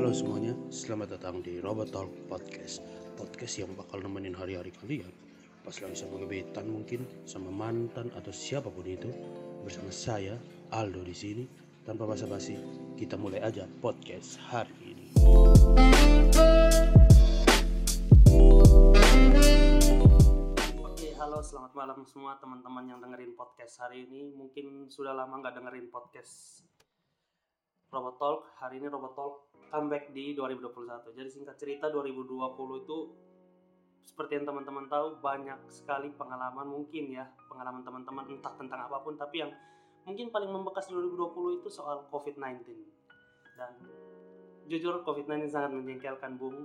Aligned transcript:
Halo 0.00 0.16
semuanya, 0.16 0.56
selamat 0.72 1.20
datang 1.20 1.44
di 1.44 1.60
Robot 1.60 1.92
Talk 1.92 2.08
Podcast. 2.24 2.80
Podcast 3.20 3.60
yang 3.60 3.76
bakal 3.76 4.00
nemenin 4.00 4.32
hari-hari 4.32 4.72
kalian. 4.72 5.12
Pas 5.60 5.76
lagi 5.76 5.92
sama 5.92 6.16
gebetan 6.24 6.72
mungkin, 6.72 7.04
sama 7.28 7.52
mantan 7.52 8.08
atau 8.16 8.32
siapa 8.32 8.72
pun 8.72 8.88
itu 8.88 9.12
Bersama 9.60 9.92
saya, 9.92 10.40
Aldo 10.72 11.04
di 11.04 11.12
sini. 11.12 11.44
Tanpa 11.84 12.08
basa-basi, 12.08 12.56
kita 12.96 13.20
mulai 13.20 13.44
aja 13.44 13.68
podcast 13.84 14.40
hari 14.48 14.72
ini. 14.88 15.06
Halo 21.20 21.44
selamat 21.44 21.76
malam 21.76 22.08
semua 22.08 22.40
teman-teman 22.40 22.88
yang 22.88 23.04
dengerin 23.04 23.36
podcast 23.36 23.84
hari 23.84 24.08
ini. 24.08 24.32
Mungkin 24.32 24.88
sudah 24.88 25.12
lama 25.12 25.44
nggak 25.44 25.60
dengerin 25.60 25.92
podcast 25.92 26.64
Robot 27.90 28.16
Talk. 28.22 28.38
Hari 28.62 28.78
ini 28.78 28.86
Robot 28.86 29.12
Talk 29.18 29.32
comeback 29.70 30.14
di 30.14 30.34
2021. 30.38 31.10
Jadi 31.14 31.28
singkat 31.30 31.58
cerita 31.58 31.90
2020 31.90 32.86
itu 32.86 32.98
seperti 34.00 34.40
yang 34.40 34.46
teman-teman 34.48 34.86
tahu 34.88 35.20
banyak 35.20 35.58
sekali 35.68 36.08
pengalaman 36.16 36.66
mungkin 36.66 37.12
ya 37.12 37.28
pengalaman 37.52 37.84
teman-teman 37.84 38.24
entah 38.32 38.56
tentang 38.56 38.88
apa 38.88 38.96
pun 39.04 39.12
tapi 39.14 39.44
yang 39.44 39.52
mungkin 40.08 40.32
paling 40.32 40.48
membekas 40.48 40.88
di 40.88 40.96
2020 40.96 41.60
itu 41.60 41.68
soal 41.68 42.08
COVID-19 42.08 42.64
dan 43.60 43.76
jujur 44.72 45.04
COVID-19 45.04 45.52
sangat 45.52 45.76
menjengkelkan 45.76 46.40
Bung 46.40 46.64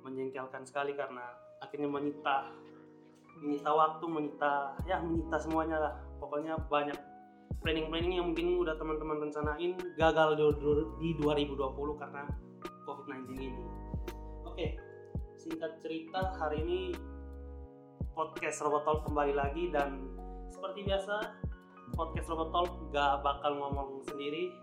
menjengkelkan 0.00 0.64
sekali 0.64 0.96
karena 0.96 1.28
akhirnya 1.60 1.92
menyita 1.92 2.48
menyita 3.40 3.70
waktu, 3.72 4.04
menyita 4.04 4.52
ya 4.84 5.00
menyita 5.00 5.36
semuanya 5.40 5.78
lah. 5.80 5.94
Pokoknya 6.20 6.56
banyak 6.68 6.96
planning-planning 7.60 8.16
yang 8.16 8.26
mungkin 8.32 8.56
udah 8.64 8.74
teman-teman 8.80 9.28
rencanain 9.28 9.76
gagal 10.00 10.28
di, 10.36 10.44
di 11.00 11.08
2020 11.20 12.00
karena 12.00 12.24
COVID-19 12.88 13.36
ini. 13.36 13.64
Oke, 14.48 14.80
singkat 15.36 15.76
cerita 15.84 16.36
hari 16.40 16.64
ini 16.64 16.80
podcast 18.16 18.64
Robot 18.64 18.82
Talk 18.88 19.00
kembali 19.04 19.36
lagi 19.36 19.68
dan 19.68 20.08
seperti 20.48 20.88
biasa 20.88 21.36
podcast 21.92 22.28
Robot 22.32 22.48
Talk 22.48 22.70
gak 22.96 23.20
bakal 23.20 23.60
ngomong 23.60 24.00
sendiri. 24.08 24.56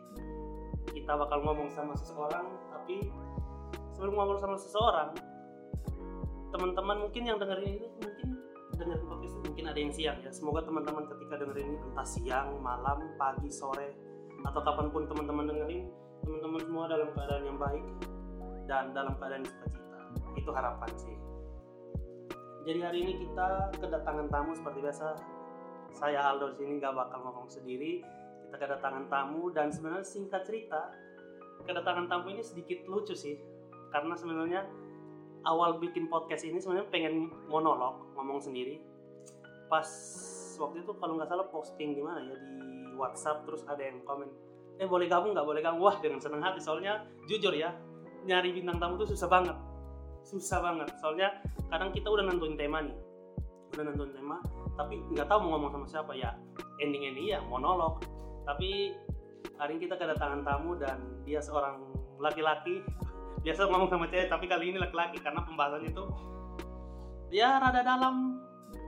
Kita 0.90 1.14
bakal 1.14 1.46
ngomong 1.46 1.70
sama 1.70 1.94
seseorang, 1.94 2.50
tapi 2.74 3.14
sebelum 3.94 4.18
ngomong 4.18 4.42
sama 4.42 4.58
seseorang, 4.58 5.14
teman-teman 6.50 7.06
mungkin 7.06 7.24
yang 7.30 7.38
dengerin 7.38 7.78
ini 7.78 7.88
mungkin 8.02 8.30
dengerin 8.78 9.06
podcast 9.10 9.36
mungkin 9.42 9.66
ada 9.66 9.80
yang 9.82 9.94
siang 9.94 10.18
ya. 10.22 10.32
Semoga 10.32 10.62
teman-teman 10.64 11.10
ketika 11.10 11.36
dengerin 11.42 11.82
entah 11.92 12.08
siang 12.08 12.62
malam 12.62 13.12
pagi 13.18 13.50
sore 13.50 13.98
atau 14.46 14.62
kapan 14.62 14.88
pun 14.94 15.04
teman-teman 15.10 15.50
dengerin 15.50 15.90
teman-teman 16.22 16.62
semua 16.62 16.86
dalam 16.86 17.10
keadaan 17.14 17.44
yang 17.44 17.58
baik 17.58 17.86
dan 18.70 18.84
dalam 18.94 19.14
keadaan 19.18 19.44
sukacita. 19.44 20.00
Itu 20.38 20.50
harapan 20.54 20.92
sih. 20.96 21.16
Jadi 22.68 22.80
hari 22.84 22.98
ini 23.02 23.14
kita 23.26 23.74
kedatangan 23.80 24.28
tamu 24.30 24.52
seperti 24.54 24.80
biasa. 24.84 25.06
Saya 25.96 26.20
Aldo 26.30 26.54
di 26.54 26.62
sini 26.62 26.78
nggak 26.78 26.94
bakal 26.94 27.20
ngomong 27.26 27.48
sendiri. 27.50 28.04
Kita 28.48 28.56
kedatangan 28.60 29.10
tamu 29.10 29.50
dan 29.52 29.74
sebenarnya 29.74 30.06
singkat 30.08 30.46
cerita 30.48 30.92
kedatangan 31.64 32.06
tamu 32.08 32.32
ini 32.32 32.44
sedikit 32.44 32.86
lucu 32.86 33.16
sih. 33.16 33.40
Karena 33.90 34.14
sebenarnya 34.20 34.68
awal 35.46 35.78
bikin 35.78 36.10
podcast 36.10 36.48
ini 36.48 36.58
sebenarnya 36.58 36.90
pengen 36.90 37.30
monolog 37.52 38.02
ngomong 38.18 38.42
sendiri. 38.42 38.82
Pas 39.68 39.88
waktu 40.58 40.82
itu 40.82 40.92
kalau 40.98 41.20
nggak 41.20 41.30
salah 41.30 41.48
posting 41.52 41.94
di 41.94 42.02
mana 42.02 42.24
ya 42.24 42.36
di 42.40 42.58
WhatsApp 42.98 43.46
terus 43.46 43.62
ada 43.70 43.84
yang 43.84 44.02
komen 44.08 44.26
eh 44.78 44.88
boleh 44.90 45.10
gabung 45.10 45.34
nggak? 45.36 45.46
Boleh 45.46 45.62
gabung. 45.62 45.82
Wah 45.84 45.98
dengan 46.02 46.22
senang 46.22 46.42
hati. 46.42 46.62
Soalnya 46.62 47.06
jujur 47.30 47.54
ya 47.54 47.74
nyari 48.26 48.54
bintang 48.56 48.82
tamu 48.82 48.98
tuh 48.98 49.10
susah 49.10 49.30
banget. 49.30 49.58
Susah 50.26 50.60
banget. 50.64 50.90
Soalnya 50.98 51.38
kadang 51.70 51.94
kita 51.94 52.08
udah 52.10 52.26
nentuin 52.26 52.58
tema 52.58 52.82
nih 52.82 52.96
udah 53.76 53.84
nentuin 53.84 54.16
tema 54.16 54.40
tapi 54.80 55.04
nggak 55.12 55.28
tahu 55.28 55.44
mau 55.44 55.58
ngomong 55.58 55.72
sama 55.74 55.86
siapa. 55.90 56.12
Ya 56.16 56.34
ending 56.82 57.04
ending 57.06 57.28
ya 57.30 57.40
monolog. 57.46 58.02
Tapi 58.48 58.96
hari 59.58 59.76
ini 59.76 59.90
kita 59.90 59.98
kedatangan 59.98 60.46
tamu 60.46 60.78
dan 60.78 61.02
dia 61.26 61.42
seorang 61.42 61.82
laki-laki 62.22 62.82
biasa 63.42 63.70
ngomong 63.70 63.90
sama 63.90 64.06
cewek 64.10 64.28
tapi 64.30 64.46
kali 64.50 64.74
ini 64.74 64.78
laki-laki 64.82 65.22
karena 65.22 65.42
pembahasannya 65.46 65.90
itu 65.92 66.06
ya 67.32 67.60
rada 67.62 67.82
dalam. 67.84 68.42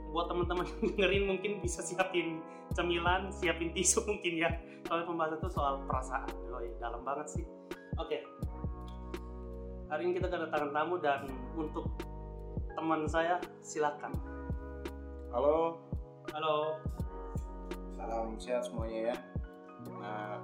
Buat 0.09 0.25
teman-teman 0.33 0.65
yang 0.65 0.79
dengerin 0.89 1.23
mungkin 1.29 1.51
bisa 1.61 1.85
siapin 1.85 2.41
cemilan 2.73 3.29
siapin 3.29 3.69
tisu 3.73 4.01
mungkin 4.09 4.41
ya. 4.41 4.49
Soalnya 4.89 5.05
pembahasan 5.05 5.37
itu 5.37 5.49
soal 5.53 5.75
perasaan 5.85 6.29
oh, 6.49 6.61
iya, 6.63 6.73
dalam 6.81 7.01
banget 7.05 7.27
sih. 7.39 7.45
Oke. 8.01 8.25
Hari 9.89 10.05
ini 10.05 10.21
kita 10.21 10.29
kedatangan 10.29 10.69
tamu 10.69 11.01
dan 11.01 11.25
untuk 11.57 11.89
teman 12.77 13.09
saya 13.09 13.41
silakan. 13.65 14.13
Halo, 15.33 15.81
halo. 16.33 16.77
Salam 17.97 18.37
sehat 18.37 18.69
semuanya 18.69 19.13
ya. 19.13 19.17
Nah, 19.97 20.41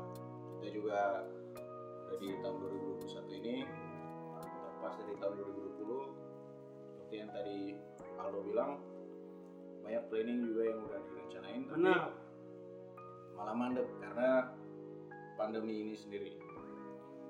kita 0.59 0.67
juga 0.73 0.99
di 2.17 2.41
tahun 2.41 2.57
2021 3.05 3.39
ini, 3.39 3.55
terpas 4.85 5.01
dari 5.01 5.17
tahun 5.17 5.33
2020. 5.81 6.93
Seperti 6.93 7.15
yang 7.17 7.29
tadi 7.33 7.57
Aldo 8.21 8.39
bilang, 8.45 8.71
banyak 9.81 10.03
planning 10.13 10.45
juga 10.45 10.61
yang 10.69 10.79
udah 10.85 10.99
direncanain, 11.09 11.61
tapi 11.65 11.73
benar 11.73 12.01
malah 13.33 13.55
mandek 13.57 13.89
karena 13.97 14.53
pandemi 15.41 15.89
ini 15.89 15.97
sendiri. 15.97 16.37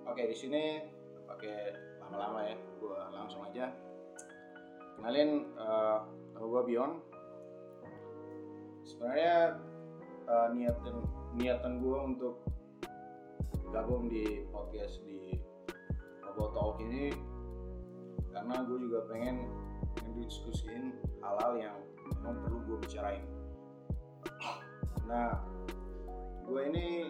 Oke, 0.04 0.28
di 0.28 0.36
sini 0.36 0.84
pakai 1.24 1.80
lama-lama 2.04 2.44
ya, 2.44 2.60
gua 2.84 3.08
langsung 3.16 3.48
aja. 3.48 3.72
Kenalin, 5.00 5.48
uh, 5.56 6.04
nama 6.36 6.46
gua 6.52 6.62
Bion, 6.68 7.00
sebenarnya 8.84 9.64
uh, 10.28 10.52
niatan 10.52 11.08
niatan 11.40 11.80
gue 11.80 12.00
untuk 12.04 12.36
gabung 13.72 14.12
di 14.12 14.44
podcast 14.52 15.00
di 15.08 15.40
Robot 16.20 16.52
Talk 16.52 16.84
ini 16.84 17.35
karena 18.36 18.56
gue 18.68 18.78
juga 18.84 19.00
pengen 19.08 19.48
ngediskusiin 20.04 20.92
hal-hal 21.24 21.54
yang 21.56 21.78
memang 22.20 22.36
perlu 22.44 22.60
gue 22.68 22.78
bicarain. 22.84 23.24
Nah, 25.08 25.40
gue 26.44 26.62
ini 26.68 27.08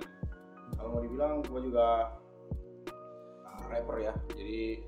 kalau 0.77 0.99
mau 0.99 1.01
dibilang 1.01 1.41
gue 1.41 1.61
juga 1.65 2.13
uh, 3.41 3.63
rapper 3.73 3.97
ya, 4.05 4.13
jadi 4.37 4.85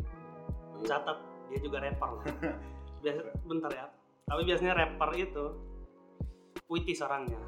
catat 0.85 1.17
dia 1.49 1.59
juga 1.65 1.81
rapper. 1.81 2.11
Biasa 3.01 3.21
bentar 3.49 3.71
ya. 3.73 3.85
Tapi 4.29 4.41
biasanya 4.45 4.73
rapper 4.77 5.11
itu 5.17 5.45
puitis 6.69 7.01
orangnya. 7.01 7.41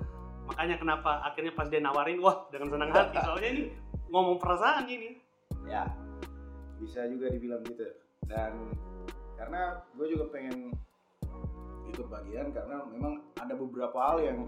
Makanya 0.49 0.81
kenapa 0.81 1.21
akhirnya 1.21 1.53
pas 1.53 1.69
dia 1.69 1.77
nawarin 1.77 2.17
wah 2.17 2.49
dengan 2.49 2.73
senang 2.73 2.89
hati. 2.89 3.21
Soalnya 3.21 3.49
ini 3.53 3.63
ngomong 4.09 4.41
perasaan 4.41 4.89
ini. 4.89 5.21
Ya 5.69 5.85
bisa 6.79 7.03
juga 7.11 7.27
dibilang 7.27 7.61
gitu 7.67 7.83
dan 8.29 8.53
karena 9.33 9.81
gue 9.97 10.05
juga 10.13 10.29
pengen 10.29 10.69
ikut 11.89 12.05
bagian 12.05 12.53
karena 12.53 12.85
memang 12.85 13.33
ada 13.41 13.57
beberapa 13.57 13.97
hal 13.97 14.17
yang 14.21 14.39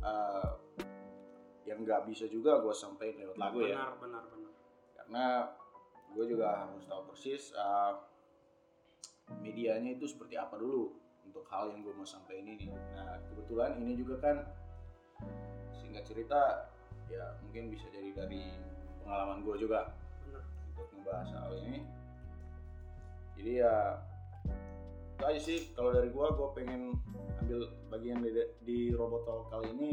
eh, 0.00 0.50
yang 1.66 1.82
nggak 1.82 2.06
bisa 2.06 2.30
juga 2.30 2.62
gue 2.62 2.70
sampaikan 2.70 3.26
lewat 3.26 3.36
lagu 3.36 3.66
ya. 3.66 3.74
Benar 3.74 3.92
benar 3.98 4.24
benar. 4.30 4.52
Karena 4.94 5.24
gue 6.14 6.24
juga 6.30 6.46
harus 6.64 6.86
tahu 6.86 7.02
persis 7.10 7.50
eh, 7.50 7.92
medianya 9.42 9.98
itu 9.98 10.06
seperti 10.06 10.38
apa 10.38 10.54
dulu 10.54 10.94
untuk 11.26 11.42
hal 11.50 11.74
yang 11.74 11.82
gue 11.82 11.90
mau 11.90 12.06
sampaikan 12.06 12.46
ini. 12.46 12.70
Nah 12.94 13.18
kebetulan 13.26 13.82
ini 13.82 13.98
juga 13.98 14.22
kan 14.22 14.36
singkat 15.74 16.06
cerita 16.06 16.70
ya 17.10 17.34
mungkin 17.42 17.74
bisa 17.74 17.90
jadi 17.90 18.14
dari 18.14 18.54
pengalaman 19.02 19.42
gue 19.42 19.66
juga 19.66 19.90
benar. 20.26 20.42
untuk 20.74 20.88
membahas 20.94 21.30
hal 21.34 21.50
ini 21.66 21.82
jadi 23.36 23.52
ya 23.64 23.74
itu 25.16 25.24
aja 25.24 25.40
sih. 25.40 25.58
Kalau 25.72 25.90
dari 25.96 26.12
gua 26.12 26.32
gua 26.36 26.52
pengen 26.52 26.96
ambil 27.44 27.68
bagian 27.88 28.20
di, 28.20 28.30
di 28.66 28.78
robot 28.92 29.22
talk 29.24 29.48
kali 29.48 29.70
ini 29.72 29.90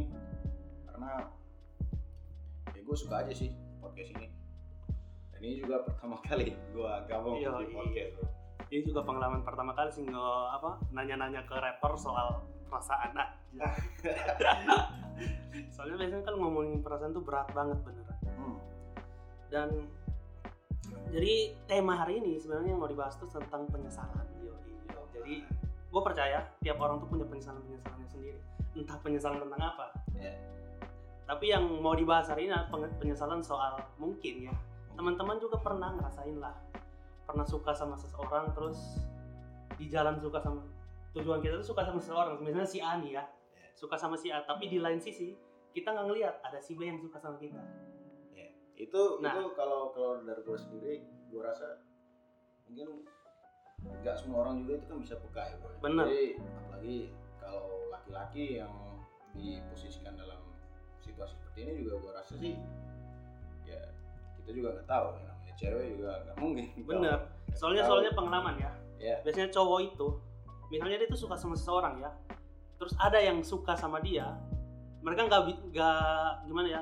karena 0.89 1.27
ya 2.73 2.81
gue 2.81 2.97
suka 2.97 3.23
aja 3.23 3.33
sih 3.33 3.53
podcast 3.79 4.09
ini. 4.19 4.27
Dan 5.35 5.41
ini 5.43 5.55
juga 5.61 5.81
pertama 5.87 6.19
kali 6.23 6.55
gua 6.75 7.03
gabung 7.07 7.39
Iya, 7.39 7.55
di 7.61 7.71
podcast 7.71 8.43
ini 8.73 8.89
juga 8.89 9.05
pengalaman 9.05 9.45
pertama 9.45 9.77
kali 9.77 9.93
sih 9.93 10.01
nge 10.01 10.27
apa 10.57 10.81
nanya-nanya 10.89 11.45
ke 11.45 11.53
rapper 11.53 11.93
soal 11.93 12.41
perasaan 12.65 13.13
nah 13.13 13.29
soalnya 15.73 15.95
biasanya 16.01 16.25
kan 16.25 16.35
ngomongin 16.41 16.81
perasaan 16.81 17.13
tuh 17.13 17.21
berat 17.21 17.45
banget 17.53 17.77
bener 17.85 18.05
hmm. 18.33 18.57
dan 19.53 19.69
jadi 21.13 21.53
tema 21.69 21.93
hari 21.93 22.17
ini 22.17 22.41
sebenarnya 22.41 22.73
yang 22.73 22.81
mau 22.81 22.89
dibahas 22.89 23.13
tuh 23.21 23.29
tentang 23.29 23.69
penyesalan. 23.69 24.25
Jadi 25.13 25.45
gue 25.93 26.01
percaya 26.01 26.41
tiap 26.57 26.81
orang 26.81 26.97
tuh 26.97 27.05
punya 27.05 27.25
penyesalan 27.29 27.61
penyesalannya 27.69 28.09
sendiri. 28.09 28.39
Entah 28.73 28.97
penyesalan 28.97 29.37
tentang 29.45 29.61
apa. 29.61 29.87
Ya. 30.17 30.33
tapi 31.23 31.55
yang 31.55 31.63
mau 31.79 31.95
dibahas 31.95 32.27
hari 32.27 32.51
ini 32.51 32.55
penyesalan 32.99 33.45
soal 33.45 33.77
mungkin 34.01 34.49
ya. 34.49 34.53
Teman-teman 34.97 35.37
juga 35.37 35.61
pernah 35.61 35.93
ngerasain 35.95 36.35
lah. 36.41 36.57
Pernah 37.23 37.45
suka 37.47 37.71
sama 37.71 37.95
seseorang 37.95 38.51
terus 38.51 39.05
di 39.79 39.87
jalan 39.87 40.19
suka 40.19 40.41
sama 40.41 40.65
tujuan 41.13 41.39
kita 41.39 41.61
tuh 41.61 41.67
suka 41.71 41.85
sama 41.85 42.01
seseorang. 42.01 42.41
Misalnya 42.41 42.67
si 42.67 42.81
A 42.81 42.97
nih 42.97 43.21
ya. 43.21 43.23
Iya. 43.23 43.69
suka 43.77 43.95
sama 43.95 44.17
si 44.17 44.33
A 44.33 44.41
tapi 44.43 44.65
di 44.65 44.81
lain 44.81 44.97
sisi 44.97 45.37
kita 45.73 45.93
nggak 45.93 46.05
ngelihat 46.09 46.35
ada 46.41 46.57
si 46.57 46.73
B 46.73 46.85
yang 46.85 47.01
suka 47.01 47.17
sama 47.17 47.37
kita 47.41 47.61
itu 48.75 49.01
Nah. 49.21 49.33
itu 49.37 49.43
kalau 49.53 49.93
kalau 49.93 50.21
dari 50.21 50.41
gue 50.41 50.57
sendiri 50.57 50.93
gue 51.29 51.41
rasa 51.41 51.81
mungkin 52.65 53.05
nggak 54.01 54.15
semua 54.15 54.47
orang 54.47 54.63
juga 54.63 54.79
itu 54.79 54.85
kan 54.87 54.97
bisa 54.99 55.15
peka 55.19 55.43
ya 55.43 55.55
bro 55.59 55.75
Bener. 55.83 56.05
jadi 56.07 56.23
apalagi 56.39 56.97
kalau 57.37 57.67
laki-laki 57.91 58.45
yang 58.63 58.73
diposisikan 59.33 60.15
dalam 60.15 60.39
situasi 61.03 61.35
seperti 61.35 61.59
ini 61.67 61.71
juga 61.83 61.93
gue 61.99 62.11
rasa 62.15 62.33
sih 62.39 62.55
ya 63.67 63.81
kita 64.39 64.49
juga 64.55 64.67
nggak 64.79 64.87
tahu 64.87 65.07
ya 65.19 65.23
namanya 65.27 65.53
cewek 65.59 65.85
juga 65.99 66.11
nggak 66.23 66.35
mungkin 66.39 66.65
bener 66.89 67.19
soalnya 67.53 67.83
tahu. 67.83 67.89
soalnya 67.91 68.11
pengalaman 68.15 68.55
ya 68.57 68.71
ya 68.97 69.15
biasanya 69.21 69.49
cowok 69.51 69.79
itu 69.83 70.07
misalnya 70.71 70.97
dia 71.03 71.09
tuh 71.11 71.19
suka 71.19 71.35
sama 71.35 71.53
seseorang 71.59 71.99
ya 72.01 72.09
terus 72.79 72.93
ada 72.97 73.19
yang 73.19 73.43
suka 73.43 73.75
sama 73.75 73.99
dia 73.99 74.31
mereka 75.03 75.27
nggak 75.27 75.41
nggak 75.75 76.27
gimana 76.47 76.67
ya 76.71 76.81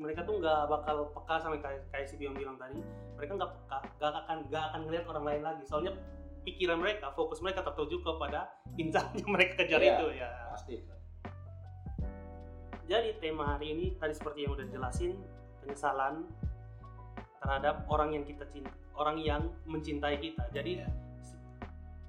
mereka 0.00 0.24
tuh 0.24 0.40
nggak 0.40 0.60
bakal 0.72 1.12
peka 1.12 1.36
sama 1.36 1.60
kayak 1.60 1.84
kayak 1.92 2.06
si 2.08 2.16
Bion 2.16 2.32
bilang 2.32 2.56
tadi 2.56 2.80
mereka 3.14 3.36
nggak 3.36 3.50
peka 3.52 3.78
nggak 4.00 4.10
akan 4.24 4.36
nggak 4.48 4.62
akan 4.72 4.80
ngeliat 4.88 5.04
orang 5.04 5.24
lain 5.28 5.42
lagi 5.44 5.62
soalnya 5.68 5.92
pikiran 6.48 6.80
mereka 6.80 7.12
fokus 7.12 7.44
mereka 7.44 7.60
tertuju 7.60 8.00
kepada 8.00 8.48
yang 8.80 8.88
mereka 9.36 9.60
kejar 9.60 9.84
Iya. 9.84 9.92
itu 9.94 10.06
ya 10.16 10.30
pasti 10.48 10.74
jadi 12.88 13.20
tema 13.20 13.44
hari 13.60 13.76
ini 13.76 13.86
tadi 14.00 14.16
seperti 14.16 14.48
yang 14.48 14.56
udah 14.56 14.64
dijelasin 14.64 15.12
penyesalan 15.60 16.24
terhadap 17.44 17.84
orang 17.92 18.16
yang 18.16 18.24
kita 18.24 18.48
cinta 18.48 18.72
orang 18.96 19.20
yang 19.20 19.44
mencintai 19.68 20.16
kita 20.16 20.48
jadi 20.56 20.82
Iya. 20.82 20.88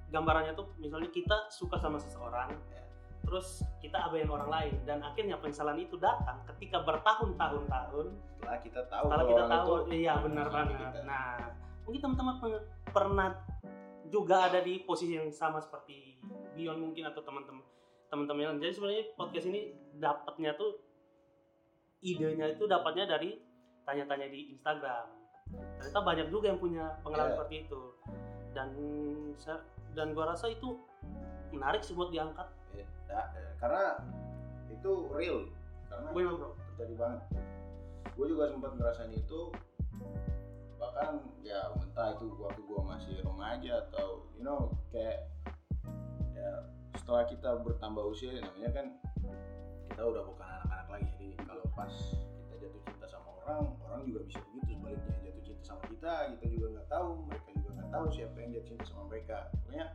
gambarannya 0.08 0.56
tuh 0.56 0.72
misalnya 0.80 1.12
kita 1.12 1.52
suka 1.52 1.76
sama 1.76 2.00
seseorang 2.00 2.48
Iya. 2.72 2.79
Terus 3.24 3.62
kita 3.78 3.96
abaikan 4.08 4.30
orang 4.34 4.50
lain. 4.50 4.74
Dan 4.84 5.04
akhirnya 5.04 5.36
penyesalan 5.38 5.78
itu 5.78 5.96
datang 6.00 6.42
ketika 6.54 6.82
bertahun-tahun 6.82 7.64
tahun 7.68 8.06
setelah 8.36 8.58
kita 8.64 8.80
tahu 8.88 9.04
setelah 9.06 9.16
kalau 9.16 9.24
kita 9.30 9.44
tahu 9.46 9.70
itu 9.86 9.92
iya 10.00 10.14
benar 10.18 10.46
banget. 10.48 10.78
kita. 10.80 11.00
nah 11.04 11.36
mungkin 11.84 12.00
teman-teman 12.00 12.34
pernah 12.90 13.28
juga 14.10 14.36
ada 14.50 14.58
di 14.58 14.82
posisi 14.82 15.14
yang 15.14 15.30
sama 15.30 15.62
seperti 15.62 16.18
Bion 16.58 16.82
mungkin 16.82 17.06
atau 17.06 17.22
teman-teman 17.22 17.62
teman-teman 18.10 18.42
yang 18.42 18.54
jadi 18.58 18.74
sebenarnya 18.74 19.04
podcast 19.14 19.46
ini 19.46 19.70
dapatnya 20.02 20.50
tuh 20.58 20.82
idenya 22.02 22.50
itu 22.50 22.66
dapatnya 22.66 23.06
dari 23.06 23.38
tanya-tanya 23.86 24.26
di 24.26 24.50
Instagram. 24.56 25.06
Ternyata 25.50 26.00
banyak 26.02 26.26
juga 26.30 26.50
yang 26.50 26.58
punya 26.58 26.98
pengalaman 27.06 27.30
Iya. 27.30 27.36
seperti 27.38 27.54
itu. 27.66 27.80
Dan 28.50 28.68
dan 29.94 30.06
gua 30.14 30.34
rasa 30.34 30.50
itu 30.50 30.74
menarik 31.50 31.82
sih 31.82 31.94
buat 31.94 32.10
diangkat. 32.10 32.48
Ya, 32.74 32.86
ya, 33.10 33.22
ya, 33.34 33.50
karena 33.58 33.84
itu 34.70 34.92
real. 35.10 35.38
Karena 35.90 36.08
Bener, 36.14 36.30
itu 36.30 36.36
bro. 36.38 36.50
terjadi 36.74 36.94
banget. 36.96 37.20
Gue 38.14 38.26
juga 38.30 38.44
sempat 38.50 38.72
ngerasain 38.78 39.12
itu. 39.14 39.40
Bahkan 40.78 41.12
ya 41.44 41.60
entah 41.76 42.16
itu 42.16 42.26
waktu 42.40 42.60
gue 42.64 42.80
masih 42.80 43.14
remaja 43.26 43.84
atau 43.90 44.24
you 44.38 44.42
know 44.46 44.72
kayak 44.88 45.28
ya 46.32 46.50
setelah 46.96 47.28
kita 47.28 47.60
bertambah 47.60 48.00
usia 48.08 48.32
namanya 48.40 48.70
kan 48.72 48.86
kita 49.92 50.02
udah 50.06 50.22
bukan 50.24 50.46
anak-anak 50.46 50.88
lagi. 50.88 51.08
Jadi 51.18 51.36
kalau 51.44 51.64
pas 51.76 51.92
kita 51.92 52.54
jatuh 52.64 52.82
cinta 52.88 53.06
sama 53.10 53.28
orang 53.44 53.76
orang 53.84 54.00
juga 54.08 54.24
bisa 54.24 54.38
begitu 54.48 54.78
sebaliknya. 54.78 55.16
Jatuh 55.20 55.42
cinta 55.44 55.62
sama 55.66 55.82
kita 55.90 56.12
kita 56.38 56.44
juga 56.48 56.66
nggak 56.78 56.88
tahu 56.88 57.08
mereka 57.28 57.48
juga 57.52 57.70
nggak 57.76 57.90
tahu 57.92 58.04
siapa 58.08 58.36
yang 58.40 58.50
jatuh 58.56 58.68
cinta 58.72 58.84
sama 58.88 59.02
mereka. 59.12 59.36
Pokoknya 59.52 59.86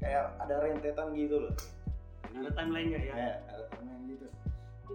kayak 0.00 0.24
ada 0.40 0.54
rentetan 0.64 1.06
gitu 1.14 1.36
loh. 1.46 1.54
Ada 2.32 2.50
timelinenya 2.56 3.00
ya? 3.04 3.14
Ya 3.14 3.30
ada 3.52 3.64
temen 3.76 3.98
gitu. 4.08 4.26
Itu 4.88 4.94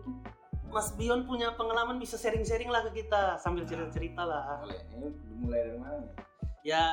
Mas 0.74 0.92
Bion 0.98 1.24
punya 1.24 1.56
pengalaman 1.56 2.02
bisa 2.02 2.20
sharing-sharing 2.20 2.68
lah 2.68 2.84
ke 2.90 3.06
kita 3.06 3.40
sambil 3.40 3.64
Nah. 3.64 3.70
cerita-cerita 3.72 4.22
lah. 4.28 4.60
boleh. 4.66 4.82
Ini 4.92 5.08
mulai 5.40 5.60
dari 5.64 5.80
mana 5.80 5.96
nih? 6.04 6.12
Ya 6.66 6.84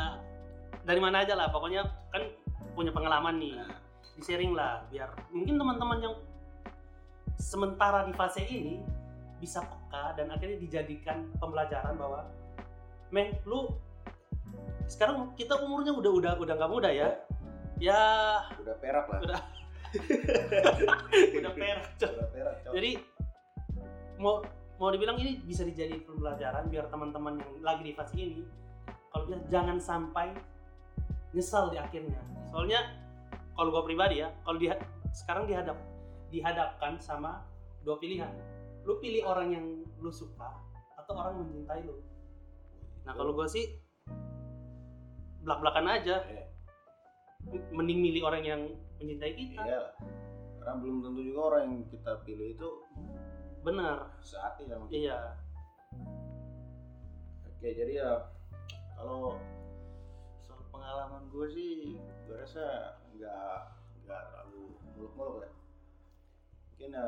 dari 0.87 1.01
mana 1.03 1.17
aja 1.25 1.35
lah. 1.35 1.51
Pokoknya 1.51 1.89
kan 2.13 2.23
punya 2.79 2.95
pengalaman 2.95 3.41
nih. 3.43 3.59
Nah, 3.59 3.83
di 4.13 4.23
sharing 4.23 4.53
lah 4.53 4.85
biar 4.93 5.09
mungkin 5.33 5.57
teman-teman 5.57 5.99
yang 6.05 6.15
sementara 7.41 8.05
di 8.07 8.13
fase 8.13 8.45
ini 8.45 8.85
bisa 9.43 9.65
peka 9.65 10.15
dan 10.15 10.31
akhirnya 10.31 10.63
dijadikan 10.63 11.27
pembelajaran 11.43 11.99
bahwa 11.99 12.29
men 13.11 13.35
lu 13.43 13.75
sekarang 14.87 15.35
kita 15.35 15.59
umurnya 15.59 15.91
udah 15.97 16.13
udah 16.13 16.33
udah 16.39 16.55
nggak 16.55 16.71
muda 16.71 16.91
ya 16.93 17.09
ya 17.83 18.03
udah 18.63 18.77
perak 18.79 19.07
lah 19.11 19.21
Udah. 19.27 19.43
udah 21.43 21.53
perak 21.53 21.85
Cok. 21.99 22.11
udah 22.15 22.29
perak 22.31 22.55
cok. 22.63 22.73
jadi 22.79 22.91
mau 24.23 24.39
mau 24.79 24.89
dibilang 24.95 25.19
ini 25.19 25.43
bisa 25.43 25.67
dijadiin 25.67 26.07
pembelajaran 26.07 26.71
biar 26.71 26.87
teman-teman 26.89 27.43
yang 27.43 27.53
lagi 27.59 27.83
di 27.83 27.93
fase 27.99 28.15
ini 28.15 28.47
kalau 29.11 29.27
bisa 29.27 29.37
jangan 29.51 29.77
sampai 29.83 30.31
nyesal 31.35 31.75
di 31.75 31.79
akhirnya 31.83 32.23
soalnya 32.55 32.81
kalau 33.59 33.75
gua 33.75 33.83
pribadi 33.83 34.23
ya 34.23 34.31
kalau 34.47 34.63
dia 34.63 34.79
sekarang 35.11 35.51
dihadap 35.51 35.77
dihadapkan 36.31 36.97
sama 37.03 37.43
dua 37.83 37.99
pilihan 37.99 38.31
lu 38.87 38.97
pilih 39.03 39.27
orang 39.27 39.49
yang 39.53 39.67
lu 39.99 40.11
suka 40.15 40.55
atau 40.97 41.19
orang 41.19 41.35
yang 41.43 41.47
mencintai 41.51 41.83
lu 41.83 41.99
nah 43.03 43.13
kalau 43.13 43.35
gua 43.35 43.51
sih 43.51 43.75
belak 45.43 45.59
belakan 45.59 45.87
aja 45.99 46.23
Iya. 46.23 46.52
Mending 47.51 47.99
milih 48.01 48.23
orang 48.29 48.43
yang 48.47 48.63
mencintai 49.01 49.33
kita. 49.35 49.63
Iya 49.63 49.83
karena 50.63 50.79
belum 50.79 50.97
tentu 51.03 51.21
juga 51.27 51.41
orang 51.51 51.63
yang 51.67 51.83
kita 51.91 52.13
pilih 52.23 52.55
itu 52.55 52.69
benar. 53.67 54.15
sehati 54.23 54.71
sama 54.71 54.87
kita 54.87 54.95
iya. 55.11 55.19
Oke 57.51 57.69
jadi 57.75 57.93
ya 57.99 58.11
kalau 58.95 59.43
soal 60.47 60.63
pengalaman 60.71 61.27
gue 61.35 61.47
sih 61.51 61.99
gue 61.99 62.35
rasa 62.39 62.95
nggak 63.19 63.59
nggak 64.07 64.23
terlalu 64.31 64.79
muluk-muluk 64.95 65.43
ya 65.43 65.51
mungkin 66.71 66.91
ya 66.95 67.07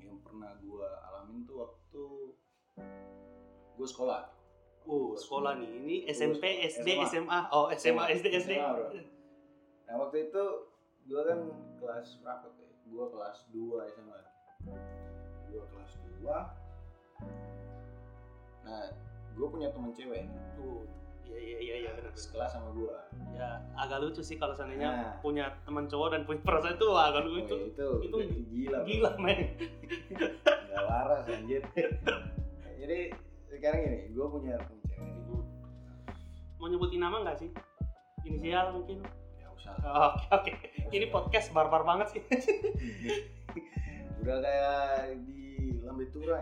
yang 0.00 0.16
pernah 0.24 0.56
gue 0.56 0.88
alamin 1.12 1.44
tuh 1.44 1.56
waktu 1.68 2.04
gue 3.76 3.86
sekolah 3.88 4.32
Uh, 4.82 5.14
sekolah 5.14 5.56
nih. 5.56 5.70
Ini 5.78 5.96
SMP. 6.10 6.42
SD, 6.66 6.88
SMA. 7.02 7.06
SMA. 7.06 7.38
Oh, 7.50 7.70
SMA, 7.70 8.02
SD, 8.10 8.26
SD. 8.34 8.52
SMA, 8.56 8.70
bro. 8.72 8.86
Nah 9.86 9.94
waktu 9.98 10.16
itu 10.26 10.42
gue 11.04 11.20
kan 11.20 11.38
kelas 11.76 12.06
berapa 12.18 12.46
tuh? 12.48 12.62
ya? 12.62 12.72
Gue 12.86 13.04
kelas 13.08 13.36
2 13.50 13.92
SMA. 13.92 14.18
Gue 15.48 15.62
kelas 15.68 15.92
2. 16.18 16.26
Nah, 18.62 18.86
gue 19.32 19.46
punya 19.48 19.68
temen 19.70 19.90
cewek 19.90 20.22
Tuh. 20.54 20.86
Iya, 21.22 21.38
iya, 21.38 21.58
iya, 21.58 21.74
iya, 21.80 21.90
benar. 21.96 22.12
benar. 22.12 22.20
sekelas 22.20 22.50
sama 22.52 22.68
gue. 22.76 22.92
Ya, 23.32 23.64
agak 23.72 24.04
lucu 24.04 24.20
sih 24.20 24.36
kalau 24.36 24.52
seandainya 24.52 24.90
Nah. 24.92 25.14
punya 25.24 25.48
teman 25.64 25.88
cowok 25.88 26.08
dan 26.12 26.20
punya 26.28 26.44
perasaan 26.44 26.76
itu 26.76 26.88
agak 26.92 27.22
lucu. 27.24 27.54
Oh, 27.56 27.60
itu, 27.64 27.86
itu 28.04 28.16
itu 28.28 28.42
gila. 28.52 28.78
Gila, 28.84 29.10
men. 29.16 29.38
Gak 30.68 30.84
waras 30.84 31.24
anjir. 31.24 31.62
Jadi 32.82 33.00
sekarang 33.52 33.80
ini 33.84 33.98
gue 34.16 34.26
punya 34.32 34.56
temen 34.56 34.80
cewek 34.88 35.12
nih. 35.12 35.40
Mau 36.56 36.66
nyebutin 36.72 37.00
nama 37.04 37.16
nggak 37.20 37.36
sih? 37.42 37.50
Inisial 38.24 38.72
mungkin. 38.72 39.04
Ya 39.36 39.48
usah. 39.52 39.76
Oh, 39.84 40.12
Oke, 40.32 40.56
oke. 40.56 40.68
Ini 40.88 41.06
podcast 41.12 41.52
barbar 41.52 41.84
banget 41.84 42.16
sih. 42.16 42.22
Udah 44.22 44.38
kayak 44.40 45.18
di 45.26 45.76
Lambe 45.82 46.06
Tura. 46.14 46.38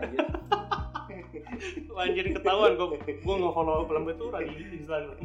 Wah, 1.91 2.03
Anjir 2.07 2.31
ketahuan 2.31 2.77
gue 2.77 2.87
gue 3.03 3.35
nge-follow 3.41 3.89
Lambe 3.89 4.13
Tura 4.15 4.39
di 4.45 4.53
Instagram. 4.79 5.17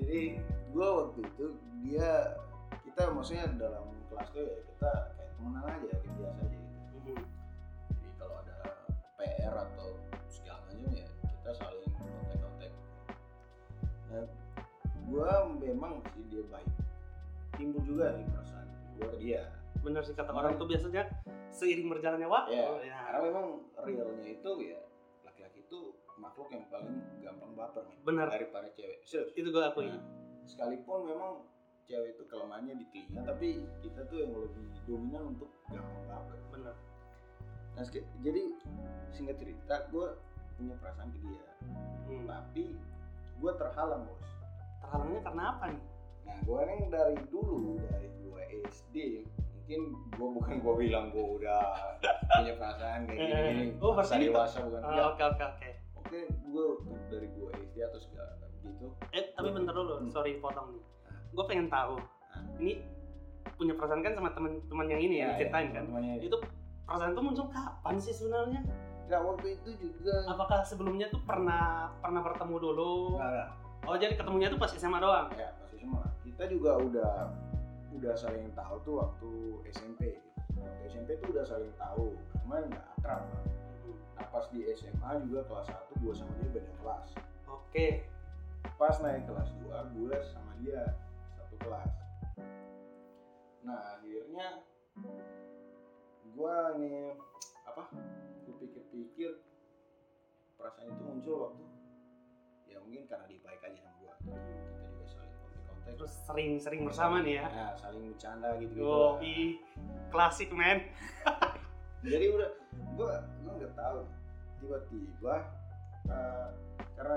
jadi 0.00 0.40
gue 0.72 0.86
waktu 0.88 1.20
itu 1.22 1.46
dia 1.84 2.40
kita 2.88 3.12
maksudnya 3.12 3.46
dalam 3.60 3.84
kelas 4.08 4.28
tuh 4.32 4.42
ya 4.42 4.56
kita 4.64 4.90
kayak 5.14 5.30
temenan 5.36 5.62
aja 5.68 5.86
kayak 5.92 6.02
biasa 6.16 6.40
aja 6.40 6.56
gitu. 6.56 6.78
jadi 6.96 7.12
kalau 8.16 8.34
ada 8.40 8.56
PR 9.20 9.54
atau 9.60 9.88
gue 15.10 15.30
memang 15.60 15.98
sih 16.08 16.22
dia 16.26 16.42
baik 16.46 16.70
timbul 17.52 17.82
juga 17.82 18.14
nih 18.14 18.26
perasaan 18.26 18.66
gue 18.94 19.06
ke 19.08 19.18
dia 19.18 19.42
Bener 19.80 20.04
sih 20.04 20.12
kata 20.12 20.28
orang 20.30 20.54
tuh 20.54 20.68
biasanya 20.68 21.08
seiring 21.48 21.88
berjalannya 21.88 22.28
waktu. 22.28 22.52
ya 22.52 22.68
Ya. 22.84 22.98
karena 23.08 23.20
memang 23.26 23.46
realnya 23.80 24.28
itu 24.28 24.50
ya 24.60 24.76
laki-laki 25.22 25.64
itu 25.64 25.78
makhluk 26.14 26.52
yang 26.52 26.68
paling 26.68 26.94
gampang 27.18 27.52
baper 27.54 27.82
nih 27.84 27.96
Bener. 28.02 28.28
daripada 28.28 28.68
cewek 28.70 29.00
serius 29.02 29.32
Itu 29.32 29.48
gue 29.48 29.62
akui. 29.62 29.88
Nah, 29.88 30.04
sekalipun 30.44 31.08
memang 31.08 31.32
cewek 31.82 32.12
itu 32.12 32.22
kelemahannya 32.28 32.76
di 32.76 32.86
telinga 32.86 33.24
tapi 33.24 33.48
kita 33.80 34.04
tuh 34.04 34.18
yang 34.20 34.32
lebih 34.36 34.68
dominan 34.84 35.22
untuk 35.32 35.48
gampang 35.66 36.04
baper 36.06 36.36
Bener. 36.50 36.76
nah 37.72 37.82
jadi 38.20 38.42
singkat 39.08 39.36
cerita 39.38 39.88
gue 39.88 40.06
punya 40.54 40.74
perasaan 40.76 41.08
ke 41.08 41.18
dia 41.18 41.44
Hmm. 42.04 42.26
tapi 42.26 42.74
gue 43.38 43.52
terhalang 43.56 44.02
bos 44.04 44.28
Terhalangnya 44.80 45.20
karena 45.22 45.42
apa 45.48 45.64
nih? 45.68 45.82
nah 46.20 46.36
gue 46.38 46.60
nih 46.62 46.80
dari 46.88 47.16
dulu 47.26 47.58
dari 47.80 48.08
gue 48.14 48.40
SD 48.68 48.96
mungkin 49.26 49.80
gue 50.10 50.28
bukan 50.32 50.54
gue 50.58 50.74
bilang 50.78 51.04
gue 51.08 51.24
udah 51.38 51.62
punya 52.30 52.54
perasaan 52.54 53.00
kayak 53.04 53.18
gini 53.18 53.34
gini 53.50 53.64
Oh, 53.78 53.92
masa 53.92 54.14
dewasa 54.14 54.62
bukan 54.62 54.80
Ah, 54.80 54.88
Enggak. 54.88 55.06
Oke 55.08 55.22
oke 55.26 55.42
oke. 55.48 55.70
oke 55.96 56.18
gue 56.28 56.64
dari 57.08 57.28
gue 57.28 57.48
SD 57.56 57.76
atau 57.82 58.00
segala 58.00 58.30
gitu 58.60 58.86
Eh 59.10 59.32
tapi 59.32 59.48
bentar 59.50 59.72
dulu, 59.72 59.94
Hmm. 59.98 60.08
sorry 60.08 60.38
potong 60.38 60.70
nih. 60.70 60.82
Ah. 61.02 61.18
Gue 61.30 61.44
pengen 61.46 61.66
tahu. 61.66 61.94
Ah. 62.28 62.42
Ini 62.56 62.72
punya 63.52 63.74
perasaan 63.74 64.00
kan 64.00 64.12
sama 64.12 64.30
teman-teman 64.30 64.86
yang 64.86 65.00
ini 65.00 65.16
ya, 65.18 65.34
diceritain 65.34 65.68
kan? 65.68 65.82
teman-temannya. 65.82 66.14
Itu 66.22 66.36
perasaan 66.84 67.10
itu 67.10 67.22
muncul 67.22 67.46
kapan 67.48 67.94
sih 67.96 68.12
sebenarnya? 68.12 68.60
Nggak, 69.04 69.20
waktu 69.24 69.46
itu 69.52 69.70
juga 69.80 70.14
Apakah 70.28 70.62
sebelumnya 70.62 71.08
tuh 71.08 71.18
pernah 71.20 71.90
pernah 71.98 72.20
bertemu 72.20 72.56
dulu? 72.56 72.92
Nggak, 73.16 73.30
nggak. 73.30 73.48
Oh 73.88 73.96
jadi 73.96 74.14
ketemunya 74.14 74.48
tuh 74.52 74.60
pas 74.60 74.70
SMA 74.72 74.98
doang? 75.00 75.28
ya 75.34 75.50
pasti 75.60 75.76
semua 75.80 76.04
kita 76.22 76.44
juga 76.48 76.76
udah 76.80 77.14
udah 77.96 78.14
saling 78.16 78.48
tahu 78.54 78.76
tuh 78.86 78.94
waktu 79.02 79.30
SMP 79.74 80.16
waktu 80.56 80.82
SMP 80.88 81.18
tuh 81.20 81.34
udah 81.36 81.44
saling 81.44 81.72
tahu 81.76 82.14
cuman 82.44 82.64
nggak 82.70 82.86
akrab 83.00 83.24
lah 83.28 83.44
nah 84.20 84.26
pas 84.28 84.44
di 84.52 84.64
SMA 84.76 85.10
juga 85.24 85.48
kelas 85.48 85.68
1 85.72 86.02
gue 86.04 86.12
sama 86.12 86.32
dia 86.36 86.48
beda 86.52 86.72
kelas. 86.84 87.08
Oke. 87.48 87.86
pas 88.76 88.96
naik 89.00 89.24
kelas 89.24 89.48
2 89.64 89.96
gue 89.96 90.14
sama 90.28 90.52
dia 90.60 90.96
satu 91.36 91.56
kelas. 91.64 91.92
Nah 93.64 93.96
akhirnya 93.96 94.60
gue 96.36 96.56
nih 96.80 97.16
apa 97.64 97.88
gue 98.44 98.54
pikir-pikir 98.60 99.40
perasaan 100.60 100.92
itu 100.92 101.02
muncul 101.04 101.36
waktu 101.48 101.64
ya 102.68 102.76
mungkin 102.84 103.08
karena 103.08 103.24
dia 103.28 103.40
kita 104.30 104.78
juga 104.86 105.04
saling 105.10 105.32
kontak-kontak. 105.34 105.94
Terus 105.98 106.12
sering-sering 106.26 106.80
bersama 106.86 107.16
nih 107.20 107.34
ya? 107.42 107.46
ya 107.50 107.68
saling 107.78 108.02
bercanda 108.14 108.48
gitu 108.62 108.72
gitu 108.72 108.84
Oh, 108.86 109.10
klasik 110.10 110.50
men. 110.54 110.86
jadi 112.06 112.26
udah 112.32 112.50
gue 112.96 113.12
gue 113.44 113.52
nggak 113.60 113.74
tahu. 113.74 114.00
Tiba-tiba 114.60 115.34
eh, 116.08 116.48
karena 116.96 117.16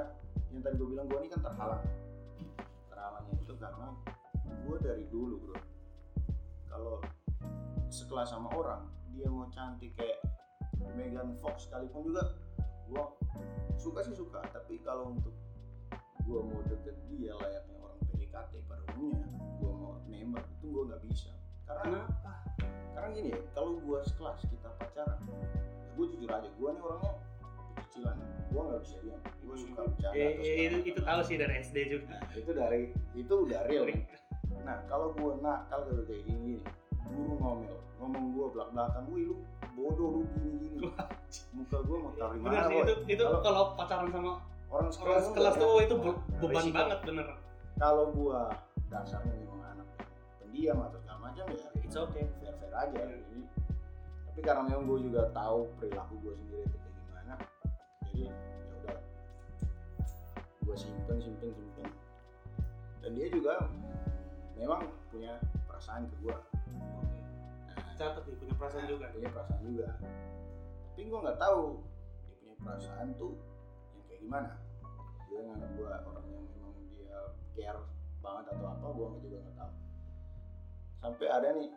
yang 0.53 0.61
tadi 0.61 0.75
gue 0.77 0.87
bilang 0.89 1.05
gue 1.09 1.19
ini 1.23 1.29
kan 1.31 1.41
terhalang. 1.41 1.83
Terhalangnya 2.91 3.35
itu 3.41 3.53
karena 3.57 3.87
gue 4.63 4.77
dari 4.81 5.05
dulu 5.09 5.35
bro. 5.43 5.57
Kalau 6.69 6.95
sekelas 7.93 8.33
sama 8.33 8.49
orang 8.57 8.89
dia 9.13 9.29
mau 9.29 9.45
cantik 9.53 9.93
kayak 9.93 10.17
Megan 10.97 11.37
Fox 11.37 11.69
sekalipun 11.69 12.09
juga 12.09 12.23
gue 12.89 13.03
suka 13.77 13.99
sih 14.05 14.15
suka. 14.15 14.41
Tapi 14.53 14.81
kalau 14.81 15.13
untuk 15.13 15.33
gue 16.23 16.39
mau 16.39 16.61
deket 16.63 16.95
dia 17.09 17.31
layaknya 17.35 17.75
orang 17.77 17.97
PDKT 18.07 18.51
pada 18.65 18.83
umumnya 18.95 19.27
gue 19.59 19.71
mau 19.71 19.93
nembak 20.07 20.45
itu 20.49 20.65
gue 20.67 20.83
nggak 20.87 21.01
bisa. 21.05 21.31
Karena 21.63 21.83
Kenapa? 22.03 22.31
karena 22.93 23.07
gini 23.11 23.29
ya 23.33 23.39
kalau 23.51 23.71
gua 23.81 23.99
sekelas 24.03 24.39
kita 24.45 24.69
pacaran 24.77 25.19
ya 25.25 25.39
gue 25.93 26.05
jujur 26.09 26.29
aja 26.29 26.49
gua 26.55 26.69
nih 26.71 26.81
orangnya 26.83 27.13
kecilan 27.75 28.17
gua 28.49 28.61
nggak 28.69 28.81
bisa 28.83 28.95
diam. 29.01 29.21
Gua 29.43 29.55
suka 29.57 29.81
bercanda 29.89 30.13
Eh, 30.13 30.29
atau 30.29 30.43
eh, 30.45 30.65
itu, 30.69 30.77
itu 30.93 30.99
tahu 31.01 31.21
sih 31.23 31.35
dari 31.35 31.53
SD 31.59 31.77
juga. 31.89 32.15
nah 32.15 32.33
itu 32.33 32.51
dari 32.53 32.81
itu 33.13 33.33
udah 33.33 33.59
real 33.67 33.83
kan? 33.89 33.99
nah 34.63 34.77
kalau 34.87 35.11
gua 35.17 35.31
nakal 35.41 35.79
kalau 35.83 36.03
kayak 36.05 36.23
gini 36.23 36.39
gini. 36.55 36.61
Guru 37.09 37.33
ngomel 37.35 37.75
ngomong 37.99 38.25
gua 38.31 38.45
belak 38.53 38.69
belakan 38.71 39.03
wih 39.11 39.23
lu 39.27 39.35
bodoh 39.73 40.09
lu 40.13 40.21
gini 40.37 40.51
gini. 40.61 40.77
Muka 41.57 41.77
gua 41.83 41.97
mau 41.99 42.11
taruh 42.15 42.37
mana 42.39 42.69
itu 42.69 42.93
itu 43.09 43.23
kalau 43.41 43.73
pacaran 43.75 44.07
sama 44.13 44.37
orang 44.73 44.89
orang 44.89 45.21
sekelas 45.21 45.55
tuh 45.55 45.73
itu 45.79 45.95
be- 45.95 46.21
beban 46.41 46.65
banget 46.73 46.99
bener. 47.05 47.27
kalau 47.77 48.09
gua 48.09 48.49
dasarnya 48.89 49.33
memang 49.37 49.61
anak 49.63 49.87
pendiam 50.41 50.77
atau 50.81 50.97
segala 50.97 51.19
macam 51.29 51.45
ya 51.49 51.69
It's 51.77 51.93
okay. 51.93 52.25
fair 52.41 52.55
fair 52.57 52.73
aja. 52.73 53.01
Jadi 53.05 53.41
tapi 54.25 54.41
karena 54.41 54.65
memang 54.65 54.89
gue 54.89 54.99
juga 55.05 55.29
tahu 55.29 55.69
perilaku 55.77 56.17
gue 56.25 56.33
sendiri 56.33 56.65
itu 56.65 56.73
kayak 56.73 56.95
gimana 56.97 57.33
jadi 58.01 58.19
ya 58.25 58.33
udah. 58.81 58.97
Gue 60.65 60.73
simpen 60.73 61.17
simpen 61.21 61.53
simpen. 61.53 61.87
Dan 63.05 63.11
dia 63.13 63.27
juga 63.29 63.53
memang 64.57 64.89
punya 65.13 65.37
perasaan 65.69 66.09
ke 66.09 66.15
gue 66.25 66.33
nah, 66.33 67.93
Catat 67.93 68.25
nih 68.25 68.37
punya 68.41 68.53
perasaan 68.57 68.85
juga. 68.89 69.05
punya 69.13 69.29
perasaan 69.29 69.61
juga. 69.61 69.87
Tapi 70.89 71.01
gue 71.05 71.19
nggak 71.21 71.37
tahu 71.37 71.63
dia 72.25 72.35
punya 72.41 72.55
perasaan 72.57 73.07
tuh 73.13 73.33
gimana 74.23 74.49
dia 75.27 75.39
nganggap 75.43 75.69
gue 75.73 75.83
orang 75.85 76.25
yang 76.29 76.43
memang 76.47 76.73
dia 76.87 77.17
care 77.53 77.81
banget 78.19 78.45
atau 78.49 78.67
apa 78.69 78.85
gue 78.89 79.07
juga 79.21 79.37
nggak 79.41 79.55
tahu 79.57 79.71
sampai 80.97 81.27
ada 81.29 81.47
nih 81.53 81.69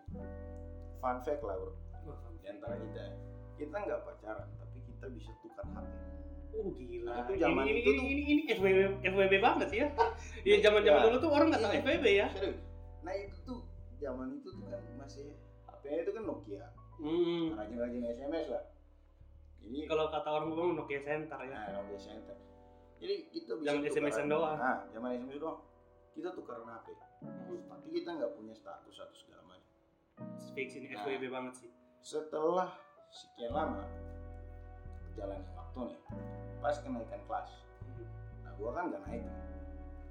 fun 0.96 1.18
fact 1.20 1.42
lah 1.42 1.56
bro 1.56 1.72
di 2.36 2.46
antara 2.46 2.74
kita 2.78 3.00
ya. 3.02 3.12
kita 3.56 3.76
nggak 3.76 4.00
pacaran 4.00 4.46
tapi 4.56 4.78
kita 4.84 5.06
bisa 5.10 5.30
tukar 5.40 5.66
HP 5.66 5.88
Oh 6.56 6.72
gila. 6.72 7.12
Nah, 7.12 7.20
itu 7.20 7.32
zaman 7.36 7.64
ini, 7.68 7.84
itu 7.84 7.90
ini, 7.92 7.98
tuh- 8.00 8.08
ini, 8.08 8.22
ini, 8.24 8.42
FWB, 8.48 8.80
FWB 9.04 9.34
banget 9.44 9.66
sih 9.68 9.78
ya. 9.84 9.88
Iya 10.48 10.56
zaman 10.64 10.80
zaman 10.80 11.00
Ya. 11.00 11.04
dulu 11.04 11.16
tuh 11.20 11.28
orang 11.28 11.46
nggak 11.52 11.60
tahu 11.60 11.68
Iya. 11.68 11.80
FWB 11.84 12.06
ya. 12.08 12.26
serius 12.32 12.58
nah 13.04 13.12
itu 13.12 13.36
tuh 13.44 13.60
zaman 14.00 14.26
itu 14.32 14.48
tuh 14.48 14.64
kan 14.64 14.80
masih 14.96 15.26
HP-nya 15.68 16.00
itu 16.00 16.12
kan 16.12 16.24
Nokia 16.24 16.64
Hmm. 16.96 17.52
rajin-rajin 17.52 18.02
SMS 18.08 18.46
lah 18.48 18.62
Kalau 19.86 20.04
kata 20.08 20.28
orang 20.28 20.48
ngomong 20.48 20.70
Nokia 20.76 21.00
Center 21.00 21.38
ya. 21.40 21.54
nah 21.54 21.80
Nokia 21.80 21.98
Center 22.00 22.36
jadi 22.96 23.14
kita 23.28 23.52
bisa 23.54 23.66
Jangan 23.66 23.82
SMS-an 23.86 24.26
doang. 24.26 24.56
nah 24.56 24.76
zaman 24.88 25.10
SMS 25.14 25.36
doang 25.36 25.58
kita 26.12 26.28
tukeran 26.32 26.66
HP 26.66 26.88
Hmm. 27.16 27.60
tapi 27.66 27.86
kita 27.92 28.10
nggak 28.12 28.32
punya 28.34 28.52
status 28.52 28.92
atau 28.94 29.16
segala 29.16 29.42
macam 29.46 29.72
Fix 30.52 30.68
ini 30.74 30.86
Nah. 30.86 31.00
FWB 31.00 31.24
banget 31.26 31.54
sih. 31.56 31.70
setelah 31.98 32.70
sekian 33.08 33.50
lama 33.50 33.82
jalannya 35.12 35.48
waktu 35.50 35.78
nih 35.86 35.98
pas 36.58 36.76
kenaikan 36.76 37.20
kelas 37.22 37.48
Hmm. 37.86 38.06
Nah, 38.42 38.52
gua 38.54 38.70
kan 38.72 38.84
gak 38.88 39.02
naik. 39.02 39.22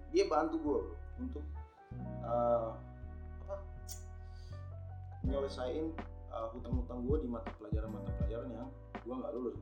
Dia 0.10 0.26
bantu 0.26 0.56
gua 0.58 0.78
bro, 0.80 0.96
untuk 1.20 1.44
eh, 2.24 2.70
apa? 3.42 3.56
Nyelesain 5.24 5.86
eh, 6.30 6.48
hutang-hutang 6.52 7.00
gua 7.02 7.18
di 7.18 7.28
mata 7.28 7.50
pelajaran-mata 7.54 8.10
pelajaran 8.16 8.50
yang 8.52 8.70
gua 9.06 9.16
nggak 9.22 9.34
lulus. 9.38 9.58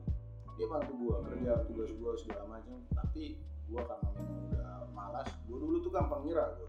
Dia 0.56 0.66
bantu 0.70 0.92
gua 0.96 1.16
kerja 1.28 1.52
tugas 1.68 1.90
gua 2.00 2.12
segala 2.16 2.44
macam. 2.58 2.80
Tapi 2.96 3.38
gua 3.68 3.82
karena 3.84 4.08
memang 4.16 4.40
udah 4.50 4.72
malas, 4.96 5.28
gua 5.46 5.58
dulu 5.60 5.76
tuh 5.84 5.92
gampang 5.92 6.24
nyerah 6.24 6.48
gua. 6.56 6.68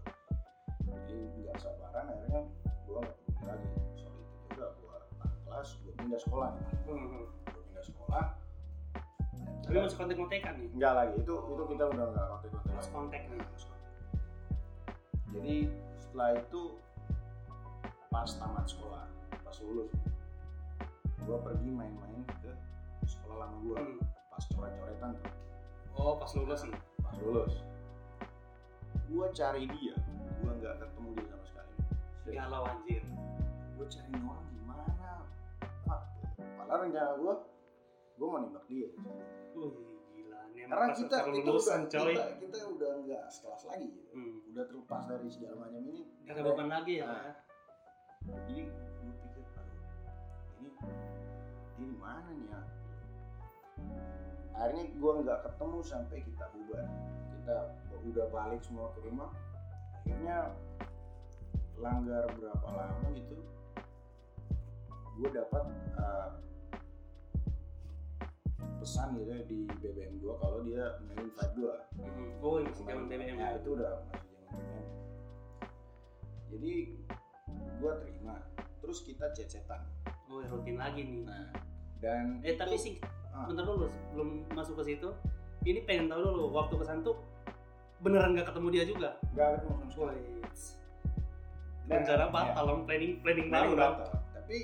Jadi 0.86 1.16
nggak 1.42 1.56
sabaran 1.58 2.06
akhirnya 2.12 2.42
gua 2.84 2.98
nggak 3.02 3.16
peduli 3.16 3.44
lagi. 3.48 3.68
Soal 3.96 4.14
itu 4.20 4.34
juga 4.52 4.66
gua 4.78 4.94
tahan 5.18 5.36
kelas, 5.48 5.68
gua 5.80 5.92
pindah 5.96 6.20
sekolah 6.20 6.48
nih. 6.52 6.66
Hmm. 6.86 7.24
Gua 7.48 7.62
pindah 7.72 7.84
sekolah. 7.84 8.24
Tapi 9.66 9.74
masih 9.82 9.98
kontek-kontekan 9.98 10.54
nih. 10.62 10.68
Enggak 10.78 10.92
lagi, 10.94 11.14
itu 11.18 11.34
itu 11.34 11.62
kita 11.74 11.84
udah 11.90 12.04
nggak 12.14 12.26
kontak-kontak 12.30 12.72
Mas 12.76 12.86
lagi. 12.86 12.94
kontak 12.94 13.22
nih. 13.26 13.40
Jadi 15.36 15.56
setelah 16.00 16.30
itu 16.38 16.62
pas 18.08 18.30
tamat 18.40 18.64
sekolah, 18.64 19.04
pas 19.44 19.56
lulus, 19.60 19.92
gua 21.28 21.36
pergi 21.44 21.68
main-main 21.68 22.24
ke 22.40 22.56
sekolah 23.06 23.36
lama 23.40 23.56
gua, 23.62 23.76
Hmm. 23.78 23.98
pas 24.28 24.44
coret-coretan 24.50 25.10
tuh, 25.16 25.32
Oh 25.96 26.12
pas 26.14 26.30
lulus 26.34 26.60
nih. 26.62 26.76
pas 27.00 27.16
lulus. 27.18 27.54
Gua 29.06 29.26
cari 29.32 29.64
dia, 29.70 29.94
gua 30.42 30.52
nggak 30.52 30.74
ketemu 30.76 31.08
dia 31.14 31.26
sama 31.30 31.44
sekali. 31.46 31.72
Galau 32.28 32.62
anjir. 32.66 33.02
Gua 33.76 33.86
cari 33.86 34.10
orang 34.12 34.46
gimana? 34.50 34.84
Pak, 35.86 36.00
padahal 36.58 36.80
rencana 36.84 37.12
gua, 37.16 37.34
gua 38.18 38.26
mau 38.28 38.40
nembak 38.42 38.64
dia. 38.66 38.88
Wih 39.54 39.72
gila. 40.12 40.38
Emang 40.52 40.68
Karena 40.68 40.94
kita, 40.96 41.16
kita, 41.22 41.50
udah, 41.54 41.78
coy. 41.86 42.12
kita, 42.12 42.24
kita 42.42 42.58
udah 42.66 42.90
nggak 43.06 43.24
sekelas 43.30 43.62
lagi, 43.70 43.86
gitu. 43.88 44.10
Hmm. 44.12 44.36
udah 44.52 44.64
terlepas 44.66 45.02
dari 45.06 45.28
segala 45.30 45.54
macam 45.62 45.80
ini. 45.86 46.02
Gak 46.26 46.34
ada 46.34 46.42
beban 46.42 46.68
lagi 46.68 46.94
ya. 47.00 47.06
Nah. 47.06 47.34
Jadi 48.26 48.56
gue 48.66 49.14
pikir 49.22 49.44
ini 50.58 50.68
ini 51.78 51.86
di 51.86 51.96
mana 52.00 52.26
nih 52.26 52.50
ya 52.50 52.60
akhirnya 54.56 54.84
gue 54.90 55.12
nggak 55.20 55.38
ketemu 55.42 55.78
sampai 55.82 56.18
kita 56.20 56.44
bubar 56.48 56.84
kita 57.30 57.56
udah 58.06 58.26
balik 58.28 58.60
semua 58.60 58.88
ke 58.90 59.00
rumah 59.02 59.30
akhirnya 59.94 60.36
langgar 61.76 62.24
berapa 62.30 62.68
lama 62.68 63.06
gitu 63.12 63.36
gue 65.16 65.28
dapat 65.30 65.64
uh, 65.94 66.28
pesan 68.78 69.16
gitu 69.16 69.30
ya 69.30 69.42
di 69.44 69.58
BBM 69.74 70.14
gue 70.18 70.34
kalau 70.36 70.62
dia 70.62 70.96
main 71.02 71.20
invite 71.22 71.54
gue 71.54 71.74
Hmm. 71.96 72.28
Oh 72.38 72.56
ini 72.56 72.68
masih 72.70 72.84
zaman 72.86 73.04
BBM. 73.08 73.34
ya 73.34 73.48
itu 73.56 73.68
udah 73.72 73.92
masih 74.06 74.28
zaman 74.30 74.52
BBM 74.54 74.86
jadi 76.46 76.72
gue 77.76 77.92
terima 78.00 78.34
terus 78.78 78.98
kita 79.02 79.26
cecetan 79.32 79.82
Oh 80.26 80.40
ya, 80.40 80.48
rutin 80.48 80.76
lagi 80.76 81.02
nih. 81.02 81.22
nah 81.22 81.50
dan 81.98 82.40
Eh 82.40 82.52
itu- 82.52 82.58
tapi 82.58 82.76
sih 82.76 82.94
Ah. 83.36 83.44
bentar 83.44 83.64
dulu 83.64 83.84
sebelum 83.84 84.28
masuk 84.50 84.80
ke 84.80 84.96
situ 84.96 85.08
ini 85.62 85.84
pengen 85.84 86.08
tahu 86.08 86.24
dulu 86.24 86.44
waktu 86.50 86.74
ke 86.80 86.84
sana 86.84 87.04
tuh 87.04 87.16
beneran 87.98 88.32
nggak 88.32 88.48
ketemu 88.48 88.66
dia 88.72 88.84
juga? 88.84 89.10
Nggak 89.32 89.48
ketemu 89.60 89.72
sama 89.74 89.90
sekali. 89.92 90.20
Rencana 91.86 92.24
ya, 92.24 92.32
batal 92.32 92.64
dong 92.66 92.82
planning 92.84 93.12
planning 93.20 93.48
baru 93.48 93.72
dong. 93.72 93.94
tapi 94.32 94.58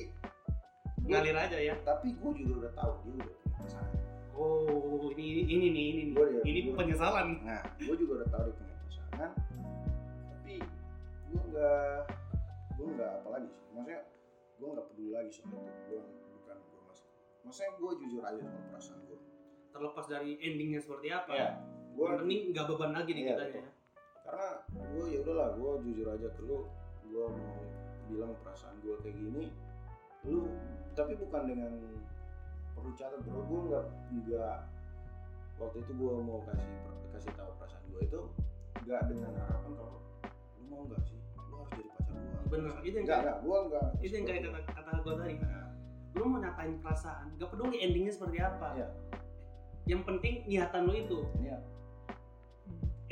ngalir 1.02 1.36
aja 1.36 1.58
ya. 1.58 1.74
Tapi 1.82 2.14
gue 2.14 2.32
juga 2.38 2.52
udah 2.66 2.72
tahu 2.72 2.92
dia 3.02 3.12
udah 3.18 3.34
punya 3.36 3.56
pasangan 3.58 3.94
oh 4.32 5.10
ini 5.12 5.24
ini 5.44 5.66
nih 5.68 5.84
ini 5.84 6.00
nih. 6.02 6.14
Gua 6.14 6.26
dia- 6.28 6.44
ini 6.44 6.58
gua- 6.64 6.76
penyesalan. 6.78 7.26
Nah 7.44 7.62
gue 7.76 7.94
juga 7.94 8.12
udah 8.22 8.28
tahu 8.30 8.42
dia 8.46 8.54
punya 8.56 8.74
pasangan. 8.80 9.30
Tapi 10.32 10.54
gue 11.28 11.40
nggak 11.52 11.94
gue 12.72 12.86
nggak 12.96 13.10
apa 13.20 13.28
lagi 13.28 13.48
sih. 13.50 13.62
Maksudnya 13.74 14.00
gue 14.56 14.68
nggak 14.70 14.86
peduli 14.88 15.10
lagi 15.10 15.30
soal 15.30 15.50
itu 15.56 15.80
gue 15.88 16.00
maksudnya 17.42 17.72
gue 17.74 17.92
jujur 18.00 18.22
aja 18.22 18.40
sama 18.40 18.60
perasaan 18.70 19.00
gue 19.06 19.18
terlepas 19.72 20.06
dari 20.06 20.30
endingnya 20.38 20.80
seperti 20.80 21.08
apa 21.08 21.32
ya 21.32 21.48
gue 21.92 22.04
yang 22.04 22.18
penting 22.24 22.40
nggak 22.52 22.66
beban 22.72 22.92
lagi 22.92 23.10
Iya, 23.12 23.20
kita 23.20 23.34
betul. 23.44 23.60
ya. 23.60 23.70
Karena 24.22 24.48
gue 24.70 25.04
ya 25.12 25.18
udahlah 25.20 25.48
gue 25.58 25.72
jujur 25.84 26.06
aja 26.08 26.28
ke 26.32 26.42
lu 26.42 26.58
gue 27.04 27.24
mau 27.28 27.56
bilang 28.08 28.32
perasaan 28.40 28.76
gue 28.80 28.94
kayak 29.00 29.16
gini 29.16 29.44
lu 30.24 30.46
tapi 30.94 31.12
bukan 31.18 31.42
dengan 31.50 31.72
perlu 32.72 32.92
catat 32.94 33.20
bro. 33.26 33.42
Gue 33.44 33.60
nggak 33.68 33.84
nggak 34.22 34.56
waktu 35.60 35.78
itu 35.84 35.92
gue 35.92 36.12
mau 36.22 36.40
kasih 36.48 36.70
kasih 37.12 37.32
tahu 37.36 37.50
perasaan 37.60 37.84
gue 37.92 38.00
itu 38.06 38.20
nggak 38.82 39.02
dengan 39.10 39.30
harapan 39.36 39.72
kalau 39.76 39.98
lu 40.56 40.64
mau 40.70 40.80
nggak 40.88 41.02
sih? 41.04 41.18
Lu 41.50 41.54
harus 41.60 41.72
jadi 41.76 41.90
pacar 41.92 42.14
gue 42.16 42.42
bener. 42.48 42.74
Itu 42.80 42.94
yang 42.96 43.04
nggak 43.04 43.18
kayak 43.20 43.26
nggak 43.26 43.38
gue 43.44 43.58
nggak. 43.68 43.86
itu 44.00 44.12
yang 44.16 44.26
kayak 44.26 44.40
kata 44.48 44.80
kata 44.80 44.90
gue 45.02 45.14
tadi. 45.18 45.34
Nah, 45.42 45.66
lu 46.12 46.28
mau 46.28 46.38
nyatain 46.40 46.76
perasaan 46.80 47.36
gak 47.40 47.48
peduli 47.52 47.80
endingnya 47.80 48.12
seperti 48.12 48.38
apa. 48.40 48.76
Iya. 48.76 48.88
yang 49.82 50.06
penting 50.06 50.46
niatan 50.46 50.86
lu 50.86 50.94
itu. 50.94 51.18
Iya. 51.42 51.58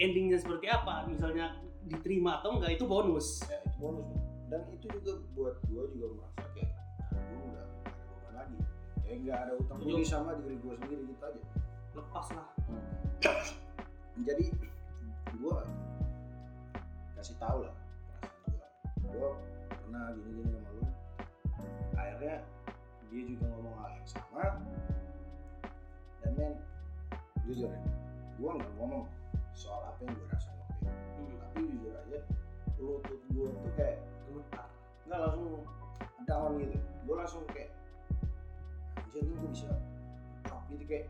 endingnya 0.01 0.41
seperti 0.41 0.65
apa 0.71 1.05
misalnya 1.05 1.61
diterima 1.85 2.41
atau 2.41 2.57
enggak 2.57 2.79
itu 2.79 2.85
bonus. 2.89 3.45
Ya 3.51 3.59
itu 3.65 3.77
bonus. 3.81 4.09
Dan 4.49 4.63
itu 4.73 4.87
juga 4.97 5.13
buat 5.37 5.57
gue 5.69 5.83
juga 5.93 6.07
merasa 6.17 6.43
kayak 6.57 6.73
gue 7.13 7.43
udah 7.53 7.67
beban 7.85 8.33
lagi. 8.39 8.59
Kayak 9.05 9.17
nggak 9.27 9.39
ada 9.45 9.53
utang 9.61 9.79
budi 9.83 10.05
sama 10.07 10.31
diri 10.41 10.57
gue 10.57 10.75
sendiri 10.79 11.03
gitu 11.05 11.23
aja. 11.25 11.43
Lepas 11.99 12.27
lah. 12.33 12.49
Jadi 14.29 14.45
gue 15.41 15.57
kasih 17.17 17.37
tahu 17.37 17.65
lah 17.69 17.75
gue 19.11 19.31
pernah 19.69 20.05
gini 20.15 20.31
gini 20.39 20.51
sama 20.55 20.71
lu. 20.79 20.85
Akhirnya 21.99 22.37
dia 23.11 23.23
juga 23.27 23.45
ngomong 23.51 23.75
hal 23.83 23.91
yang 23.99 24.09
sama. 24.09 24.45
Dan 26.23 26.31
men 26.39 26.53
jujur 27.45 27.67
ya 27.67 27.83
gue 28.41 28.51
nggak 28.57 28.73
ngomong 28.81 29.05
soal 29.53 29.83
apa 29.85 30.01
yang 30.07 30.15
gue 30.17 30.27
rasain 30.33 30.57
waktu 30.57 30.75
itu. 30.81 31.21
Hmm. 31.21 31.39
tapi 31.43 31.59
jujur 31.69 31.93
aja 31.93 32.19
lutut 32.81 33.21
gue 33.35 33.47
tuh 33.51 33.73
kayak 33.77 33.99
gemetar. 34.25 34.69
Nggak 35.05 35.19
langsung 35.27 35.55
down 36.25 36.53
gitu. 36.63 36.79
Gue 37.05 37.15
langsung 37.19 37.43
kayak 37.53 37.71
anjir 38.97 39.23
gue 39.27 39.49
bisa 39.53 39.69
drop. 40.47 40.63
Gitu 40.73 40.85
kayak 40.89 41.07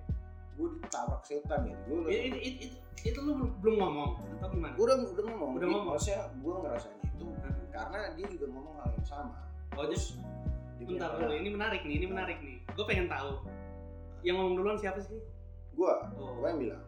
gue 0.58 0.68
ditabrak 0.82 1.22
setan 1.22 1.60
gitu. 1.68 1.80
Gue 1.86 1.98
itu, 2.10 2.16
itu, 2.16 2.38
itu, 2.40 2.58
itu, 2.66 2.76
itu 3.00 3.18
lu 3.22 3.32
belum, 3.38 3.50
belum 3.62 3.76
ngomong 3.80 4.10
atau 4.40 4.48
gimana? 4.50 4.72
Gue 4.74 4.84
udah 4.88 4.96
udah 5.04 5.24
ngomong. 5.30 5.50
Udah 5.56 5.68
ngomong. 5.68 5.92
maksudnya 5.94 6.20
gue 6.34 6.54
ngerasain 6.64 6.98
itu 7.04 7.24
Hmm. 7.30 7.68
karena 7.68 8.00
dia 8.16 8.26
juga 8.32 8.46
ngomong 8.48 8.74
hal 8.80 8.90
yang 8.96 9.06
sama. 9.06 9.36
Oh 9.78 9.86
bilang, 9.86 10.18
bentar 10.86 11.10
dulu 11.16 11.32
ini 11.34 11.48
menarik 11.52 11.82
nih 11.84 11.96
ini 12.00 12.06
menarik 12.08 12.38
nih. 12.40 12.58
Gue 12.76 12.84
pengen 12.88 13.06
tahu. 13.10 13.44
Yang 14.20 14.34
ngomong 14.36 14.54
duluan 14.56 14.78
siapa 14.80 15.00
sih? 15.00 15.20
Gue 15.76 15.92
oh. 16.16 16.36
Gue 16.40 16.46
yang 16.48 16.60
bilang. 16.60 16.84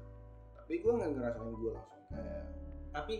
Tapi 0.57 0.73
gue 0.81 0.93
nggak 0.93 1.11
ngerasain 1.17 1.53
gue 1.53 1.71
langsung 1.73 2.03
kayak 2.13 2.45
tapi 2.93 3.15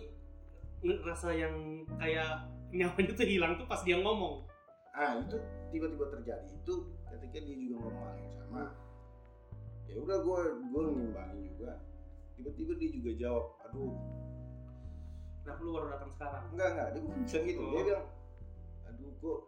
ngerasa 0.85 1.27
yang 1.33 1.55
kayak 1.97 2.45
nyawanya 2.69 3.13
tuh 3.17 3.25
hilang 3.25 3.53
tuh 3.57 3.65
pas 3.65 3.81
dia 3.81 3.97
ngomong. 3.97 4.45
Ah 4.93 5.17
itu 5.17 5.37
tiba-tiba 5.73 6.05
terjadi. 6.13 6.45
Itu 6.61 6.93
ketika 7.09 7.41
dia 7.41 7.55
juga 7.57 7.75
ngomong 7.81 8.03
hal 8.05 8.15
yang 8.21 8.33
sama. 8.37 8.63
Ya 9.89 9.97
udah 9.97 10.17
gue 10.21 10.39
gue 10.69 10.81
ngimbangin 10.93 11.39
juga. 11.53 11.81
Tiba-tiba 12.37 12.71
dia 12.77 12.89
juga 12.93 13.11
jawab 13.17 13.45
aduh. 13.65 13.93
Kenapa 15.43 15.59
lu 15.59 15.71
baru 15.75 15.87
datang 15.91 16.11
sekarang? 16.15 16.43
Enggak 16.55 16.67
enggak 16.71 16.87
dia 16.93 17.01
bukan 17.03 17.21
bilang 17.25 17.45
gitu. 17.45 17.61
Dia 17.61 17.73
Oh. 17.73 17.83
bilang 17.83 18.05
aduh 18.83 19.11
kok 19.17 19.39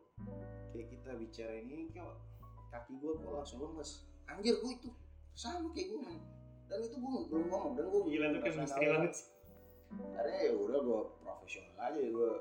kayak 0.75 0.91
kita 0.91 1.11
bicara 1.15 1.53
ini 1.63 1.88
kok 1.95 2.19
kaki 2.67 2.99
gue 2.99 3.11
kok 3.15 3.31
langsung 3.31 3.63
lemes 3.63 4.03
anjir 4.27 4.59
gue 4.59 4.71
itu 4.75 4.89
sama 5.31 5.71
kayak 5.71 5.88
gue 5.95 5.99
men. 6.03 6.19
dan 6.67 6.79
itu 6.83 6.97
gue 6.99 7.15
belum 7.31 7.45
ngomong 7.47 7.73
dan 7.79 7.85
gue 7.88 8.01
gila 8.11 8.25
tuh 8.35 8.41
chemistry 8.43 8.85
banget 8.91 9.13
sih 9.15 9.27
akhirnya 9.95 10.39
ya 10.43 10.53
udah 10.59 10.79
gue 10.83 10.99
profesional 11.23 11.75
aja 11.79 11.99
gue 12.03 12.31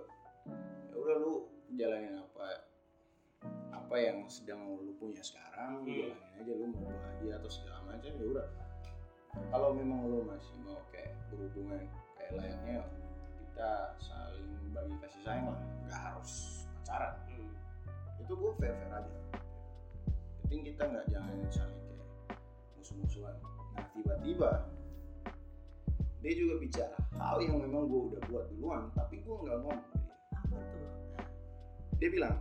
ya 0.90 0.96
udah 0.98 1.16
lu 1.22 1.32
jalanin 1.78 2.18
apa 2.18 2.66
apa 3.70 3.96
yang 4.00 4.26
sedang 4.26 4.74
lu 4.82 4.90
punya 4.98 5.22
sekarang 5.22 5.86
lu 5.86 5.94
Hmm. 5.94 6.10
jalanin 6.10 6.34
aja 6.42 6.52
lu 6.58 6.66
mau 6.74 6.82
bahagia 6.90 7.32
atau 7.38 7.50
segala 7.52 7.78
macam 7.86 8.10
ya 8.10 8.26
udah 8.26 8.46
kalau 9.54 9.68
memang 9.70 10.00
lu 10.10 10.18
masih 10.26 10.56
mau 10.66 10.82
kayak 10.90 11.14
berhubungan 11.30 11.86
kayak 12.18 12.32
layaknya 12.34 12.82
kita 13.38 13.70
saling 14.02 14.50
bagi 14.74 14.94
kasih 14.98 15.22
sayang 15.22 15.46
lah 15.54 15.60
nggak 15.86 16.00
harus 16.10 16.32
pacaran. 16.82 17.12
Itu 18.24 18.32
gue 18.32 18.52
fair 18.56 18.72
fair 18.72 18.92
aja. 18.96 19.12
Penting 20.44 20.60
kita 20.72 20.82
nggak 20.88 21.06
jangan 21.12 21.36
saling 21.52 21.80
kayak 21.84 22.08
musuh-musuhan. 22.80 23.36
Nah 23.76 23.84
tiba-tiba 23.92 24.50
dia 26.24 26.32
juga 26.32 26.54
bicara 26.56 26.96
hal 27.20 27.36
yang 27.44 27.60
memang 27.60 27.84
gue 27.84 28.00
udah 28.16 28.20
buat 28.32 28.44
duluan 28.48 28.88
tapi 28.96 29.20
gue 29.20 29.34
nggak 29.44 29.60
ngomong 29.60 29.84
apa 30.32 30.56
tuh? 30.56 30.88
Dia 32.00 32.08
bilang 32.08 32.36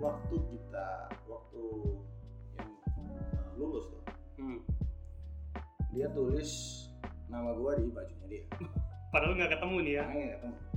waktu 0.00 0.36
kita 0.56 0.88
waktu 1.28 1.64
yang 2.56 2.70
uh, 2.96 3.48
lulus 3.60 3.92
tuh 3.92 4.04
hmm. 4.40 4.60
dia 5.92 6.08
tulis 6.16 6.50
nama 7.28 7.52
gue 7.52 7.72
di 7.84 7.92
bajunya 7.92 8.26
dia. 8.26 8.44
Padahal 9.12 9.36
nggak 9.36 9.52
ketemu 9.52 9.76
nih 9.84 9.94
ya 10.00 10.04
nggak 10.08 10.32
ketemu 10.40 10.69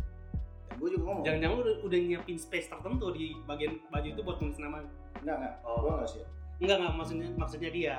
gue 0.83 0.89
juga 0.99 1.03
ngomong. 1.07 1.23
Jangan-jangan 1.23 1.57
udah, 1.63 1.75
udah 1.87 1.99
nyiapin 2.03 2.35
space 2.35 2.67
tertentu 2.67 3.07
di 3.15 3.31
bagian 3.47 3.79
baju 3.87 4.07
itu 4.11 4.19
buat 4.19 4.37
tulis 4.43 4.59
nama. 4.59 4.83
Enggak 5.23 5.35
enggak. 5.39 5.55
Oh. 5.63 5.79
gue 5.79 5.91
nggak 5.95 6.09
siap 6.11 6.27
enggak 6.59 6.75
enggak. 6.75 6.93
Maksudnya 6.99 7.27
maksudnya 7.39 7.69
dia. 7.71 7.97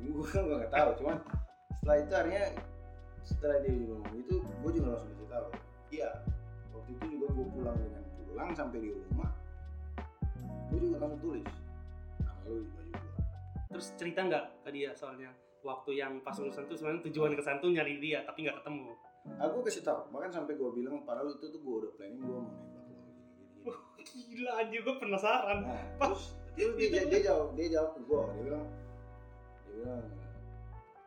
Gue 0.00 0.24
gue 0.24 0.56
nggak 0.56 0.72
tahu. 0.72 0.88
Cuman 1.04 1.16
setelah 1.76 1.96
itu 2.00 2.12
akhirnya 2.16 2.46
setelah 3.20 3.56
dia 3.60 3.72
juga 3.76 3.94
ngomong 4.00 4.16
itu 4.16 4.34
gue 4.40 4.70
juga 4.72 4.88
langsung 4.96 5.08
kasih 5.12 5.28
tahu. 5.28 5.48
Iya 5.92 6.10
waktu 6.72 6.90
itu 6.96 7.04
juga 7.20 7.26
gue 7.36 7.46
pulang 7.52 7.76
dengan 7.76 8.02
pulang 8.24 8.50
sampai 8.56 8.78
di 8.80 8.90
rumah 8.96 9.30
gue 10.72 10.78
juga 10.80 10.96
langsung 11.04 11.20
tulis 11.20 11.44
nama 12.24 12.42
lu 12.48 12.64
di 12.64 12.70
baju 12.72 12.90
gue 12.96 13.12
terus 13.72 13.86
cerita 14.00 14.20
nggak 14.24 14.44
ke 14.64 14.70
dia? 14.72 14.90
Soalnya 14.96 15.30
waktu 15.60 15.90
yang 16.00 16.24
pas 16.24 16.34
lulusan 16.40 16.64
tuh 16.64 16.80
sebenarnya 16.80 17.04
tujuan 17.12 17.36
ke 17.36 17.42
sana 17.44 17.60
tuh 17.60 17.70
nyari 17.70 18.00
dia 18.00 18.24
tapi 18.24 18.48
nggak 18.48 18.64
ketemu 18.64 18.96
aku 19.38 19.56
kasih 19.66 19.82
tahu 19.86 20.10
bahkan 20.10 20.30
sampai 20.34 20.58
gue 20.58 20.70
bilang 20.74 21.02
padahal 21.06 21.34
itu 21.34 21.46
tuh 21.46 21.60
gue 21.62 21.74
udah 21.86 21.92
planning 21.94 22.22
gue 22.22 22.38
mau 22.42 22.54
nembak 22.54 22.84
lo. 22.90 22.98
Gini 23.62 23.70
gini 23.70 24.02
gini 24.02 24.22
gila 24.34 24.52
aja 24.58 24.76
gue 24.82 24.94
penasaran. 24.98 25.58
Nah 25.62 25.82
Pas- 26.00 26.34
terus 26.52 26.74
dia, 26.76 27.02
dia 27.08 27.20
jawab 27.32 27.54
dia 27.56 27.66
jawab 27.72 27.90
ke 27.96 28.00
gue 28.04 28.18
dia 28.18 28.42
bilang 28.44 28.66
dia 29.64 29.72
bilang 29.78 30.02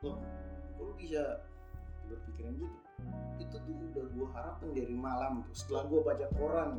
loh 0.04 0.18
kok 0.76 0.84
lu 0.84 0.94
bisa 1.00 1.24
berpikiran 2.08 2.54
gitu? 2.56 2.78
Itu 3.42 3.56
tuh 3.62 3.74
udah 3.94 4.06
gue 4.10 4.28
harapin 4.32 4.70
dari 4.72 4.96
malam 4.96 5.44
tuh 5.46 5.56
setelah 5.56 5.84
gue 5.92 6.00
baca 6.02 6.26
koran 6.40 6.72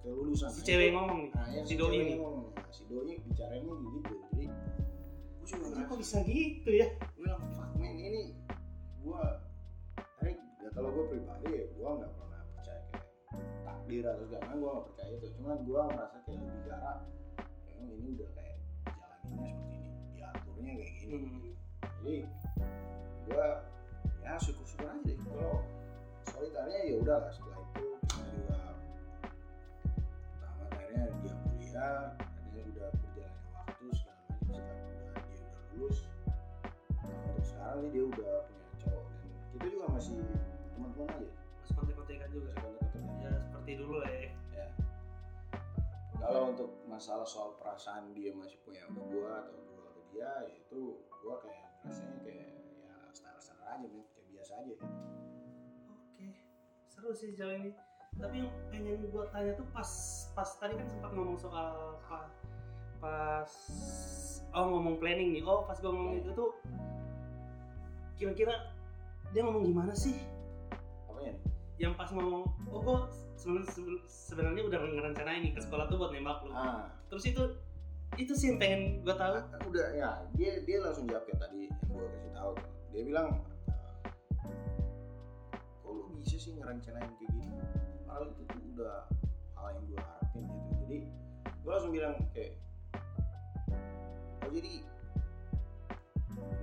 kelulusan. 0.00 0.48
Si 0.48 0.62
cewek 0.64 0.96
ngomong 0.96 1.28
nih 1.28 1.30
nah, 1.34 1.46
ya, 1.52 1.60
si 1.66 1.74
si 1.74 1.74
doi 1.76 1.92
ini. 1.98 2.14
ngomong. 2.16 2.46
Nah, 2.56 2.72
si 2.72 2.82
doi 2.88 3.12
bicaranya 3.20 3.72
gitu 3.74 4.14
jadi 4.32 4.46
gue 5.40 5.46
ngerasa 5.50 5.82
kok 5.82 5.98
bisa 5.98 6.18
gitu 6.24 6.70
ya? 6.72 6.88
Gue 7.18 7.26
bilang 7.26 7.42
fuck 7.52 7.70
man 7.76 7.94
ini 7.98 8.32
gue 9.00 9.22
kalau 10.80 10.96
gue 10.96 11.06
pribadi 11.12 11.48
ya 11.52 11.64
gue 11.76 11.90
nggak 11.92 12.12
pernah 12.16 12.40
percaya 12.56 12.82
kayak 12.88 13.04
takdir 13.68 14.04
atau 14.08 14.24
segala 14.24 14.48
gue 14.56 14.64
nggak 14.64 14.86
percaya 14.88 15.12
itu. 15.12 15.26
Cuman 15.36 15.56
gue 15.60 15.80
ngerasa 15.92 16.16
kayak 16.24 16.40
lebih 16.40 16.62
gara 16.64 16.92
emang 17.68 17.92
ini 18.00 18.08
udah 18.16 18.28
kayak 18.32 18.56
jalaninnya 18.88 19.44
seperti 19.44 19.76
ini 19.76 19.90
diaturnya 20.16 20.72
kayak 20.80 20.92
gini. 20.96 21.16
Hmm. 21.20 21.52
jadi 22.00 22.16
gue 23.28 23.46
ya 24.24 24.32
syukur 24.40 24.64
syukur 24.64 24.88
aja 24.88 25.04
deh. 25.04 25.16
Kalau 25.20 25.54
solidarnya 26.32 26.78
ya 26.88 26.94
udah 26.96 27.16
lah 27.28 27.28
setelah 27.28 27.60
itu 27.60 27.86
kita 28.00 28.24
juga 28.32 28.58
pertama 30.32 30.64
akhirnya 30.72 31.04
dia 31.20 31.34
kuliah 31.44 31.92
akhirnya 32.16 32.62
udah 32.72 32.88
berjalannya 32.96 33.48
waktu 33.52 33.84
segala 34.00 34.16
macam 34.16 34.48
setelah 34.48 34.64
udah 34.64 34.80
dia 35.28 35.44
udah 35.44 35.60
lulus. 35.76 35.98
Nah, 37.04 37.20
untuk 37.28 37.44
sekarang 37.44 37.78
nih 37.84 37.90
dia 37.92 38.04
udah 38.08 38.34
punya 38.48 38.68
cowok 38.80 39.04
dan 39.12 39.28
kita 39.52 39.66
juga 39.68 39.86
masih 39.92 40.39
teman-teman 41.00 41.24
aja 41.24 41.28
Mas 41.60 41.70
kontek-kontekan 41.72 42.28
juga. 42.32 42.50
Masih 42.60 43.08
ya 43.20 43.30
seperti 43.40 43.70
dulu 43.80 43.94
lah 44.00 44.10
ya. 44.10 44.28
Ya 44.52 44.66
kalau 46.20 46.42
untuk 46.52 46.70
masalah 46.84 47.24
soal 47.24 47.56
perasaan 47.56 48.12
dia 48.12 48.36
masih 48.36 48.60
punya 48.60 48.84
sama 48.84 49.00
gua 49.08 49.48
atau 49.48 49.56
gua 49.64 49.88
ke 49.96 50.00
dia 50.12 50.30
ya 50.44 50.52
itu 50.52 50.80
gue 51.00 51.34
kayak 51.44 51.64
rasanya 51.84 52.16
kayak 52.24 52.48
ya 52.84 52.94
standar-standar 53.16 53.66
aja 53.72 53.86
men. 53.88 54.04
Kayak 54.12 54.26
biasa 54.36 54.52
aja. 54.60 54.74
Oke, 55.88 56.28
seru 56.88 57.10
sih 57.16 57.32
sejauh 57.32 57.56
ini. 57.56 57.72
Tapi 58.20 58.42
yang 58.42 58.50
pengen 58.74 59.06
gue 59.06 59.24
tanya 59.30 59.52
tuh 59.54 59.64
pas 59.70 59.90
pas 60.34 60.50
tadi 60.58 60.74
kan 60.74 60.86
sempat 60.90 61.10
ngomong 61.14 61.38
soal 61.38 61.96
apa 62.04 62.26
pas 63.00 63.52
oh 64.50 64.66
ngomong 64.76 64.98
planning 65.00 65.32
nih. 65.38 65.42
Oh 65.46 65.64
pas 65.64 65.78
gue 65.78 65.88
ngomong 65.88 66.20
itu 66.20 66.30
tuh 66.36 66.50
kira-kira 68.20 68.52
dia 69.30 69.46
ngomong 69.46 69.64
gimana 69.64 69.94
sih? 69.94 70.18
Nih 71.22 71.36
Yang 71.78 71.92
pas 71.96 72.08
ngomong, 72.12 72.44
oh 72.68 72.80
gue 72.84 72.96
sebenarnya 73.34 73.72
sebenarnya 74.04 74.62
udah 74.68 74.78
ngerencanain 74.84 75.40
nih 75.40 75.52
ke 75.56 75.60
sekolah 75.60 75.88
tuh 75.88 75.96
buat 75.96 76.12
nembak 76.12 76.44
lu. 76.44 76.52
ah. 76.52 76.92
Terus 77.08 77.24
itu 77.24 77.42
itu 78.14 78.32
sih 78.34 78.52
yang 78.52 78.58
pengen 78.58 79.00
gue 79.00 79.14
tahu. 79.14 79.32
Ah, 79.32 79.60
udah 79.64 79.86
ya 79.94 80.10
dia 80.34 80.60
dia 80.60 80.78
langsung 80.80 81.08
jawab 81.08 81.24
kayak 81.24 81.40
tadi 81.40 81.72
yang 81.72 81.80
gue 81.88 82.04
kasih 82.06 82.32
tahu. 82.34 82.52
Dia 82.90 83.02
bilang 83.06 83.28
kok 85.80 85.88
lu 85.88 86.12
bisa 86.16 86.36
sih 86.36 86.52
ngerencanain 86.54 87.08
kayak 87.16 87.30
gini? 87.32 87.48
Hal 88.04 88.28
itu 88.28 88.42
tuh 88.44 88.60
udah 88.76 88.96
hal 89.56 89.66
yang 89.72 89.84
gue 89.86 89.98
harapin 89.98 90.44
gitu. 90.44 90.70
Jadi 90.84 90.98
gue 91.46 91.70
langsung 91.70 91.92
bilang 91.92 92.14
kayak 92.32 92.52
oh 94.40 94.50
jadi 94.50 94.72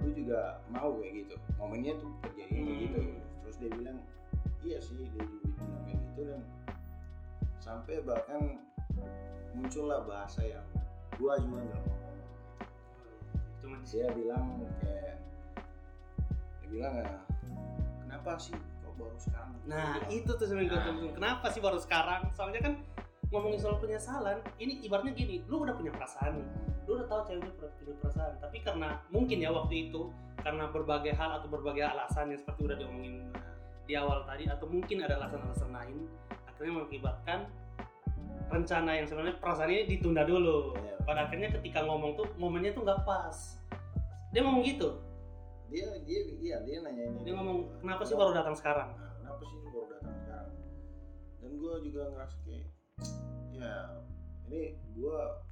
lu 0.01 0.09
juga 0.13 0.39
mau 0.69 0.93
kayak 0.99 1.13
gitu. 1.25 1.35
Momennya 1.57 1.93
tuh 1.97 2.11
terjadi 2.21 2.53
Hmm. 2.53 2.77
gitu. 2.81 2.99
Terus 3.41 3.55
dia 3.57 3.71
bilang 3.71 3.97
iya 4.63 4.77
sih 4.81 4.95
dia 4.97 5.07
juga 5.11 5.25
bilang 5.45 5.81
kayak 5.85 5.97
gitu 6.01 6.21
dan 6.25 6.41
sampai 7.59 7.95
bahkan 8.01 8.41
muncullah 9.53 10.01
bahasa 10.05 10.41
yang 10.45 10.65
gua 11.17 11.37
juga 11.41 11.59
nggak 11.65 11.81
mau 11.81 11.95
ngomong 11.97 12.15
Cuman 13.57 13.79
di 13.83 13.87
dia 13.89 14.07
bilang 14.13 14.45
kayak 14.79 15.15
dia 16.61 16.67
bilang 16.69 16.93
ya 17.01 17.09
kenapa 18.05 18.31
sih 18.37 18.55
kok 18.55 18.93
baru 18.95 19.17
sekarang 19.17 19.51
Nah 19.67 19.89
bilang, 19.99 20.11
itu 20.13 20.31
tuh 20.31 20.45
sebenarnya 20.47 20.69
gue 20.69 20.79
Nah. 20.79 20.87
tunggu. 20.87 21.07
Kenapa 21.17 21.45
sih 21.51 21.59
baru 21.59 21.79
sekarang? 21.81 22.21
Soalnya 22.31 22.61
kan 22.63 22.73
ngomongin 23.27 23.59
soal 23.59 23.75
penyesalan, 23.83 24.39
ini 24.55 24.79
ibaratnya 24.87 25.11
gini, 25.11 25.43
lu 25.51 25.67
udah 25.67 25.75
punya 25.75 25.91
perasaan 25.91 26.39
nih, 26.39 26.47
lu 26.87 26.95
udah 26.95 27.07
tahu 27.11 27.21
cewek 27.27 27.43
lu 27.43 27.51
punya 27.59 27.95
perasaan, 27.99 28.33
tapi 28.39 28.63
karena 28.63 29.03
mungkin 29.11 29.43
ya 29.43 29.51
waktu 29.51 29.91
itu 29.91 30.07
karena 30.39 30.71
berbagai 30.71 31.11
hal 31.11 31.35
atau 31.35 31.51
berbagai 31.51 31.83
alasan 31.83 32.31
yang 32.31 32.39
seperti 32.39 32.71
udah 32.71 32.77
diomongin 32.79 33.27
di 33.87 33.95
awal 33.95 34.27
tadi, 34.27 34.45
atau 34.51 34.67
mungkin 34.67 35.01
ada 35.07 35.15
alasan-alasan 35.17 35.71
lain, 35.71 35.97
akhirnya 36.51 36.83
mengakibatkan 36.83 37.39
rencana 38.51 38.91
yang 38.99 39.07
sebenarnya 39.07 39.39
perasaan 39.39 39.71
ini 39.71 39.83
ditunda 39.97 40.27
dulu. 40.27 40.75
Iya. 40.75 40.95
Pada 41.07 41.31
akhirnya 41.31 41.55
ketika 41.55 41.87
ngomong 41.87 42.19
tuh 42.19 42.27
momennya 42.35 42.75
tuh 42.75 42.83
nggak 42.83 43.07
pas. 43.07 43.57
Dia 44.35 44.43
ngomong 44.43 44.67
gitu, 44.67 44.99
dia 45.67 45.87
dia 46.07 46.19
iya 46.39 46.57
dia 46.63 46.77
nanya 46.79 47.03
ini 47.11 47.19
dia 47.27 47.33
ngomong 47.35 47.67
kenapa 47.83 48.07
sih 48.07 48.15
baru 48.15 48.31
datang 48.31 48.55
sekarang? 48.55 48.89
nah, 48.95 49.11
kenapa 49.19 49.41
sih 49.43 49.57
baru 49.67 49.87
datang 49.99 50.15
sekarang 50.23 50.51
dan 51.43 51.51
gua 51.59 51.73
juga 51.83 52.01
ngerasa 52.15 52.35
kayak 52.47 52.67
ya 53.51 53.75
ini 54.47 54.61
gua 54.95 55.43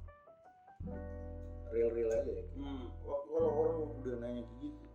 real 1.68 1.90
real 1.92 2.10
aja 2.12 2.32
ya 2.32 2.44
Hmm. 2.56 2.88
Kalau 3.04 3.52
orang 3.52 3.78
udah 4.00 4.16
nanya 4.24 4.42
kayak 4.48 4.60
gitu 4.64 4.86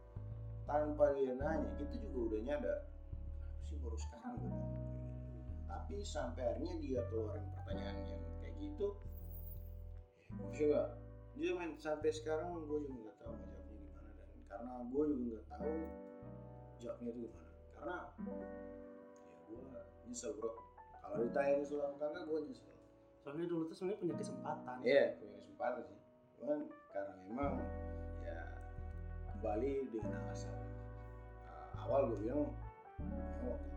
tanpa 0.65 1.13
dia 1.13 1.33
nanya 1.37 1.69
kita 1.77 1.93
juga 2.09 2.19
udah 2.33 2.39
nyadar 2.41 2.79
sih 3.71 3.79
baru 3.79 3.95
sekarang 3.95 4.33
gue 4.35 4.51
gitu. 4.51 4.67
tapi 5.71 5.95
sampai 6.03 6.43
akhirnya 6.43 6.75
dia 6.83 7.01
keluarin 7.07 7.47
pertanyaan 7.55 7.97
yang 8.03 8.23
kayak 8.43 8.55
gitu 8.59 8.87
ya 10.19 10.27
gue 10.35 10.51
juga 10.59 10.81
dia 11.39 11.51
main 11.55 11.71
sampai 11.79 12.11
sekarang 12.11 12.51
gue 12.67 12.79
juga 12.83 13.07
nggak 13.07 13.17
tahu 13.23 13.31
mau 13.31 13.47
jawabnya 13.47 13.79
gimana 13.79 14.09
dan 14.19 14.29
karena 14.51 14.73
gue 14.91 15.03
juga 15.07 15.23
nggak 15.23 15.45
tahu 15.47 15.75
jawabnya 16.83 17.09
itu 17.15 17.19
gimana 17.23 17.51
karena 17.71 17.97
ya 18.27 18.47
gue 19.47 19.63
nyesel 20.11 20.31
bro 20.35 20.51
kalau 20.99 21.23
ditanya 21.23 21.53
nyesel 21.63 21.79
apa 21.79 21.95
kagak 21.95 22.23
gue 22.27 22.39
nyesel 22.51 22.71
Soalnya 23.21 23.45
dulu 23.45 23.69
tuh 23.69 23.75
sebenarnya 23.77 24.01
punya 24.01 24.15
kesempatan. 24.17 24.77
Iya, 24.81 25.03
punya 25.21 25.37
kesempatan 25.45 25.81
sih. 25.85 25.99
Cuman 26.41 26.59
karena 26.89 27.13
memang 27.29 27.53
ya 28.25 28.37
kembali 29.29 29.73
dengan 29.93 30.11
alasan 30.25 30.57
uh, 31.45 31.85
awal 31.85 32.09
gue 32.09 32.17
bilang 32.25 32.49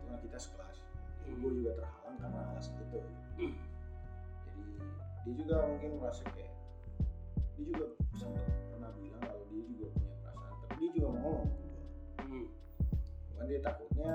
kan 0.09 0.19
kita 0.23 0.37
sekelas. 0.37 0.77
Jadi 1.25 1.33
gue 1.41 1.51
juga 1.61 1.71
terhalang 1.81 2.17
karena 2.21 2.41
alasan 2.53 2.75
itu. 2.79 2.99
Hmm. 3.39 3.53
Jadi 4.45 4.61
dia 5.25 5.33
juga 5.41 5.55
mungkin 5.65 5.91
merasa 5.97 6.23
kayak 6.31 6.53
dia 7.55 7.65
juga 7.71 7.85
sempat 8.19 8.45
pernah 8.71 8.91
bilang 8.99 9.23
kalau 9.23 9.43
dia 9.47 9.63
juga 9.65 9.85
punya 9.95 10.13
perasaan, 10.21 10.55
tapi 10.67 10.73
dia 10.77 10.89
juga 10.93 11.07
mau 11.15 11.19
ngomong 11.23 11.49
ke 11.49 11.63
gue. 11.63 11.83
Hmm. 12.21 12.47
Cuman 13.31 13.43
dia 13.49 13.59
takutnya 13.63 14.11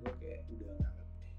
gue 0.00 0.12
kayak 0.22 0.40
udah 0.54 0.70
nganggap 0.78 1.08
eh 1.10 1.32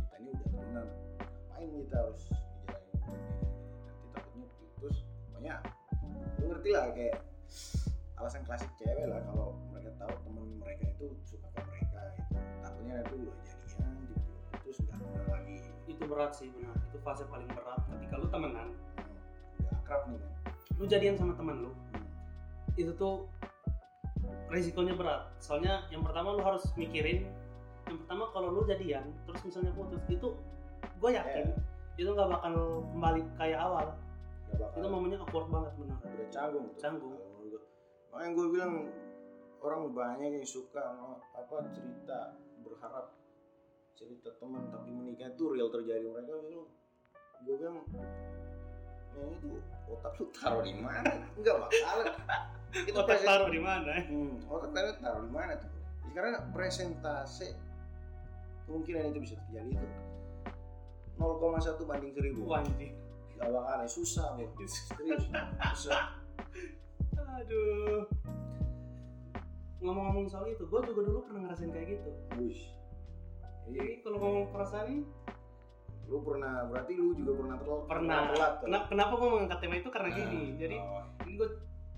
kita 0.00 0.14
ini 0.16 0.28
udah 0.32 0.46
temenan 0.48 0.86
ngapain 1.20 1.68
kita 1.84 1.96
harus 2.00 2.22
dijalanin 2.32 2.96
nanti 3.04 4.06
takutnya 4.16 4.46
putus 4.56 4.96
pokoknya 5.28 5.54
lu 6.40 6.44
ngerti 6.48 6.70
lah 6.72 6.84
kayak 6.96 7.16
alasan 8.16 8.42
klasik 8.48 8.70
cewek 8.80 9.04
lah 9.04 9.20
kalau 9.28 9.52
mereka 9.72 9.90
tahu 10.00 10.14
temen 10.24 10.46
mereka 10.56 10.84
itu 10.88 11.06
suka 11.28 11.46
ke 11.52 11.60
mereka 11.68 11.83
gitu 12.84 12.92
takutnya 12.92 12.94
nanti 13.00 13.14
udah 13.16 13.36
jadian 13.40 13.92
putus 14.52 14.76
nggak 14.84 14.96
kenal 15.00 15.24
lagi 15.32 15.56
Itu 15.84 16.02
berat 16.08 16.32
sih 16.36 16.48
benar. 16.52 16.74
Itu 16.90 16.98
fase 17.04 17.24
paling 17.28 17.48
berat 17.52 17.80
ketika 17.96 18.14
lu 18.16 18.26
temenan, 18.32 18.68
hmm, 18.72 19.60
udah 19.60 19.72
akrab 19.84 20.02
nih 20.08 20.18
kan 20.20 20.32
lu 20.74 20.84
jadian 20.90 21.14
sama 21.14 21.32
teman 21.38 21.56
lu. 21.64 21.70
hmm. 21.70 22.06
Itu 22.74 22.92
tuh 22.98 23.30
resikonya 24.50 24.94
berat. 24.98 25.22
Soalnya 25.38 25.86
yang 25.92 26.02
pertama 26.02 26.34
lu 26.34 26.42
harus 26.42 26.64
mikirin 26.74 27.28
yang 27.84 28.00
pertama 28.00 28.32
kalau 28.32 28.48
lu 28.48 28.62
jadian 28.64 29.04
terus 29.28 29.40
misalnya 29.44 29.72
putus 29.76 30.00
itu 30.08 30.32
gue 31.00 31.10
yakin 31.12 31.52
itu 32.00 32.08
nggak 32.10 32.28
bakal 32.32 32.84
kembali 32.90 33.22
kayak 33.38 33.60
awal. 33.60 33.86
bakal 34.54 34.80
Itu 34.80 34.88
momennya 34.88 35.18
awkward 35.20 35.48
banget 35.52 35.72
benar. 35.78 35.98
udah 36.00 36.28
canggung 36.32 36.64
tuh. 36.72 36.78
Canggung. 36.80 37.14
Kalau 37.14 37.60
makanya 38.22 38.30
gue 38.38 38.46
bilang 38.54 38.72
orang 39.64 39.82
banyak 39.90 40.30
yang 40.38 40.46
suka 40.46 40.80
apa 41.34 41.56
cerita 41.74 42.34
berharap 42.74 43.06
cerita 43.94 44.34
teman 44.36 44.66
tapi 44.68 44.90
menikah 44.90 45.30
itu 45.30 45.44
real 45.48 45.70
terjadi. 45.70 46.04
Mereka 46.04 46.32
bilang 46.42 46.66
gue 47.40 47.54
bilang 47.54 47.76
"Nah, 49.14 49.30
itu 49.30 49.48
otak 49.86 50.12
lu 50.16 50.26
taruh 50.30 50.60
di 50.60 50.74
mana? 50.74 51.12
Nggak 51.38 51.56
bakalan 51.56 52.06
itu 52.82 52.90
Otak 52.92 53.06
present- 53.06 53.28
taruh 53.28 53.48
di 53.48 53.60
mana? 53.60 53.92
hmm, 54.02 54.34
otak 54.50 54.70
taruh 54.72 54.94
taruh 54.98 55.22
di 55.22 55.30
mana 55.30 55.52
tuh? 55.54 55.70
Sekarang 56.04 56.32
presentase 56.50 57.48
kemungkinan 58.64 59.10
itu 59.10 59.20
bisa 59.22 59.34
terjadi 59.40 59.70
itu. 59.72 59.88
0,1 61.14 61.78
banding 61.84 62.10
1000 62.10 62.42
Wanji. 62.42 62.88
gak 63.34 63.50
bakalan 63.50 63.86
susah 63.86 64.34
bro 64.34 64.46
serius 64.66 65.22
susah. 65.74 66.18
Aduh. 67.34 68.06
Ngomong-ngomong 69.84 70.26
soal 70.26 70.48
itu, 70.48 70.64
gue 70.64 70.80
juga 70.82 71.00
dulu 71.04 71.18
pernah 71.28 71.40
ngerasain 71.44 71.68
kayak 71.68 71.88
gitu. 71.92 72.10
Wush. 72.40 72.62
Jadi 73.64 74.00
kalau 74.00 74.16
ngomong 74.18 74.46
perasaan 74.50 74.86
ini 74.88 75.02
lu 76.04 76.20
pernah 76.20 76.68
berarti 76.68 76.92
lu 76.96 77.16
juga 77.16 77.32
pernah 77.32 77.56
telat 77.56 77.82
pernah. 77.88 78.18
telat 78.28 78.52
tuh. 78.60 78.64
Kenapa, 78.68 78.86
kenapa 78.92 79.12
gue 79.16 79.28
mengangkat 79.32 79.58
tema 79.60 79.74
itu 79.74 79.88
karena 79.88 80.08
Nah, 80.08 80.16
gini. 80.18 80.42
Jadi 80.54 80.76
oh, 80.76 81.04
ini 81.20 81.32
gue 81.34 81.48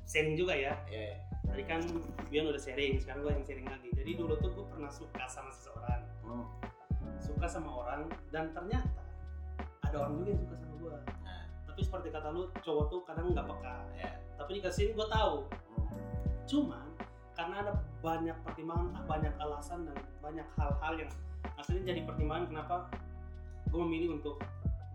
sharing 0.05 0.35
juga 0.35 0.55
ya. 0.55 0.73
iya, 0.87 1.03
iya. 1.05 1.19
Tadi 1.43 1.63
kan 1.63 1.81
Bian 2.27 2.47
udah 2.47 2.59
sharing, 2.59 2.99
sekarang 2.99 3.23
gue 3.23 3.33
yang 3.33 3.45
sharing 3.45 3.67
lagi. 3.67 3.89
Jadi 3.93 4.11
dulu 4.15 4.35
tuh 4.37 4.51
gue 4.53 4.67
pernah 4.67 4.91
suka 4.91 5.25
sama 5.27 5.51
seseorang, 5.51 6.03
Hmm. 6.23 6.47
suka 7.19 7.47
sama 7.47 7.71
orang, 7.73 8.07
dan 8.31 8.51
ternyata 8.51 9.03
ada 9.83 9.97
orang 10.03 10.19
juga 10.21 10.29
yang 10.35 10.43
suka 10.43 10.55
sama 10.55 10.75
gue. 10.77 10.97
Nah, 11.23 11.43
Tapi 11.67 11.81
seperti 11.83 12.09
kata 12.11 12.29
lu, 12.31 12.43
cowok 12.57 12.85
tuh 12.87 13.01
kadang 13.03 13.27
nggak 13.31 13.47
peka. 13.47 13.75
ya. 13.97 14.11
Tapi 14.37 14.51
dikasihin 14.55 14.95
gue 14.95 15.07
tahu. 15.07 15.35
Hmm. 15.51 15.87
Cuman 16.47 16.87
karena 17.37 17.55
ada 17.61 17.73
banyak 18.01 18.37
pertimbangan, 18.43 18.97
banyak 19.05 19.35
alasan 19.37 19.85
dan 19.85 19.97
banyak 20.25 20.47
hal-hal 20.57 20.95
yang 20.97 21.11
akhirnya 21.61 21.85
jadi 21.93 22.01
pertimbangan 22.09 22.45
kenapa 22.49 22.77
gue 23.69 23.81
memilih 23.85 24.17
untuk 24.17 24.41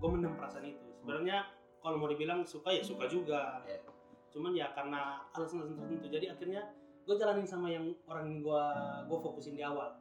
gue 0.01 0.09
mendem 0.09 0.33
perasaan 0.33 0.65
itu. 0.65 0.81
Sebenarnya 0.97 1.45
kalau 1.85 2.01
mau 2.01 2.09
dibilang 2.09 2.41
suka 2.41 2.73
ya 2.73 2.81
suka 2.81 3.05
juga. 3.05 3.61
Iya. 3.69 3.85
Cuman 4.33 4.57
ya 4.57 4.73
karena 4.73 5.21
alasan-alasan 5.37 5.77
tertentu. 5.85 6.07
Jadi 6.09 6.25
akhirnya 6.33 6.61
gue 7.05 7.15
jalanin 7.17 7.45
sama 7.45 7.69
yang 7.69 7.93
orang 8.09 8.25
yang 8.25 8.39
gue 8.41 8.63
gue 9.05 9.17
fokusin 9.21 9.53
di 9.53 9.61
awal. 9.61 9.93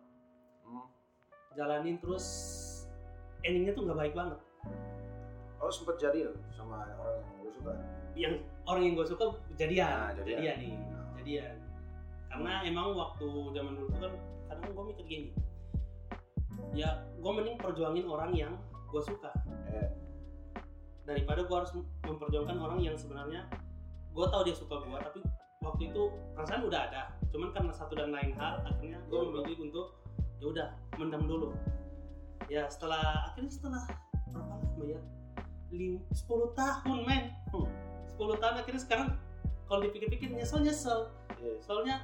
Hmm. 0.64 0.88
Jalanin 1.52 2.00
terus 2.00 2.24
endingnya 3.44 3.76
tuh 3.76 3.84
nggak 3.84 4.00
baik 4.00 4.14
banget. 4.16 4.40
Oh 5.60 5.68
sempet 5.68 6.00
jadi 6.00 6.32
loh 6.32 6.36
sama 6.56 6.88
orang 6.96 7.20
yang 7.20 7.44
lu 7.44 7.50
suka. 7.52 7.72
Yang 8.16 8.34
orang 8.64 8.82
yang 8.88 8.94
gue 8.96 9.06
suka 9.06 9.24
jadian, 9.60 9.92
Nah, 9.92 10.10
jadian. 10.16 10.38
jadian 10.40 10.56
nih, 10.56 10.74
jadian. 11.20 11.56
Karena 12.30 12.62
emang 12.62 12.94
waktu 12.94 13.26
zaman 13.52 13.74
dulu 13.74 13.88
tuh 13.90 14.00
kan 14.00 14.12
kadang 14.46 14.70
gue 14.70 14.84
mikir 14.94 15.04
gini, 15.06 15.30
ya 16.72 17.02
gue 17.18 17.30
mending 17.30 17.58
perjuangin 17.58 18.06
orang 18.06 18.30
yang 18.32 18.52
gue 18.90 19.02
suka. 19.02 19.34
Eh, 19.70 19.90
daripada 21.02 21.42
gue 21.42 21.56
harus 21.56 21.74
memperjuangkan 22.06 22.56
orang 22.62 22.78
yang 22.78 22.94
sebenarnya 22.94 23.50
gue 24.14 24.26
tahu 24.30 24.42
dia 24.46 24.54
suka 24.54 24.78
gue 24.78 24.98
tapi 25.02 25.20
waktu 25.62 25.82
itu 25.90 26.02
perasaan 26.38 26.66
udah 26.70 26.80
ada. 26.90 27.02
Cuman 27.34 27.50
karena 27.50 27.72
satu 27.74 27.98
dan 27.98 28.14
lain 28.14 28.34
hal 28.38 28.62
akhirnya 28.62 29.02
gue 29.10 29.18
Iya, 29.18 29.26
memilih 29.34 29.58
untuk 29.70 29.86
ya 30.38 30.46
udah 30.48 30.68
mendam 30.96 31.26
dulu. 31.26 31.48
Ya 32.46 32.66
setelah 32.70 33.30
akhirnya 33.30 33.50
setelah 33.50 33.82
berapa 34.30 34.54
lama 34.54 34.84
ya? 34.86 35.00
Lim, 35.70 36.02
10 36.10 36.58
tahun 36.58 36.98
men. 37.06 37.30
Hmm. 37.54 37.70
10 38.18 38.42
tahun 38.42 38.54
akhirnya 38.58 38.82
sekarang 38.82 39.08
kalau 39.70 39.86
dipikir-pikir 39.86 40.34
nyesel 40.34 40.62
nyesel 40.66 41.10
Iya. 41.40 41.56
soalnya 41.64 41.96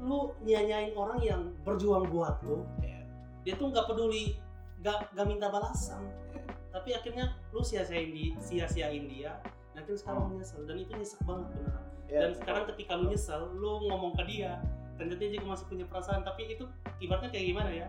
lu 0.00 0.32
nyanyain 0.40 0.92
orang 0.92 1.20
yang 1.20 1.42
berjuang 1.62 2.08
buat 2.08 2.40
lu 2.40 2.64
Iya. 2.80 3.04
dia 3.42 3.54
tuh 3.54 3.68
nggak 3.68 3.86
peduli 3.86 4.36
nggak 4.80 5.12
nggak 5.12 5.26
minta 5.26 5.46
balasan 5.46 6.00
Iya. 6.30 6.40
tapi 6.70 6.88
akhirnya 6.92 7.24
lu 7.50 7.60
sia-siain 7.60 8.10
di 8.10 8.32
sia-siain 8.38 9.04
dia 9.06 9.36
dan 9.70 9.84
akhirnya 9.84 10.00
sekarang 10.00 10.20
Hmm. 10.22 10.30
lu 10.30 10.36
nyesel 10.38 10.60
dan 10.64 10.76
itu 10.76 10.92
nyesek 10.92 11.20
banget 11.22 11.46
beneran 11.52 11.84
Iya. 12.06 12.18
dan 12.18 12.30
sekarang 12.34 12.64
ketika 12.68 12.92
lu 12.94 13.04
nyesel 13.06 13.42
lu 13.52 13.70
ngomong 13.86 14.12
ke 14.14 14.24
dia 14.26 14.56
ternyata 14.96 15.16
dia 15.16 15.30
juga 15.32 15.46
masih 15.50 15.66
punya 15.66 15.84
perasaan 15.84 16.20
tapi 16.20 16.42
itu 16.50 16.64
ibaratnya 16.98 17.28
kayak 17.28 17.46
gimana 17.46 17.70
ya 17.70 17.88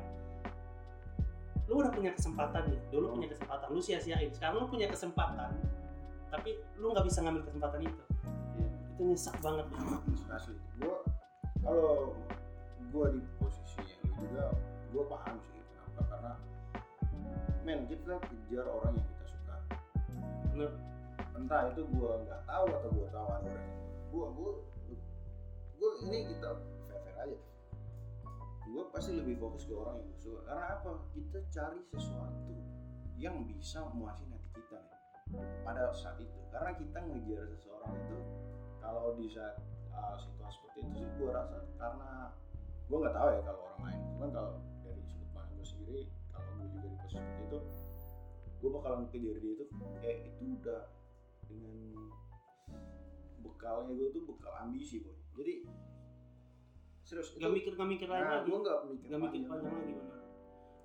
lu 1.65 1.79
udah 1.79 1.91
punya 1.91 2.11
kesempatan 2.11 2.63
nih 2.67 2.79
dulu 2.89 3.05
Hmm. 3.07 3.15
punya 3.17 3.29
kesempatan 3.31 3.67
lu 3.67 3.79
sia-siain 3.79 4.29
sekarang 4.29 4.55
lu 4.57 4.67
punya 4.67 4.87
kesempatan 4.87 5.51
tapi 6.27 6.49
lu 6.75 6.91
nggak 6.91 7.03
bisa 7.03 7.19
ngambil 7.21 7.43
kesempatan 7.45 7.79
itu 7.81 8.03
Iya. 8.53 8.67
itu 8.89 9.01
nyesek 9.05 9.35
banget 9.39 9.65
asli 10.29 10.55
gue 10.77 10.95
kalau 11.61 12.17
gue 12.91 13.05
di 13.15 13.21
posisinya 13.37 13.95
lu 14.03 14.13
juga 14.17 14.45
gue 14.91 15.03
paham 15.07 15.35
sih 15.45 15.61
kenapa. 15.71 16.01
Karena 16.09 16.33
men 17.63 17.85
kita 17.85 18.17
kejar 18.25 18.65
orang 18.67 18.97
yang 18.97 19.07
kita 19.15 19.25
suka. 19.29 19.55
Bener. 20.51 20.71
Entah 21.37 21.71
itu 21.71 21.81
gue 21.87 22.11
nggak 22.27 22.41
tahu 22.49 22.65
atau 22.69 22.89
gue 22.91 23.07
tahu 23.13 23.27
ada 23.29 23.49
orang 23.49 23.69
gue 24.11 24.25
gue 24.35 24.51
gue 25.79 25.91
ini 26.09 26.17
kita 26.35 26.49
fair 26.89 26.99
fair 27.05 27.15
aja. 27.23 27.39
Gue 28.67 28.83
pasti 28.91 29.11
lebih 29.15 29.39
fokus 29.39 29.63
ke 29.69 29.73
orang 29.77 30.01
yang 30.01 30.07
gue 30.11 30.19
suka. 30.19 30.41
Karena 30.49 30.65
apa? 30.75 30.91
Kita 31.15 31.39
cari 31.53 31.79
sesuatu 31.93 32.55
yang 33.21 33.45
bisa 33.45 33.85
memuasin 33.93 34.33
hati 34.33 34.49
kita 34.57 34.79
men. 35.29 35.45
Pada 35.63 35.93
saat 35.93 36.17
itu. 36.19 36.39
Karena 36.51 36.75
kita 36.75 36.97
ngejar 36.99 37.47
seseorang 37.55 37.93
itu 37.95 38.17
kalau 38.81 39.15
di 39.15 39.29
saat 39.31 39.55
uh, 39.95 40.15
situasi 40.19 40.55
seperti 40.59 40.79
itu 40.83 40.93
sih 41.03 41.07
gue 41.19 41.29
rasa. 41.31 41.57
Karena 41.79 42.31
gue 42.87 42.97
nggak 42.97 43.15
tahu 43.15 43.27
ya 43.31 43.39
kalau 43.45 43.61
orang 43.67 43.81
lain. 43.87 44.01
Cuman 44.15 44.29
kalau 44.35 44.53
dari 44.83 45.01
sudut 45.07 45.29
pandang 45.31 45.55
gue 45.57 45.67
sendiri 45.67 46.01
kalau 46.31 46.49
gue 46.59 46.67
juga 46.71 46.87
di 46.87 46.97
posisi 46.99 47.17
seperti 47.19 47.43
itu 47.47 47.59
gue 48.61 48.69
bakalan 48.69 49.09
kejar 49.09 49.37
dia 49.41 49.51
itu 49.57 49.65
kayak 50.05 50.17
itu 50.29 50.43
udah 50.61 50.81
dengan 51.49 51.97
bekalnya 53.41 53.91
gue 53.97 54.09
tuh 54.13 54.23
bekal 54.29 54.53
ambisi 54.61 55.01
boy. 55.01 55.17
Jadi 55.37 55.53
serius 57.01 57.33
nggak 57.35 57.51
mikir 57.51 57.71
nggak 57.75 57.89
mikir 57.89 58.07
lain 58.07 58.23
nah, 58.23 58.31
lagi. 58.39 58.47
gue 58.47 58.59
nggak 58.61 58.79
mikir 58.87 59.05
nggak 59.09 59.21
mikir 59.25 59.41
panjang. 59.49 59.73
lagi 59.73 59.95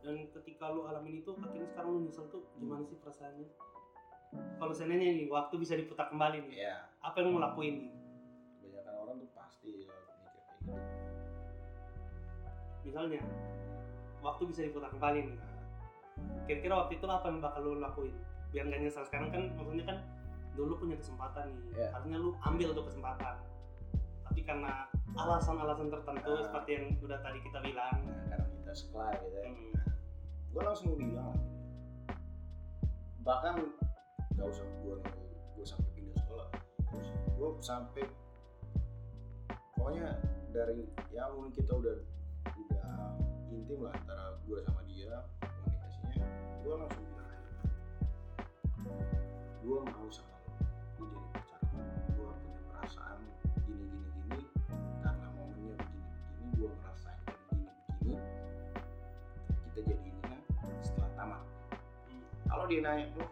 dan 0.07 0.23
ketika 0.39 0.71
lu 0.71 0.87
alamin 0.87 1.19
itu 1.19 1.35
akhirnya 1.35 1.67
sekarang 1.67 1.91
lu 1.99 2.01
nyesel 2.07 2.31
tuh 2.31 2.47
gimana 2.63 2.87
sih 2.87 2.95
perasaannya? 3.03 3.51
Kalau 4.63 4.71
seandainya 4.71 5.19
nih 5.19 5.27
waktu 5.27 5.55
bisa 5.59 5.75
diputar 5.75 6.07
kembali 6.15 6.47
nih 6.47 6.63
Iya, 6.63 6.77
apa 7.03 7.17
yang 7.19 7.35
lu 7.35 7.43
lakuin 7.43 7.75
nih 7.83 7.91
misalnya 12.87 13.21
waktu 14.23 14.43
bisa 14.49 14.63
diputar 14.65 14.89
kembali 14.95 15.27
nih 15.27 15.39
kira-kira 16.47 16.75
waktu 16.87 16.93
itu 16.97 17.07
apa 17.11 17.27
yang 17.29 17.41
bakal 17.43 17.61
lu 17.61 17.83
lakuin? 17.83 18.15
Biar 18.55 18.65
gak 18.71 18.81
nyesel. 18.81 19.05
Sekarang 19.05 19.29
kan 19.35 19.43
maksudnya 19.59 19.85
kan 19.85 19.99
dulu 20.57 20.73
punya 20.81 20.97
kesempatan 20.97 21.53
nih. 21.53 21.63
Iya. 21.77 21.87
harusnya 21.93 22.17
lu 22.23 22.31
ambil 22.47 22.69
tuh 22.73 22.85
kesempatan. 22.89 23.35
Tapi 24.25 24.41
karena 24.47 24.73
alasan-alasan 25.17 25.89
tertentu 25.93 26.33
Ah. 26.33 26.45
seperti 26.47 26.71
yang 26.79 26.87
udah 27.03 27.19
tadi 27.21 27.39
kita 27.45 27.59
bilang. 27.61 27.97
Nah, 28.07 28.25
karena 28.33 28.47
kita 28.63 28.73
sekolah 28.73 29.11
gitu 29.21 29.37
ya. 29.37 29.45
Hmm, 29.51 29.75
gue 30.55 30.63
langsung 30.63 30.89
bilang. 30.97 31.37
Bahkan 33.27 33.55
gak 34.39 34.47
usah 34.47 34.65
gue 34.65 34.95
nunggu 35.03 35.25
gue 35.57 35.67
sampai 35.67 35.91
pindah 35.99 36.17
sekolah. 36.23 36.49
Gue 37.37 37.49
sampai 37.61 38.05
pokoknya 39.77 40.09
dari 40.57 40.89
ya 41.13 41.29
mungkin 41.35 41.53
kita 41.53 41.73
udah 41.77 41.97
udah 42.57 42.89
intim 43.53 43.79
lah 43.85 43.93
antara 43.93 44.25
gue 44.49 44.59
sama 44.65 44.81
dia 44.89 45.15
komunikasinya. 45.43 46.27
Gue 46.65 46.75
langsung 46.81 47.05
bilang 47.05 47.29
aja 47.29 47.53
gue 49.67 49.79
mau 49.83 50.09
sama 50.15 50.37
lo 50.47 50.55
lu 50.97 51.05
jadi 51.11 51.29
pacar 51.35 51.61
gue 52.15 52.29
punya 52.31 52.61
perasaan 52.71 53.19
gini 53.67 53.85
gini 53.91 54.09
gini. 54.31 54.45
Karena 55.03 55.27
momennya 55.37 55.75
begini 55.77 56.09
begini 56.09 56.51
gue 56.57 56.71
ngerasain 56.71 57.21
begini 57.27 57.71
begini 58.01 58.17
kita 59.67 59.81
jadinya 59.85 60.37
setelah 60.81 61.11
tamat. 61.19 61.43
Kalau 62.47 62.65
dia 62.71 62.81
nanya 62.81 63.05
lo 63.19 63.27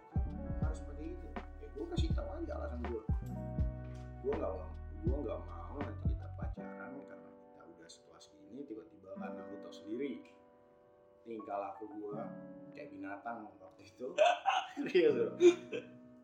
harus 0.61 0.79
seperti 0.83 1.05
itu? 1.17 1.29
Ya 1.63 1.67
gue 1.73 1.85
kasih 1.95 2.11
tahu 2.13 2.29
aja 2.35 2.53
alasan 2.59 2.81
gue 2.91 3.03
gue 4.25 4.33
nggak 4.33 4.53
mau 4.57 4.64
tingkah 11.35 11.59
laku 11.59 11.91
gue 11.91 12.23
kayak 12.79 12.89
binatang 12.95 13.51
waktu 13.59 13.83
itu. 13.83 14.07
Iya 14.95 15.09
bro. 15.11 15.35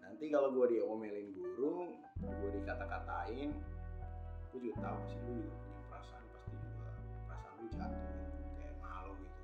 Nanti 0.02 0.24
kalau 0.30 0.54
gue 0.54 0.66
diomelin 0.78 1.34
guru 1.34 1.98
gue 2.22 2.50
dikata-katain 2.62 3.50
gue 4.50 4.58
juga 4.58 4.76
tahu 4.82 4.96
pasti 5.06 5.22
lu 5.26 5.32
juga 5.38 5.54
punya 5.62 5.80
perasaan 5.86 6.24
pasti 6.34 6.54
juga 6.58 6.90
perasaan 7.30 7.54
lu 7.58 7.66
jatuh 7.74 8.10
gitu 8.10 8.50
kayak 8.58 8.74
malu 8.82 9.12
gitu. 9.18 9.42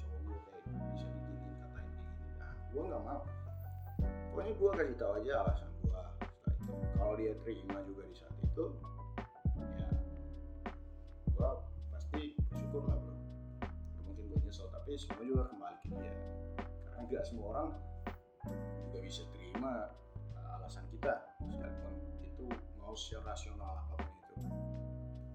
Cowok 0.00 0.18
gue 0.24 0.38
kayak 0.48 0.62
bisa 0.92 1.06
diginiin 1.12 1.54
katain 1.60 1.88
kayak 1.92 2.08
gini. 2.16 2.32
Nah 2.40 2.52
gue 2.72 2.82
nggak 2.84 3.02
mau. 3.04 3.22
Pokoknya 4.32 4.52
gue 4.56 4.70
kasih 4.76 4.96
tahu 4.96 5.12
aja 5.20 5.32
alasan 5.44 5.70
gue 5.84 6.02
setelah 6.20 6.52
itu 6.56 6.74
kalau 6.96 7.14
dia 7.16 7.32
terima 7.44 7.78
juga 7.84 8.02
di 8.04 8.14
saat 8.16 8.36
itu 8.44 8.64
ya 9.76 9.90
gue 11.32 11.50
pasti 11.92 12.22
bersyukur 12.48 12.82
lah 12.88 12.98
bro 13.02 13.17
tapi 14.88 14.96
semua 14.96 15.20
juga 15.20 15.44
kembali 15.52 15.76
ke 15.84 15.88
dia. 16.00 16.14
Karena 16.88 17.00
nggak 17.04 17.24
semua 17.28 17.46
orang 17.52 17.68
juga 18.88 18.98
bisa 19.04 19.20
terima 19.36 19.92
uh, 20.32 20.56
alasan 20.56 20.80
kita. 20.88 21.12
Sekalipun 21.44 21.92
itu 22.24 22.48
mau 22.80 22.96
secara 22.96 23.36
rasional 23.36 23.84
apa 23.84 24.00
pun 24.00 24.08
itu. 24.16 24.34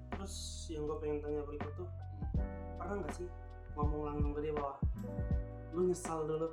Terus 0.10 0.36
yang 0.74 0.90
gue 0.90 0.98
pengen 0.98 1.22
tanya 1.22 1.46
berikut 1.46 1.70
tuh 1.78 1.86
Hmm. 2.34 2.82
pernah 2.82 3.06
nggak 3.06 3.14
sih 3.14 3.30
ngomong 3.78 4.10
langsung 4.10 4.34
ke 4.34 4.42
dia 4.42 4.58
bahwa 4.58 4.74
lu 5.78 5.86
nyesal 5.86 6.26
dulu. 6.26 6.50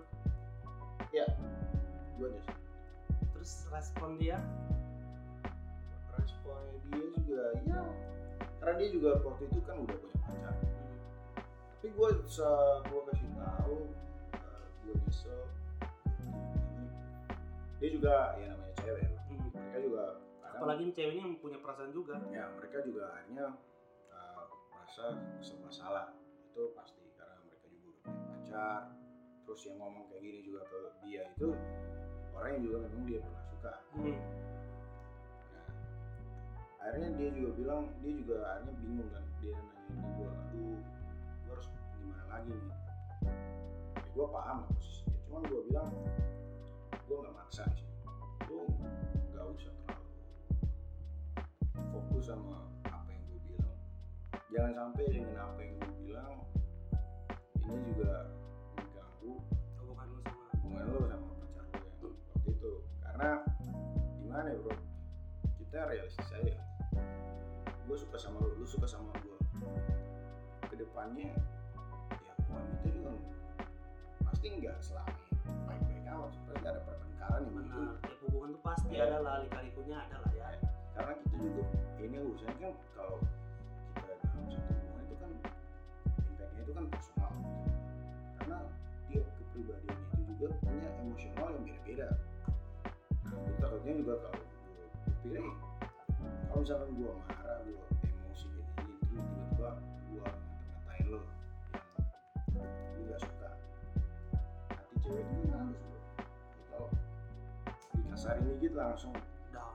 Gue 2.20 2.28
nyesel 2.36 2.56
terus 3.32 3.64
respon 3.72 4.20
dia? 4.20 4.36
Responnya 6.20 6.76
dia 6.92 7.06
juga 7.16 7.44
ya. 7.64 7.80
Karena 8.60 8.74
dia 8.76 8.88
juga 8.92 9.24
waktu 9.24 9.48
itu 9.48 9.58
kan 9.64 9.88
udah 9.88 9.96
punya 9.96 10.16
pacar 10.20 10.54
tapi 11.80 11.96
gue 11.96 12.10
bisa 12.28 12.44
gue 12.92 13.02
kasih 13.08 13.30
tahu 13.40 13.88
gue 14.84 14.94
nyesel. 15.00 15.48
Ini 15.80 17.80
dia 17.80 17.90
juga 17.96 18.36
ya 18.36 18.52
namanya 18.52 18.74
cewek. 18.84 19.08
Hmm. 19.08 19.48
mereka 19.48 19.78
juga 19.80 20.04
kadang 20.44 20.60
apalagi 20.60 20.80
ini 20.84 20.92
ceweknya 20.92 21.22
yang 21.24 21.36
punya 21.40 21.58
perasaan 21.64 21.92
juga. 21.96 22.20
Ya 22.28 22.52
mereka 22.52 22.84
juga 22.84 23.16
akhirnya 23.16 23.56
uh, 24.12 24.44
merasa 24.68 25.16
serba 25.40 25.72
salah 25.72 26.12
itu 26.52 26.68
pasti 26.76 27.00
karena 27.16 27.40
mereka 27.48 27.64
juga 27.72 27.84
udah 27.88 28.00
punya 28.04 28.24
pacar. 28.28 28.80
Terus 29.48 29.60
yang 29.64 29.76
ngomong 29.80 30.04
kayak 30.12 30.20
gini 30.20 30.40
juga 30.44 30.60
ke 30.68 30.80
dia 31.08 31.22
itu 31.32 31.48
orang 32.36 32.60
yang 32.60 32.62
juga 32.68 32.76
memang 32.84 33.04
dia 33.08 33.20
pernah 33.24 33.44
suka. 33.48 33.72
Hmm. 33.96 34.16
Nah, 35.48 35.68
akhirnya 36.84 37.08
dia 37.16 37.28
juga 37.32 37.50
bilang 37.56 37.82
dia 38.04 38.12
juga 38.20 38.36
akhirnya 38.52 38.74
bingung 38.84 39.08
kan. 39.16 39.24
Dia 39.40 39.56
nanyain 39.56 39.96
ke 39.96 40.08
gue 40.20 40.28
aduh 40.28 40.99
lagi 42.30 42.54
nih. 42.54 42.70
Ya 43.98 44.10
gue 44.14 44.26
paham 44.30 44.56
lah 44.62 44.70
posisinya. 44.70 45.18
Cuman 45.26 45.42
gue 45.50 45.60
bilang 45.66 45.88
gue 46.94 47.16
nggak 47.18 47.34
maksa 47.34 47.64
sih. 47.74 47.86
Lu 48.46 48.66
nggak 49.34 49.46
usah 49.50 49.72
terlalu 49.82 50.08
fokus 51.90 52.24
sama 52.30 52.58
apa 52.86 53.10
yang 53.10 53.22
gue 53.26 53.40
bilang. 53.50 53.76
Jangan 54.54 54.72
sampai 54.78 55.04
dengan 55.10 55.36
apa 55.42 55.60
yang 55.62 55.74
gue 55.82 55.94
bilang 56.06 56.34
ini 57.66 57.76
juga 57.90 58.12
mengganggu 58.78 59.32
hubungan 59.82 60.06
lu 60.10 60.18
sama 60.22 60.44
hubungan 60.58 60.84
lo 60.90 61.00
sama 61.06 61.28
pacar 61.42 61.64
lo 61.74 61.78
yang 61.82 62.26
waktu 62.30 62.50
itu. 62.54 62.72
Karena 63.02 63.30
gimana 64.22 64.46
ya 64.54 64.58
bro? 64.62 64.74
Kita 65.58 65.78
realistis 65.90 66.30
aja. 66.34 66.54
Gue 67.90 67.96
suka 67.98 68.18
sama 68.18 68.38
lo 68.38 68.54
lu 68.54 68.66
suka 68.66 68.86
sama 68.86 69.10
gue 69.18 69.38
ke 70.70 70.78
depannya 70.78 71.34
ya 72.60 72.74
kita 72.76 72.88
juga 72.94 73.10
pasti 74.22 74.46
nggak 74.50 74.76
selamanya 74.78 75.26
baik-baik 75.66 76.04
amat 76.06 76.30
pasti 76.46 76.66
ada 76.66 76.80
pertengkaran 76.82 77.40
yang 77.40 77.54
muncul 77.54 77.82
hubungan 78.20 78.48
tuh 78.52 78.62
pasti 78.62 78.86
Iya. 78.90 79.02
ada 79.06 79.18
lah 79.20 79.34
lika-likunya 79.40 79.96
ada 79.98 80.16
lah 80.20 80.32
ya. 80.32 80.48
Karena 80.92 81.12
kita 81.18 81.36
juga 81.40 81.62
ini 81.98 82.16
urusannya 82.20 82.56
kan 82.60 82.72
kalau 82.92 83.16
kita 83.90 84.12
dalam 84.20 84.46
satu 84.46 84.70
hubungan 84.70 85.02
itu 85.02 85.14
kan 85.16 85.30
impactnya 86.20 86.60
itu 86.60 86.72
kan 86.72 86.84
personal. 86.86 87.32
Karena 88.36 88.58
tiap 89.08 89.26
kepribadian 89.38 89.96
itu 90.12 90.32
juga 90.34 90.46
punya 90.60 90.88
emosional 91.00 91.48
yang 91.50 91.62
beda-beda. 91.64 92.08
Nah 93.24 93.40
takutnya 93.58 93.92
juga 93.96 94.14
kalau 94.20 94.40
gue 94.40 94.86
pikir 95.22 95.32
"Eh, 95.38 95.52
kalau 96.46 96.60
misalkan 96.60 96.88
gue 96.92 97.10
marah 97.14 97.58
gue 97.62 97.76
emosi 98.04 98.46
kayak 98.50 98.68
gini 98.76 98.94
terus 99.00 99.24
tiba-tiba 99.24 99.70
yang 103.10 103.18
gue 103.18 103.18
gak 103.18 103.22
suka. 103.26 103.50
Hati 104.70 104.94
cewek 105.02 105.26
itu 105.26 105.46
halus 105.50 105.78
bro. 105.82 105.98
Kalau 106.70 106.88
dikasarin 107.98 108.44
dikit 108.54 108.72
langsung 108.78 109.12
down 109.50 109.74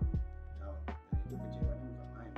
down. 0.64 0.78
Dan 0.88 1.20
itu 1.28 1.36
kecewanya 1.36 1.88
bukan 1.92 2.08
main. 2.16 2.34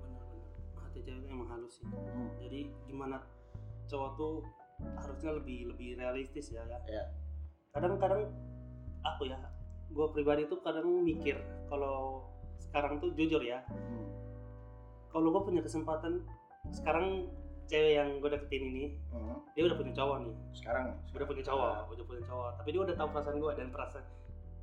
Bener-bener 0.00 0.40
hati 0.80 1.00
cewek 1.04 1.24
emang 1.28 1.48
halus 1.52 1.72
sih. 1.76 1.84
Hmm. 1.84 2.28
jadi 2.40 2.60
gimana 2.88 3.16
cowok 3.90 4.10
tuh 4.16 4.34
harusnya 4.96 5.36
lebih 5.36 5.76
lebih 5.76 6.00
realistis 6.00 6.48
ya 6.48 6.64
ya. 6.64 6.80
Ya 6.88 7.04
kadang-kadang 7.76 8.32
aku 9.04 9.28
ya 9.28 9.36
gue 9.90 10.06
pribadi 10.14 10.46
tuh 10.48 10.62
kadang 10.64 11.04
mikir 11.04 11.36
kalau 11.68 12.24
sekarang 12.56 13.02
tuh 13.02 13.12
jujur 13.12 13.44
ya. 13.44 13.60
Hmm. 13.68 14.08
kalau 15.10 15.34
gue 15.34 15.42
punya 15.42 15.60
kesempatan 15.60 16.22
sekarang 16.70 17.26
cewek 17.70 17.92
yang 17.94 18.08
gue 18.18 18.28
deketin 18.28 18.62
ini 18.66 18.84
Hmm. 19.14 19.38
dia 19.54 19.62
udah 19.64 19.78
punya 19.78 19.92
cowok 19.94 20.16
nih. 20.26 20.34
Sekarang? 20.52 20.84
Nih 20.90 21.14
udah 21.14 21.28
punya 21.30 21.44
cowok 21.46 21.70
udah 21.88 22.04
punya 22.04 22.22
cowok. 22.26 22.50
Tapi 22.58 22.68
dia 22.68 22.80
udah 22.82 22.96
tahu 22.98 23.08
perasaan 23.08 23.36
gue 23.38 23.52
dan 23.54 23.68
perasaan 23.70 24.04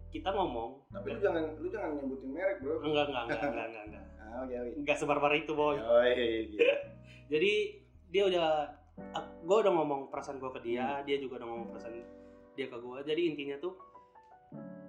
kita 0.07 0.29
ngomong. 0.31 0.69
Tapi 0.87 1.07
lu 1.09 1.19
jangan 1.19 1.43
lu 1.55 1.67
jangan 1.67 1.89
nyebutin 1.95 2.29
merek 2.31 2.57
bro. 2.59 2.75
Enggak 2.79 3.05
enggak 3.07 3.23
enggak 3.25 3.41
enggak 3.41 3.65
enggak 3.65 3.83
enggak. 3.87 4.03
Ah 4.27 4.43
oke 4.43 4.55
oke. 4.59 4.71
Enggak 4.83 4.97
sebarbar 4.99 5.31
itu 5.33 5.51
boy. 5.55 5.79
Yoi, 5.79 6.51
gila. 6.51 6.75
jadi 7.31 7.51
dia 8.07 8.23
udah 8.27 8.47
gue 9.39 9.57
udah 9.57 9.71
ngomong 9.71 10.01
perasaan 10.09 10.35
gue 10.35 10.51
ke 10.51 10.61
dia 10.63 10.99
dia 11.05 11.15
juga 11.15 11.39
udah 11.39 11.47
ngomong 11.47 11.67
perasaan 11.69 11.95
dia 12.57 12.65
ke 12.65 12.75
gue 12.75 12.97
jadi 13.05 13.21
intinya 13.23 13.55
tuh 13.61 13.77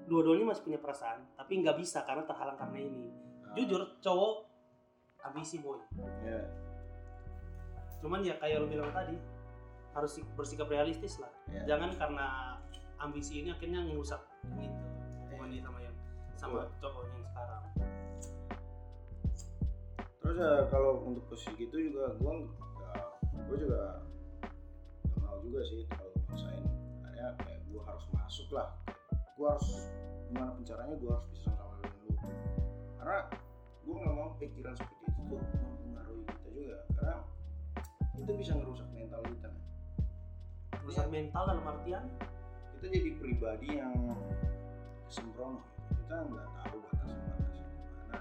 dua-duanya 0.09 0.49
masih 0.49 0.65
punya 0.65 0.81
perasaan 0.81 1.21
tapi 1.37 1.61
nggak 1.61 1.77
bisa 1.77 2.03
karena 2.03 2.25
terhalang 2.25 2.57
karena 2.57 2.79
ini. 2.81 3.07
Ah, 3.45 3.53
jujur 3.55 3.85
cowok 4.01 4.35
ambisi 5.23 5.61
boy. 5.61 5.77
Ya 6.25 6.41
cuman 7.99 8.23
ya 8.23 8.35
kayak 8.39 8.63
lo 8.63 8.67
bilang 8.71 8.91
tadi 8.95 9.19
harus 9.97 10.11
sik- 10.15 10.31
bersikap 10.39 10.71
realistis 10.71 11.19
lah. 11.19 11.33
Ya 11.51 11.75
jangan 11.75 11.91
karena 11.99 12.27
ambisi 13.03 13.43
ini 13.43 13.51
akhirnya 13.51 13.83
ngerusak 13.83 14.23
gitu. 14.59 14.79
Hubungan 15.27 15.49
dia 15.51 15.63
sama 15.67 15.79
yang 15.83 15.97
sama 16.39 16.59
cowoknya 16.79 17.15
yang 17.19 17.27
sekarang. 17.27 17.63
Terus 20.23 20.37
ya 20.39 20.53
kalau 20.71 20.93
untuk 21.03 21.25
posisi 21.27 21.51
gitu 21.59 21.77
juga 21.91 22.15
gua 22.23 22.33
nggak 22.39 23.03
gua 23.49 23.57
juga 23.59 23.83
nggak 25.19 25.21
mau 25.25 25.39
juga 25.43 25.61
sih 25.67 25.83
kalau 25.91 26.15
maksain. 26.31 26.65
Akhirnya 27.03 27.35
kayak 27.43 27.61
gua 27.71 27.83
harus 27.91 28.05
masuk 28.15 28.49
lah. 28.55 28.69
Gua 29.35 29.59
harus 29.59 29.71
gimana 30.31 30.55
pun 30.55 30.63
caranya 30.63 30.95
gua 31.03 31.13
harus 31.19 31.29
bisa 31.35 31.51
sama 31.59 31.75
lu. 31.83 32.15
Karena 33.03 33.19
gua 33.83 33.95
nggak 33.99 34.15
mau 34.15 34.31
pikiran 34.39 34.75
seperti 34.79 35.05
itu 35.11 35.21
tuh 35.27 35.41
mempengaruhi 35.43 36.23
kita 36.29 36.49
juga. 36.55 36.79
Karena 36.95 37.17
itu 38.19 38.33
bisa 38.35 38.53
ngerusak 38.59 38.89
mental 38.93 39.23
kita 39.25 39.49
men. 39.49 39.65
rusak 40.85 41.07
Iya. 41.09 41.13
mental 41.13 41.43
dalam 41.47 41.65
artian? 41.67 42.05
Kita 42.79 42.87
jadi 42.91 43.11
pribadi 43.19 43.69
yang 43.79 43.95
sembrono 45.09 45.65
kita 46.05 46.25
nggak 46.29 46.49
tahu 46.63 46.77
batasan-batasan 46.89 47.69
di 47.69 47.91
mana 47.97 48.21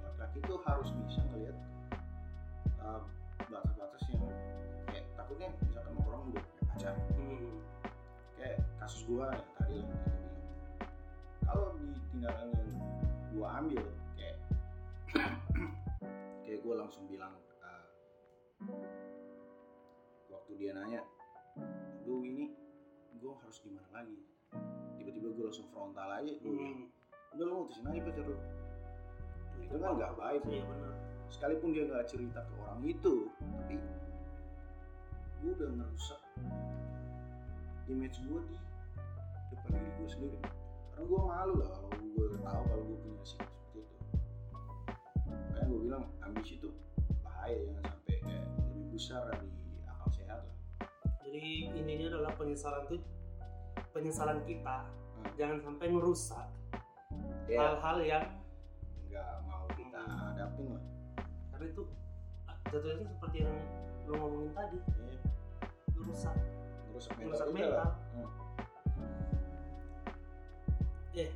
laki-laki 0.00 0.38
tuh 0.46 0.58
harus 0.64 0.88
bisa 1.06 1.20
ngelihat 1.30 1.56
uh, 2.82 3.02
batas-batas 3.50 4.02
yang 4.10 4.24
kayak 4.88 5.06
takutnya 5.18 5.48
misalkan 5.66 5.94
orang 6.02 6.22
udah 6.30 6.42
punya 6.42 6.64
pacar. 6.70 6.94
Hmm, 7.18 7.52
kayak 8.38 8.58
kasus 8.80 9.02
gua 9.06 9.34
yang 9.34 9.50
tadi 9.58 9.76
lah 9.82 10.00
kalau 11.46 11.66
di 11.78 11.88
tindakan 12.14 12.46
yang 12.54 12.70
gua 13.34 13.46
ambil 13.60 13.84
kayak 14.14 14.36
kayak 16.46 16.60
gua 16.62 16.74
langsung 16.86 17.04
bilang 17.10 17.34
waktu 20.30 20.52
dia 20.60 20.76
nanya 20.76 21.00
lu 22.04 22.24
ini 22.24 22.52
gua 23.20 23.36
harus 23.40 23.60
gimana 23.64 23.88
lagi? 23.92 24.18
Tiba-tiba 25.00 25.28
gua 25.32 25.44
langsung 25.48 25.68
frontal 25.72 26.08
aja 26.10 26.32
bilang 26.44 26.88
hmm. 26.88 27.36
udah 27.36 27.44
lu 27.46 27.54
mutusin 27.64 27.88
aja 27.88 28.00
pacar 28.04 28.24
lu. 28.28 28.36
Itu 29.60 29.76
kan 29.80 29.90
nggak 29.96 30.12
baik. 30.18 30.42
Iya 30.48 30.62
benar. 30.66 30.94
Sekalipun 31.30 31.70
dia 31.72 31.84
nggak 31.86 32.08
cerita 32.10 32.40
ke 32.42 32.52
orang 32.58 32.82
itu 32.84 33.14
tapi 33.38 33.76
gue 35.40 35.52
udah 35.56 35.70
ngerusak 35.72 36.20
image 37.88 38.20
gue 38.28 38.40
di 38.44 38.56
depan 39.56 39.70
diri 39.72 39.90
gue 39.96 40.08
sendiri. 40.10 40.38
Karena 40.92 41.04
gue 41.08 41.20
malu 41.22 41.54
lah 41.56 41.70
kalau 41.72 41.88
gue 41.96 42.26
tahu 42.44 42.62
kalau 42.68 42.82
gue 42.84 42.98
punya 43.00 43.22
sikap 43.24 43.48
seperti 43.48 43.78
itu. 43.80 43.96
Makanya 45.30 45.64
gue 45.64 45.80
bilang 45.80 46.04
ambisi 46.20 46.52
itu 46.60 46.68
bahaya 47.24 47.56
jangan 47.56 47.84
sampai 47.88 47.99
lebih 48.22 48.86
besar 48.92 49.24
dari 49.28 49.48
akal 49.86 50.08
sehat 50.10 50.40
lah. 50.42 50.56
Jadi 51.24 51.42
intinya 51.72 52.06
adalah 52.16 52.32
penyesalan 52.34 52.82
tuh 52.86 53.00
penyesalan 53.90 54.40
kita 54.44 54.86
Hmm. 55.20 55.36
jangan 55.36 55.58
sampai 55.60 55.92
ngerusak 55.92 56.46
ya 57.44 57.60
hal-hal 57.60 57.96
yang 58.00 58.24
nggak 59.04 59.28
mau 59.44 59.68
kita 59.76 60.00
hadapin 60.00 60.72
lah. 60.72 60.84
Karena 61.52 61.66
itu 61.68 61.82
ah, 62.48 62.56
jatuhnya 62.72 63.04
seperti 63.04 63.36
yang 63.44 63.52
lo 64.08 64.14
ngomongin 64.16 64.50
tadi. 64.56 64.78
Ya, 64.80 65.20
ngerusak. 65.92 66.32
Ngerusak 66.88 67.12
mental 67.14 67.28
ngerusak 67.28 67.46
kita 67.52 67.58
mental. 67.60 67.76
Lah 67.76 67.92
Hmm. 68.10 68.30
eh 71.12 71.30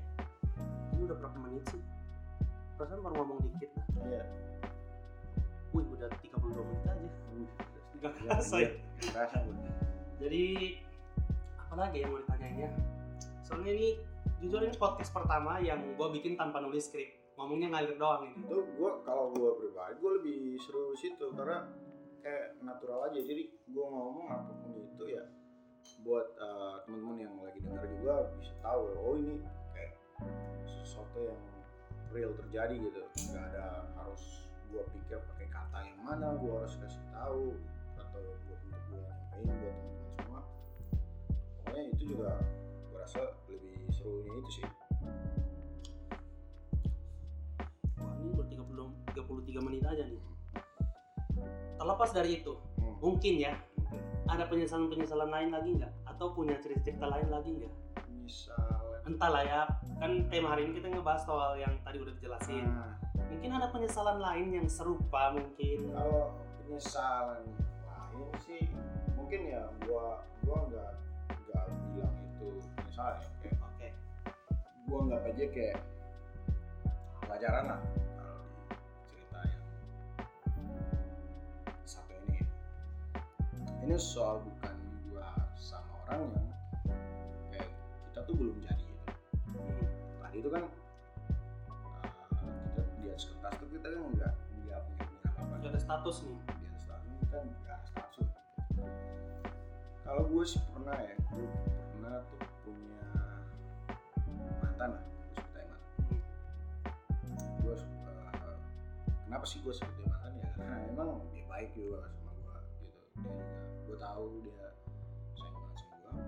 ini 0.94 1.00
udah 1.04 1.16
berapa 1.18 1.38
menit 1.44 1.64
sih? 1.68 1.82
Perasaan 2.80 3.04
baru 3.04 3.14
ngomong 3.20 3.38
dikit 3.42 3.70
lah. 3.76 3.86
Iya 4.00 4.22
wih 5.74 5.86
udah 5.90 6.08
32 6.22 6.62
menit 6.62 6.82
aja. 6.86 7.08
Nggak 7.98 8.12
iya, 8.14 8.28
kerasa 8.30 8.56
iya. 8.62 8.70
ya 8.70 9.10
kerasa 9.10 9.36
gue 9.42 9.64
jadi 10.24 10.44
apa 11.58 11.74
lagi 11.76 11.96
yang 12.00 12.10
mau 12.14 12.20
ditanyain 12.24 12.56
ya? 12.64 12.70
Soalnya 13.44 13.72
ini 13.76 13.88
jujur 14.40 14.62
ini 14.62 14.76
podcast 14.78 15.10
pertama 15.12 15.60
yang 15.60 15.82
gue 15.98 16.08
bikin 16.16 16.38
tanpa 16.38 16.62
nulis 16.62 16.86
skrip. 16.88 17.12
Ngomongnya 17.36 17.74
ngalir 17.74 17.98
doang 18.00 18.30
ini. 18.30 18.46
Itu 18.46 18.62
gue 18.78 18.90
kalau 19.02 19.34
gue 19.34 19.50
pribadi 19.60 20.00
gue 20.00 20.12
lebih 20.22 20.38
seru 20.62 20.94
situ. 20.94 21.34
Karena 21.34 21.66
kayak 22.22 22.56
natural 22.62 23.10
aja. 23.10 23.20
Jadi 23.20 23.52
gue 23.52 23.84
ngomong 23.84 24.32
apa 24.32 24.52
pun 24.64 24.72
itu 24.78 25.04
ya 25.12 25.28
buat 26.00 26.32
eh, 26.40 26.74
teman-teman 26.88 27.16
yang 27.20 27.34
lagi 27.44 27.60
dengar 27.60 27.84
juga 27.84 28.32
bisa 28.40 28.56
tahu 28.64 28.82
oh 28.96 29.14
ini 29.20 29.44
kayak 29.76 29.92
sesuatu 30.64 31.20
yang 31.20 31.40
real 32.14 32.32
terjadi 32.38 32.80
gitu. 32.80 33.02
Nggak 33.28 33.44
ada 33.52 33.92
harus 33.98 34.43
gue 34.74 34.82
pikir 34.90 35.22
pakai 35.22 35.46
kata 35.54 35.78
yang 35.86 36.00
mana 36.02 36.34
gue 36.34 36.50
harus 36.50 36.74
kasih 36.82 36.98
tahu 37.14 37.54
atau 37.94 38.18
buat 38.18 38.58
untuk 38.66 38.82
gue 38.90 39.00
nyampein 39.06 39.46
buat 39.46 39.74
teman-teman 39.78 40.10
semua. 40.18 40.42
Pokoknya 41.62 41.82
itu 41.94 42.02
juga 42.10 42.30
gue 42.90 42.98
rasa 42.98 43.22
lebih 43.46 43.86
serunya 43.94 44.32
itu 44.34 44.50
sih. 44.50 44.66
Wah 48.02 48.12
ini 48.18 48.28
udah 48.34 48.46
30, 49.14 49.14
33 49.14 49.66
menit 49.70 49.82
aja 49.86 50.02
nih. 50.10 50.22
Terlepas 51.78 52.10
dari 52.10 52.30
itu 52.42 52.58
hmm. 52.58 52.98
mungkin 52.98 53.34
ya 53.38 53.54
ada 54.26 54.50
penyesalan-penyesalan 54.50 55.30
lain 55.30 55.54
lagi 55.54 55.70
nggak? 55.78 55.92
Atau 56.10 56.34
punya 56.34 56.58
cerita-cerita 56.58 57.06
lain 57.06 57.30
lagi 57.30 57.62
nggak? 57.62 57.74
Misalnya 58.26 58.74
entahlah 59.06 59.42
ya 59.46 59.62
kan 60.02 60.26
tema 60.32 60.58
hari 60.58 60.66
ini 60.66 60.82
kita 60.82 60.90
ngebahas 60.90 61.22
soal 61.22 61.54
yang 61.62 61.78
tadi 61.86 62.02
udah 62.02 62.10
dijelasin. 62.18 62.66
Nah, 62.66 63.03
mungkin 63.30 63.50
ada 63.56 63.68
penyesalan 63.72 64.18
lain 64.20 64.48
yang 64.60 64.68
serupa 64.68 65.32
mungkin. 65.36 65.78
Kalau 65.92 66.32
penyesalan 66.64 67.44
lain 67.84 68.28
sih 68.44 68.62
mungkin 69.16 69.40
ya 69.48 69.62
gua 69.84 70.20
gua 70.44 70.58
nggak 70.68 70.92
nggak 71.48 71.64
bilang 71.94 72.14
itu 72.20 72.48
penyesalan 72.76 73.16
ya. 73.20 73.28
Kayak 73.40 73.58
oke. 73.62 73.88
gua 74.84 74.98
nggak 75.08 75.22
aja 75.32 75.44
kayak 75.52 75.78
pelajaran 77.24 77.64
lah 77.72 77.80
kalau 78.16 78.38
di 78.44 78.64
cerita 79.08 79.38
yang 79.44 79.66
satu 81.84 82.12
ini. 82.28 82.40
Ini 83.84 83.96
soal 84.00 84.40
bukan 84.44 84.76
gua 85.08 85.28
sama 85.56 85.92
orang 86.08 86.28
yang 86.32 86.46
kayak 87.52 87.68
kita 88.12 88.20
tuh 88.28 88.34
belum 88.36 88.56
jadi. 88.60 88.84
Gitu 88.84 89.72
tadi 90.20 90.36
itu 90.42 90.50
kan 90.50 90.64
kita 93.84 94.00
kan 94.00 94.16
nggak 94.16 94.32
dia 94.64 94.80
punya 94.80 95.12
apa 95.28 95.40
apa 95.44 95.54
ada 95.60 95.76
status 95.76 96.16
nih. 96.24 96.40
Nggak 96.40 96.56
ada 96.56 96.80
status 96.80 97.20
kan 97.28 97.44
nggak 97.44 97.76
ada 97.76 97.86
status. 97.92 98.26
Kalau 100.00 100.22
gue 100.24 100.44
sih 100.48 100.60
pernah 100.72 100.96
ya 101.04 101.12
gue 101.20 101.44
pernah 101.92 102.24
tuh 102.32 102.40
punya 102.64 103.04
mantan 104.64 104.88
lah 104.96 105.04
gue 105.04 105.36
sebut 105.36 105.52
aja 105.52 105.68
mantan 105.68 106.16
hmm. 106.16 107.60
gue 107.60 107.74
suka, 107.76 108.16
kenapa 109.28 109.44
sih 109.44 109.60
gue 109.60 109.74
sebut 109.76 109.92
dia 110.00 110.08
mantan 110.08 110.32
ya? 110.32 110.48
Karena 110.56 110.76
emang 110.88 111.20
dia 111.36 111.44
baik 111.44 111.68
juga 111.76 112.08
sama 112.08 112.32
gue 112.40 112.56
gitu. 112.80 112.88
Dia 112.88 113.04
juga 113.20 113.44
gue 113.84 113.96
tahu 114.00 114.24
dia 114.48 114.64
sayang 115.36 115.52
banget 115.60 115.76
sama 115.76 115.96
gue 116.00 116.24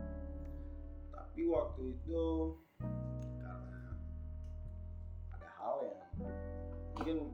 tapi 1.09 1.40
waktu 1.48 1.82
itu 1.88 2.24
karena 3.40 3.80
ada 5.32 5.48
hal 5.57 5.76
yang 5.88 6.04
mungkin 6.92 7.32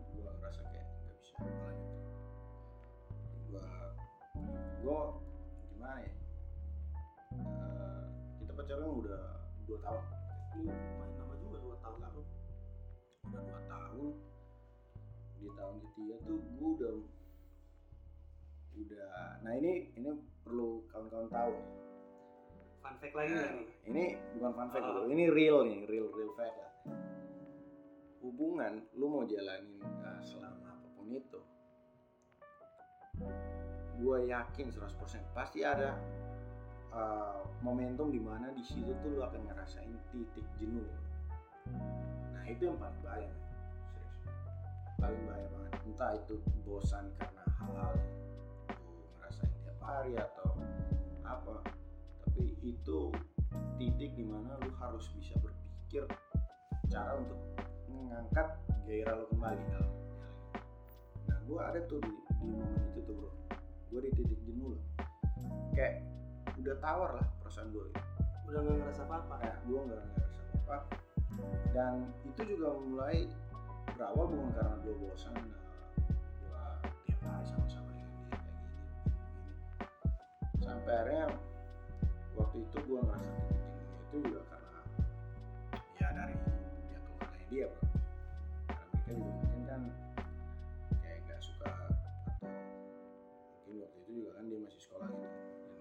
gue 4.83 5.01
gimana 5.71 5.99
ya 6.01 6.13
Eh, 7.33 8.03
kita 8.39 8.53
pacaran 8.53 8.93
udah 8.93 9.23
dua 9.65 9.79
tahun 9.81 10.03
main 10.69 11.13
lama 11.17 11.35
juga 11.39 11.57
dua 11.59 11.77
tahun 11.81 11.99
lalu. 12.03 12.23
udah 13.25 13.41
dua 13.41 13.61
tahun 13.65 14.07
di 15.39 15.49
tahun 15.51 15.75
ketiga 15.81 16.15
tuh 16.23 16.39
gue 16.39 16.69
udah 16.77 16.93
udah 18.75 19.11
nah 19.41 19.53
ini 19.55 19.73
ini 19.95 20.11
perlu 20.43 20.83
kawan-kawan 20.89 21.29
tahu 21.29 21.53
nih. 21.53 21.69
Fun 22.79 22.95
fact 22.99 23.15
lagi 23.15 23.31
nggak 23.33 23.53
nih? 23.55 23.67
ini 23.87 24.05
bukan 24.37 24.53
fun 24.53 24.69
fact 24.69 24.85
Oh. 24.85 25.07
ini 25.09 25.25
real 25.27 25.59
nih 25.63 25.81
real 25.87 26.07
real 26.11 26.33
fact 26.35 26.57
lah 26.59 26.73
hubungan 28.21 28.83
lu 28.93 29.07
mau 29.07 29.25
jalanin 29.25 29.79
uh, 29.83 30.21
selama 30.21 30.69
apa 30.69 30.87
pun 30.93 31.07
itu 31.09 31.41
gue 34.01 34.19
yakin 34.33 34.67
100% 34.73 35.37
pasti 35.37 35.67
ada 35.67 35.97
uh, 36.93 37.43
momentum 37.65 38.13
di 38.13 38.21
mana 38.21 38.53
di 38.53 38.63
situ 38.63 38.93
tuh 39.01 39.11
lu 39.17 39.21
akan 39.25 39.41
ngerasain 39.49 39.93
titik 40.13 40.47
jenuh. 40.61 40.87
Nah 42.33 42.45
itu 42.47 42.69
yang 42.69 42.79
paling 42.79 43.01
bahaya 43.05 43.29
serius. 43.33 43.67
Paling 45.01 45.23
bahaya 45.27 45.47
banget. 45.51 45.73
Entah 45.89 46.13
itu 46.17 46.35
bosan 46.65 47.11
karena 47.19 47.43
hal-hal 47.59 47.93
yang 48.71 48.81
lu 48.87 49.05
ngerasain 49.19 49.53
tiap 49.65 49.79
hari 49.83 50.13
atau 50.17 50.49
apa. 51.27 51.57
Tapi 52.29 52.45
itu 52.63 53.13
titik 53.81 54.13
di 54.15 54.25
mana 54.25 54.57
lu 54.63 54.71
harus 54.79 55.11
bisa 55.17 55.35
berpikir 55.41 56.07
cara 56.93 57.17
untuk 57.19 57.41
mengangkat 57.89 58.49
gairah 58.85 59.17
lo 59.17 59.27
kembali. 59.33 59.65
Nah 61.29 61.39
gue 61.49 61.61
ada 61.61 61.81
tuh 61.89 61.99
di, 62.05 62.13
di 62.43 62.49
momen 62.53 62.83
itu 62.93 63.01
tuh 63.07 63.15
bro 63.17 63.42
gue 63.93 64.01
di 64.09 64.11
titik 64.17 64.41
jenuh 64.49 64.73
loh 64.73 64.83
kayak 65.77 66.01
udah 66.57 66.77
tawar 66.81 67.21
lah 67.21 67.27
perasaan 67.45 67.69
gue 67.77 67.85
gitu. 67.93 68.01
Udah 68.49 68.61
nggak 68.65 68.77
ngerasa 68.81 69.03
apa-apa. 69.05 69.35
kayak 69.45 69.57
gue 69.69 69.81
nggak 69.85 70.01
ngerasa 70.01 70.41
apa 70.65 70.77
dan 71.77 71.95
itu 72.29 72.41
juga 72.57 72.77
mulai 72.77 73.29
berawal 73.97 74.29
bukan 74.33 74.53
karena 74.57 74.77
gue 74.85 74.95
bosan 75.01 75.33
nah, 75.37 75.45
gue 75.45 75.61
tiap 77.09 77.21
hari 77.25 77.45
sama-sama 77.49 77.89
dengan 77.93 78.09
dia 78.13 78.37
kayak 78.37 78.57
gini, 78.57 78.77
gini, 79.41 79.57
sampai 80.61 80.93
akhirnya 80.93 81.27
waktu 82.37 82.57
itu 82.65 82.77
gue 82.85 82.99
ngerasa 83.01 83.27
titik 83.29 83.57
jenuhnya 83.61 83.97
itu 84.09 84.17
juga 84.29 84.41
karena 84.49 84.81
ya 86.01 86.09
dari 86.13 86.35
dia 86.89 86.99
keluarganya 87.01 87.47
dia 87.49 87.65
bro 87.69 87.85
karena 88.69 88.85
mereka 88.93 89.11
juga 89.17 89.52
itu 94.13 94.29
juga 94.29 94.37
kan 94.37 94.45
dia 94.45 94.61
masih 94.61 94.81
sekolah 94.85 95.09
gitu 95.09 95.25
dan 95.25 95.81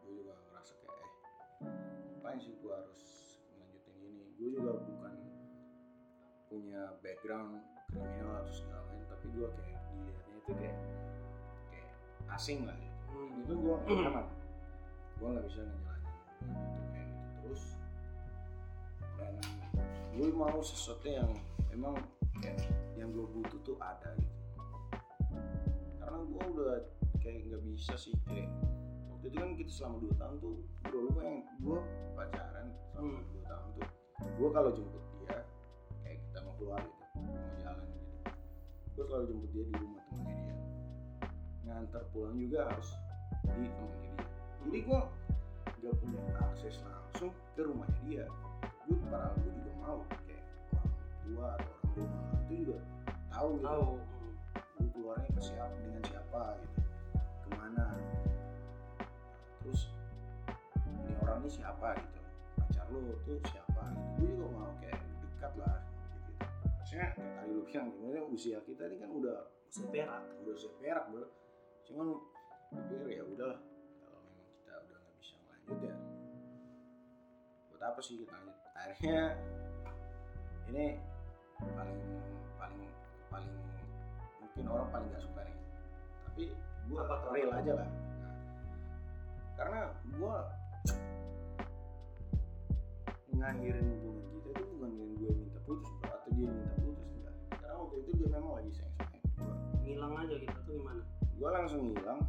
gue 0.00 0.12
juga 0.16 0.32
ngerasa 0.48 0.72
kayak 0.80 0.96
eh 0.96 1.12
ngapain 2.16 2.38
sih 2.40 2.56
gue 2.56 2.72
harus 2.72 3.00
ngelanjutin 3.52 3.96
ini? 4.00 4.24
Gue 4.40 4.48
juga 4.56 4.72
bukan 4.80 5.14
punya 6.48 6.82
background 7.04 7.60
kriminal 7.92 8.40
atau 8.40 8.54
segala 8.56 8.80
macam 8.88 9.04
tapi 9.12 9.26
gue 9.28 9.48
kayak 9.60 9.80
dilihatnya 9.92 10.36
itu 10.40 10.52
kayak 10.56 10.78
kayak 11.68 11.90
asing 12.32 12.64
lah. 12.64 12.72
Gitu 12.80 12.96
Hmm. 13.06 13.44
itu 13.44 13.52
gue 13.60 13.74
nggak 13.76 13.96
nyaman 14.08 14.26
gue 15.16 15.28
nggak 15.36 15.44
bisa 15.48 15.60
ngejalanin 15.60 16.04
hubungan 16.08 16.56
itu 16.56 16.80
kayak 16.88 17.08
gitu. 17.12 17.28
Terus 17.44 17.62
dan 19.20 19.34
gue 20.16 20.28
mau 20.32 20.60
sesuatu 20.64 21.06
yang 21.12 21.30
emang 21.68 21.96
kayak 22.40 22.64
yang 22.96 23.12
gue 23.12 23.24
butuh 23.36 23.60
tuh 23.60 23.76
ada 23.84 24.16
gitu 24.16 24.35
kayak 27.36 27.52
nggak 27.52 27.64
bisa 27.68 27.92
sih 28.00 28.16
kayak 28.24 28.48
waktu 29.12 29.28
itu 29.28 29.36
kan 29.36 29.50
kita 29.60 29.68
selama 29.68 29.96
2 30.08 30.16
tahun 30.16 30.36
tuh 30.40 30.56
bro 30.88 30.98
lu 31.04 31.10
kan 31.20 31.44
gue 31.60 31.78
pacaran 32.16 32.66
selama 32.88 33.12
Hmm. 33.12 33.20
2 33.28 33.44
tahun 33.44 33.68
tuh. 33.76 33.88
Gue 34.40 34.48
kalau 34.56 34.70
jemput 34.72 35.04
dia 35.20 35.38
kayak 36.00 36.16
kita 36.24 36.38
mau 36.48 36.54
keluar 36.56 36.80
gitu 36.80 37.04
mau 37.20 37.36
jalan 37.60 37.86
gitu. 37.92 38.16
Gue 38.96 39.04
selalu 39.04 39.24
jemput 39.28 39.50
dia 39.52 39.64
di 39.68 39.74
rumah 39.76 40.02
temennya 40.08 40.36
dia. 40.40 40.56
Ngantar 41.68 42.02
pulang 42.16 42.36
juga 42.40 42.58
harus 42.72 42.88
di 43.44 43.68
temennya 43.68 44.12
dia. 44.16 44.24
Jadi 44.64 44.78
gue 44.80 45.00
gak 45.76 45.94
punya 46.00 46.20
akses 46.40 46.80
langsung 46.88 47.32
ke 47.52 47.60
rumahnya 47.60 48.00
dia. 48.08 48.24
Gue 48.88 48.96
padahal 49.12 49.36
gue 49.44 49.52
juga 49.60 49.72
mau 49.84 50.00
kayak 50.24 50.44
orang 50.72 50.88
tua 51.20 51.46
atau 51.60 51.68
orang 51.68 51.92
rumah 52.00 52.32
itu 52.48 52.54
juga 52.64 52.78
tahu 53.28 53.48
gitu. 53.60 53.68
Tahu. 53.68 53.88
Lu 54.80 54.86
keluarnya 54.96 55.28
ke 55.36 55.40
siapa 55.44 55.76
dengan 55.84 56.00
siapa 56.08 56.42
gitu 56.64 56.85
ke 57.46 57.50
mana. 57.54 57.86
Terus 59.62 59.80
ini 60.90 61.14
orang 61.22 61.38
ini 61.46 61.50
siapa? 61.50 61.88
gitu. 61.94 62.18
Pacar 62.58 62.86
lu 62.90 63.14
tuh 63.22 63.38
siapa? 63.46 63.82
Gitu 63.94 64.16
gue 64.16 64.28
juga 64.32 64.46
mau 64.56 64.72
kayak 64.82 64.98
dekat 65.22 65.52
lah 65.60 65.76
gitu. 66.16 66.32
Maksudnya 66.80 67.06
kayak 67.14 67.32
tadi 67.36 67.50
lu 67.52 67.62
bilang 67.68 67.86
gimana 67.92 68.20
usia 68.32 68.58
kita 68.64 68.82
ini 68.90 68.96
kan 68.98 69.10
udah 69.12 69.38
Usia 69.66 69.86
perak. 69.92 70.22
udah 70.42 70.52
usia 70.56 70.70
perak 70.80 71.04
bro. 71.12 71.24
Cuman 71.86 72.06
pikir 72.72 73.00
ya 73.12 73.22
udahlah 73.22 73.60
kalau 74.02 74.20
memang 74.24 74.48
kita 74.56 74.72
udah 74.74 74.98
nggak 74.98 75.14
bisa 75.20 75.34
lanjut 75.46 75.78
ya. 75.84 75.94
Buat 77.70 77.82
apa 77.82 78.00
sih 78.00 78.14
kita 78.24 78.32
lanjut? 78.34 78.56
Akhirnya 78.76 79.24
ini 80.72 80.86
paling 81.56 82.00
paling 82.58 82.82
paling 83.30 83.54
mungkin 84.40 84.64
orang 84.72 84.88
paling 84.90 85.08
gak 85.12 85.24
suka 85.24 85.40
nih. 85.44 85.56
Tapi 86.26 86.44
gue 86.86 86.98
Apa 86.98 87.14
real 87.30 87.50
aja 87.52 87.72
lah. 87.74 87.88
Nah, 87.88 88.34
karena 89.56 89.80
gue 90.06 90.34
ngakhirin 93.36 93.86
hubungan 94.00 94.24
kita 94.32 94.48
itu 94.54 94.64
bukan 94.74 94.90
dengan 94.96 95.10
gue 95.20 95.30
minta 95.36 95.58
putus 95.66 95.90
bro 96.00 96.08
atau 96.08 96.30
dia 96.32 96.48
minta 96.48 96.74
putus 96.80 97.08
enggak. 97.12 97.34
Karena 97.52 97.74
waktu 97.76 97.96
itu 98.00 98.10
dia 98.16 98.28
memang 98.32 98.52
lagi 98.56 98.70
sayang 98.72 98.94
sayang 98.96 99.22
gue 99.36 99.54
Ngilang 99.84 100.12
aja 100.16 100.34
gitu 100.34 100.58
tuh 100.64 100.74
gimana? 100.80 101.02
gue 101.36 101.48
langsung 101.52 101.82
hilang 101.92 102.20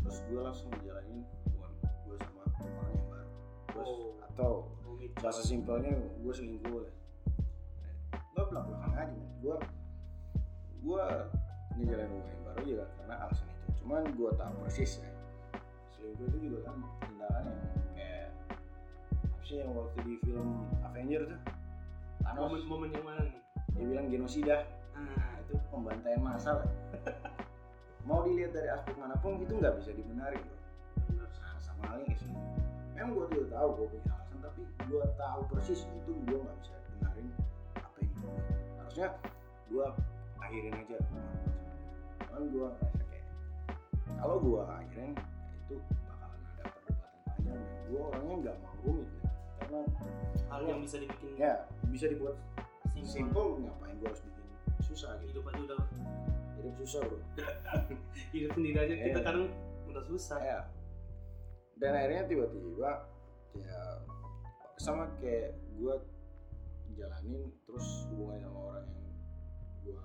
terus 0.00 0.18
gue 0.24 0.40
langsung 0.40 0.68
ngejalanin 0.72 1.20
hubungan 1.44 1.72
gue 2.08 2.16
sama 2.20 2.42
orang 2.48 2.92
yang 2.92 3.08
baru. 3.08 3.28
Terus, 3.68 3.88
Oh. 3.92 4.12
atau 4.24 4.52
Rumit. 4.84 5.10
bahasa 5.20 5.42
simpelnya 5.44 5.92
gue 5.94 6.32
selingkuh 6.32 6.80
lah. 6.80 6.94
Gue 8.34 8.42
belak 8.48 8.64
belakan 8.66 8.92
aja 8.96 9.20
gue 9.40 9.56
gue 10.80 11.04
ngejalanin 11.76 12.08
hubungan 12.08 12.32
yang 12.32 12.42
baru 12.44 12.60
juga 12.64 12.84
karena 12.96 13.14
alasan 13.20 13.48
cuman 13.84 14.08
gue 14.16 14.30
tahu 14.40 14.52
persis 14.64 15.04
ya 15.04 15.12
selingkuh 15.92 16.26
itu 16.32 16.38
juga 16.48 16.58
kan 16.72 16.76
tindakan 17.04 17.44
yang 17.52 17.60
kayak 17.92 18.28
apa 19.12 19.42
sih 19.44 19.56
yang 19.60 19.70
waktu 19.76 19.98
di 20.08 20.14
film 20.24 20.64
Avenger 20.88 21.22
tuh 21.28 21.40
Thanos 22.24 22.64
Momen-momen 22.64 22.88
yang 22.96 23.04
mana 23.04 23.20
nih? 23.28 23.36
dia 23.76 23.84
bilang 23.84 24.06
genosida 24.08 24.64
Nah 24.94 25.42
itu 25.42 25.54
pembantaian 25.70 26.22
massal. 26.22 26.62
Mau 28.08 28.22
dilihat 28.22 28.52
dari 28.52 28.68
aspek 28.70 28.94
mana 29.00 29.16
pun 29.18 29.40
itu 29.40 29.52
nggak 29.56 29.80
bisa 29.80 29.90
dibenarin 29.96 30.38
bro. 30.38 30.58
Nah, 31.18 31.28
sama 31.58 31.82
halnya 31.88 32.04
kayak 32.12 32.20
sini. 32.20 32.36
Memang 32.94 33.16
gue 33.16 33.26
tidak 33.32 33.48
tahu 33.50 33.68
gue 33.80 33.86
punya 33.96 34.06
alasan, 34.12 34.38
tapi 34.44 34.60
gue 34.86 35.02
tahu 35.16 35.40
persis 35.50 35.80
itu 35.88 36.12
gue 36.28 36.38
nggak 36.38 36.56
bisa 36.62 36.74
benarin 36.94 37.28
apa 37.80 37.96
yang 37.98 38.12
gue. 38.20 38.34
Harusnya 38.78 39.08
gue 39.72 39.86
akhirin 40.44 40.74
aja. 40.76 40.98
Cuman 42.28 42.42
gue 42.52 42.66
ngerasa 42.68 43.03
kalau 44.14 44.36
gue 44.38 44.60
akhirin 44.62 45.12
ya 45.14 45.24
itu 45.58 45.74
bakalan 46.06 46.40
ada 46.40 46.64
perdebatan 46.70 47.18
panjang. 47.24 47.44
Dan 47.44 47.58
gue 47.88 48.00
orangnya 48.00 48.34
nggak 48.42 48.56
mau 48.60 48.74
rumit 48.82 49.08
ya. 49.10 49.30
karena 49.58 49.80
Hal 50.48 50.60
yang 50.64 50.80
bisa 50.80 50.96
dibikin 50.98 51.30
ya 51.34 51.54
bisa 51.88 52.06
dibuat 52.06 52.36
simpel. 52.94 53.06
simple 53.06 53.48
ngapain 53.64 53.94
gue 53.98 54.08
harus 54.08 54.22
bikin 54.22 54.44
susah 54.82 55.10
gitu. 55.20 55.38
Hidup 55.38 55.44
aja 55.48 55.60
udah 55.66 55.80
Hidup 56.54 56.74
susah 56.80 57.00
bro. 57.04 57.18
hidup 58.34 58.50
sendiri 58.52 58.78
aja 58.78 58.94
kita 58.96 59.18
Iya. 59.20 59.26
kadang 59.26 59.46
udah 59.86 60.02
susah. 60.04 60.38
ya 60.40 60.60
dan 61.74 61.90
akhirnya 61.92 62.22
tiba-tiba 62.24 62.90
ya 63.58 63.80
sama 64.78 65.10
kayak 65.18 65.58
gue 65.74 65.94
jalanin 66.94 67.50
terus 67.66 68.06
hubungan 68.08 68.42
sama 68.42 68.58
orang 68.70 68.86
yang 68.86 69.10
gue 69.82 69.98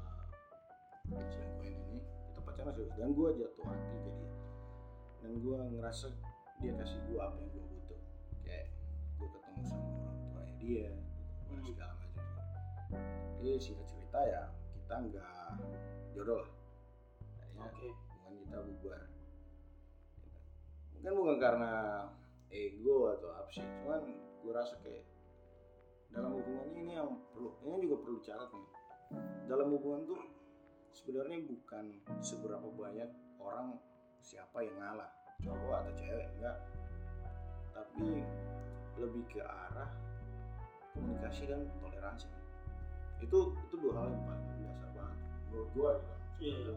selingkuhin 1.29 1.77
ini 1.89 1.99
pacaran 2.59 2.75
serius 2.75 2.95
dan 2.99 3.09
gue 3.15 3.29
jatuh 3.39 3.63
hati 3.71 3.95
ke 4.03 4.11
dia. 4.19 4.31
Dan 5.23 5.31
gue 5.39 5.55
ngerasa 5.79 6.07
dia 6.59 6.71
kasih 6.75 6.99
gue 7.07 7.19
apa 7.23 7.35
yang 7.39 7.49
gue 7.55 7.63
butuh. 7.63 7.99
Kayak 8.43 8.67
gue 9.15 9.27
ketemu 9.31 9.61
sama 9.63 9.87
orang 9.87 10.19
tuanya 10.27 10.53
dia 10.59 10.85
gitu, 10.91 11.07
Hmm. 11.49 11.63
segala 11.63 11.93
macam. 11.95 12.23
Jadi 13.39 13.49
singkat 13.63 13.87
cerita 13.87 14.19
ya 14.27 14.43
kita 14.75 14.93
nggak 15.07 15.31
jodoh 16.11 16.37
lah. 16.43 16.51
Akhirnya 17.39 17.63
oke. 17.63 17.87
hubungan 18.11 18.33
kita 18.43 18.57
bubar. 18.67 19.01
Mungkin 20.99 21.11
bukan 21.15 21.37
karena 21.39 21.73
ego 22.51 22.97
atau 23.15 23.29
apa 23.39 23.49
sih 23.55 23.63
cuman 23.63 24.03
gue 24.43 24.51
rasa 24.51 24.75
kayak 24.83 25.07
dalam 26.11 26.35
hubungan 26.35 26.67
ini 26.75 26.91
yang 26.99 27.23
perlu 27.31 27.55
ini 27.63 27.87
juga 27.87 27.97
perlu 28.03 28.19
catat 28.19 28.51
nih. 28.51 28.69
Dalam 29.47 29.67
hubungan 29.71 30.03
tuh 30.11 30.19
sebenarnya 30.99 31.39
bukan 31.47 31.95
seberapa 32.19 32.67
banyak 32.75 33.07
orang 33.39 33.79
siapa 34.19 34.59
yang 34.59 34.75
ngalah 34.83 35.07
cowok 35.39 35.75
atau 35.79 35.93
cewek 35.95 36.27
enggak. 36.35 36.57
Tapi 37.71 38.27
lebih 38.99 39.23
ke 39.31 39.39
arah 39.39 39.87
komunikasi 40.91 41.47
dan 41.47 41.63
toleransi. 41.79 42.27
Itu 43.23 43.55
itu 43.55 43.75
dua 43.79 44.03
hal 44.03 44.07
yang 44.11 44.23
paling 44.27 44.47
dasar 44.67 44.89
banget 44.91 45.17
menurut 45.47 45.69
gue 45.71 45.91
gitu. 45.95 46.15
Iya, 46.39 46.55
iya. 46.55 46.75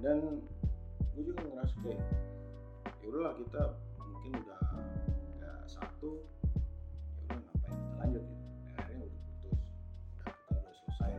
dan 0.00 0.18
gue 1.18 1.22
juga 1.26 1.40
ngerasa 1.50 1.74
kayak 1.82 2.02
ya 3.02 3.04
udahlah 3.10 3.34
kita 3.42 3.62
mungkin 3.98 4.32
udah 4.38 4.62
udah 5.34 5.56
satu 5.66 6.22
ya 7.18 7.20
udah 7.26 7.38
ngapain 7.42 7.74
kita 7.74 7.94
lanjut 7.98 8.22
gitu. 8.22 8.46
Akhirnya 8.78 9.04
udah 9.06 9.20
putus 9.22 9.58
udah 10.18 10.30
kita 10.30 10.52
udah 10.58 10.74
selesai. 10.74 11.12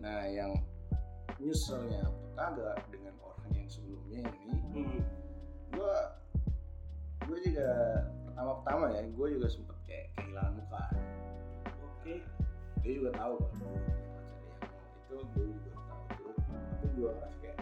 Nah 0.00 0.20
yang 0.28 0.52
nyeselnya 1.36 2.00
apa 2.04 2.26
kagak 2.36 2.76
dengan 2.92 3.14
orang 3.20 3.50
yang 3.52 3.68
sebelumnya 3.68 4.24
ini. 4.44 4.56
Hmm. 4.76 5.00
gue 5.72 5.96
gue 7.26 7.38
juga 7.52 7.68
pertama 8.28 8.52
pertama 8.60 8.84
ya 8.92 9.02
gue 9.08 9.26
juga 9.36 9.48
sempet 9.48 9.76
kayak 9.88 10.06
kehilangan 10.16 10.52
muka. 10.56 10.84
Oke. 11.84 12.14
Dia 12.84 12.92
juga 12.92 13.10
tahu 13.18 13.34
kalau 13.40 13.52
gue 13.56 13.66
punya 13.66 13.80
pacar 13.90 14.14
yang 14.70 14.88
itu 14.96 15.16
gue 15.34 15.44
juga 15.52 15.70
tahu 15.74 16.02
tuh 16.16 16.34
tapi 16.80 16.86
gue 16.96 17.08
ngerasa 17.08 17.38
kayak 17.42 17.58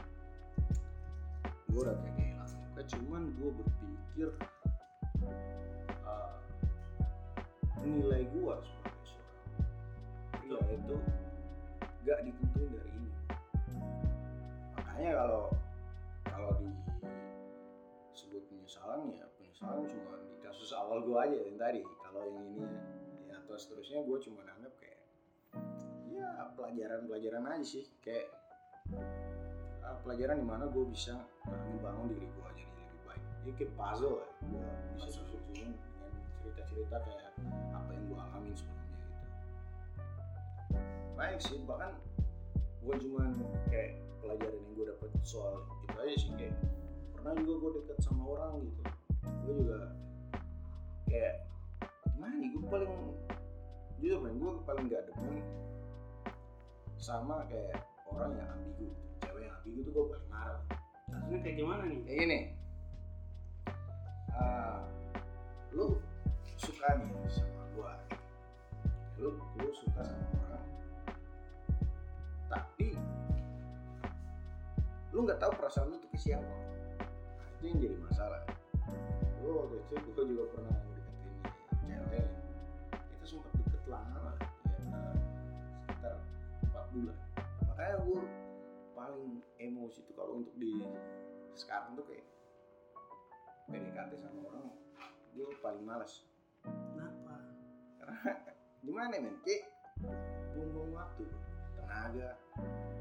gue 1.71 1.81
udah 1.81 1.97
kayak 1.99 2.15
kehilangan 2.19 2.59
muka. 2.59 2.83
Cuman 2.91 3.23
gue 3.35 3.51
berpikir 3.59 4.29
uh, 6.07 6.37
nilai 7.83 8.23
gue 8.31 8.55
sebagai 8.63 9.05
seorang 9.07 9.43
pria 10.39 10.61
itu 10.77 10.97
gak 12.05 12.21
ditentuin 12.21 12.69
dari 12.69 12.94
makanya 14.95 15.27
kalau 15.27 15.43
kalau 16.23 16.55
disebut 18.15 18.47
penyesalan 18.47 19.11
ya 19.11 19.27
penyesalan 19.43 19.83
cuma 19.91 20.23
di 20.23 20.39
kasus 20.39 20.71
awal 20.71 21.03
gue 21.03 21.19
aja 21.19 21.35
yang 21.35 21.59
tadi. 21.59 21.83
Kalau 21.83 22.23
yang 22.31 22.47
ini 22.55 22.63
ya, 23.27 23.43
atau 23.43 23.59
seterusnya 23.59 24.07
gue 24.07 24.19
cuma 24.23 24.47
anggap 24.47 24.71
kayak 24.79 25.03
ya 26.15 26.47
pelajaran-pelajaran 26.55 27.43
aja 27.43 27.67
sih. 27.67 27.91
Kayak 28.07 28.39
uh, 29.83 29.99
pelajaran 30.07 30.39
di 30.39 30.47
mana 30.47 30.71
gue 30.71 30.87
bisa 30.87 31.19
membangun 31.43 32.15
diri 32.15 32.31
gue 32.31 32.47
jadi 32.55 32.71
lebih 32.79 33.03
baik. 33.11 33.25
Ini 33.43 33.53
kayak 33.59 33.73
puzzle 33.75 34.23
ya. 34.23 34.31
Gue 34.47 34.63
bisa 34.95 35.09
susun-susun 35.11 35.75
dengan 35.75 36.11
cerita-cerita 36.39 37.03
kayak 37.03 37.35
apa 37.75 37.91
yang 37.91 38.05
gue 38.07 38.19
alamin 38.31 38.55
sebelumnya 38.55 38.95
gitu. 38.95 39.27
Baik 41.19 41.39
sih 41.43 41.59
bahkan 41.67 41.99
bukan 42.79 42.99
cuma 43.03 43.27
kayak 43.75 43.99
pelajaran 44.25 44.57
yang 44.57 44.73
gue 44.73 44.87
dapet 44.89 45.11
soal 45.21 45.55
itu 45.85 45.97
aja 46.01 46.15
sih 46.17 46.33
kayak 46.41 46.57
pernah 47.13 47.33
juga 47.37 47.53
gue 47.61 47.71
deket 47.85 47.99
sama 48.01 48.23
orang 48.25 48.53
gitu. 48.65 48.83
Gue 49.45 49.55
juga 49.61 49.79
kayak 51.05 51.35
gimana 52.17 52.35
nih 52.41 52.49
gue 52.57 52.65
paling 52.73 52.95
jujur 54.01 54.19
men 54.25 54.35
gue 54.41 54.53
paling 54.65 54.85
gak 54.89 55.05
demen 55.13 55.45
sama 56.97 57.45
kayak 57.53 57.85
orang 58.09 58.33
yang 58.41 58.49
ambigu 58.49 58.89
cewek 59.21 59.43
yang 59.45 59.55
ambigu 59.61 59.81
tuh 59.85 59.93
gue 59.93 60.05
paling 60.17 60.29
marah. 60.33 60.61
Kasusnya 61.13 61.39
kayak 61.45 61.57
gimana 61.61 61.83
nih? 61.85 62.01
Kayak 62.09 62.19
gini 62.25 62.41
Ah, 64.35 64.83
lu 65.71 66.03
suka 66.59 66.99
nih 66.99 67.07
sama 67.31 67.63
gue 67.71 67.93
lu 69.23 69.31
lu 69.63 69.71
suka 69.71 70.03
sama 70.03 70.34
lu 75.25 75.33
nggak 75.33 75.41
tahu 75.41 75.57
perasaan 75.57 75.89
lu 75.89 75.97
tuh 75.97 76.11
ke 76.13 76.21
siapa. 76.21 76.45
Nah, 76.45 77.49
itu 77.57 77.65
yang 77.65 77.79
jadi 77.81 77.97
masalah. 77.97 78.45
Gue 79.41 79.53
waktu 79.57 79.77
itu 79.81 79.95
gue 80.13 80.25
juga 80.37 80.45
pernah 80.53 80.77
deketin 80.85 81.35
cewek. 81.89 82.29
Kita 82.93 83.25
sempat 83.25 83.53
deket 83.57 83.85
lama 83.89 84.37
ya 84.37 84.49
sekitar 85.89 86.21
4 86.77 86.93
bulan. 86.93 87.17
Makanya 87.73 87.97
gue 88.05 88.21
paling 88.93 89.29
emosi 89.65 90.05
tuh 90.05 90.13
kalau 90.13 90.45
untuk 90.45 90.53
di 90.61 90.85
sekarang 91.57 91.97
tuh 91.97 92.05
kayak 92.05 92.29
PDKT 93.73 94.21
sama 94.21 94.45
orang 94.45 94.77
gue 95.33 95.49
paling 95.65 95.89
males. 95.89 96.29
Kenapa? 96.69 97.41
Karena 97.97 98.33
gimana 98.85 99.17
men? 99.25 99.41
Kayak 99.41 99.73
buang-buang 100.53 100.93
waktu 100.93 101.25
tenaga. 101.81 102.37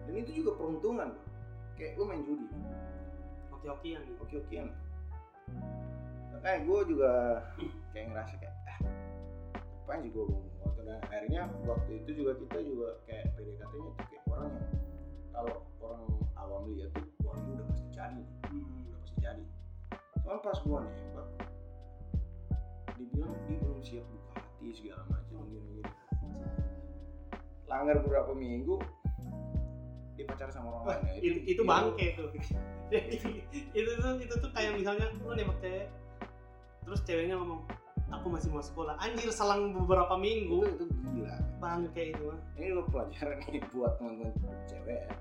Dan 0.08 0.14
itu 0.24 0.40
juga 0.40 0.56
peruntungan. 0.56 1.12
Kayak 1.76 1.98
lu 1.98 2.04
main 2.06 2.22
judi? 2.26 2.48
Oke 3.54 3.68
okean 3.72 4.02
nih 4.04 4.16
oke 4.20 4.36
okean 4.44 4.68
makanya 6.34 6.60
gue 6.68 6.80
juga 6.92 7.12
kayak 7.96 8.06
ngerasa 8.12 8.34
kayak 8.42 8.56
ah 8.68 8.78
apa 9.84 10.00
sih 10.00 10.12
gue 10.12 10.24
waktu 10.64 10.82
dan 10.88 11.00
akhirnya 11.08 11.42
waktu 11.68 11.92
itu 12.04 12.24
juga 12.24 12.32
kita 12.40 12.58
juga 12.64 12.88
kayak 13.08 13.36
PDKT 13.36 13.60
nya 13.60 13.66
tuh 13.72 13.92
kayak 14.08 14.24
orang 14.32 14.50
yang 14.52 14.68
kalau 15.34 15.56
orang 15.84 16.04
awam 16.36 16.62
lihat 16.76 16.92
tuh 16.96 17.08
wah 17.24 17.36
ini 17.40 17.52
udah 17.56 17.66
pasti 17.72 17.88
jadi 17.92 18.24
Hmm. 18.54 18.86
udah 18.86 19.00
pasti 19.02 19.18
jadi. 19.24 19.44
Cuman 20.24 20.40
pas 20.40 20.58
gue 20.62 20.80
nembak 20.84 21.28
dibilang 22.96 23.34
dia 23.50 23.58
belum 23.60 23.80
siap 23.84 24.06
buka 24.08 24.32
hati 24.40 24.68
segala 24.72 25.04
macam 25.10 25.40
gini 25.50 25.82
gini 25.82 25.92
langgar 27.68 27.96
beberapa 28.06 28.32
minggu 28.38 28.78
dia 30.14 30.26
pacar 30.30 30.50
sama 30.54 30.70
orang 30.70 30.84
lain 30.86 31.02
Nah, 31.04 31.14
itu, 31.18 31.40
itu 31.50 31.62
bangke 31.66 32.06
tuh 32.16 32.28
itu 33.78 33.92
tuh 33.98 34.14
itu 34.22 34.34
tuh 34.38 34.50
kayak 34.54 34.78
misalnya 34.78 35.10
lu 35.18 35.34
nembak 35.34 35.58
cewek 35.60 35.90
terus 36.84 37.00
ceweknya 37.08 37.36
ngomong 37.40 37.64
aku 38.14 38.28
masih 38.30 38.54
mau 38.54 38.62
sekolah. 38.62 38.94
Anjir 39.02 39.34
selang 39.34 39.74
beberapa 39.74 40.14
itu, 40.14 40.22
minggu 40.22 40.58
itu 40.70 40.86
gila. 41.10 41.38
bangke 41.58 42.14
itu 42.14 42.22
mah 42.30 42.40
ini 42.60 42.68
lo 42.76 42.86
pelajaran 42.92 43.42
nih 43.50 43.64
buat 43.74 43.98
teman-teman 43.98 44.34
cewek 44.70 45.10
ya. 45.10 45.16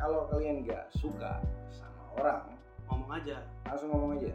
Kalau 0.00 0.26
kalian 0.32 0.64
nggak 0.64 0.88
suka 0.96 1.44
sama 1.68 2.02
orang 2.16 2.40
ngomong 2.88 3.10
aja. 3.20 3.36
langsung 3.68 3.92
ngomong 3.92 4.10
aja. 4.16 4.32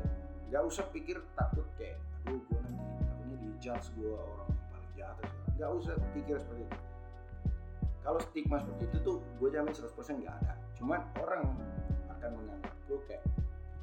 Nggak 0.53 0.63
usah 0.69 0.85
pikir 0.93 1.17
takut 1.33 1.65
kayak 1.81 1.97
aduh 2.29 2.37
gue 2.45 2.59
nanti 2.61 2.83
takutnya 3.01 3.35
dijudge 3.41 3.87
gue 3.97 4.13
orang 4.13 4.37
yang 4.53 4.69
paling 4.69 4.91
jahat 4.93 5.25
nggak 5.57 5.71
usah 5.81 5.93
pikir 6.13 6.35
seperti 6.37 6.61
itu 6.61 6.77
kalau 8.09 8.25
stigma 8.25 8.57
seperti 8.57 8.89
itu 8.89 8.97
tuh 9.05 9.15
gue 9.37 9.49
jamin 9.53 9.69
100% 9.69 9.93
nggak 9.93 10.35
ada. 10.41 10.57
Cuman 10.81 10.97
orang 11.21 11.45
akan 12.09 12.29
menganggap 12.41 12.73
lu 12.89 12.97
kayak 13.05 13.21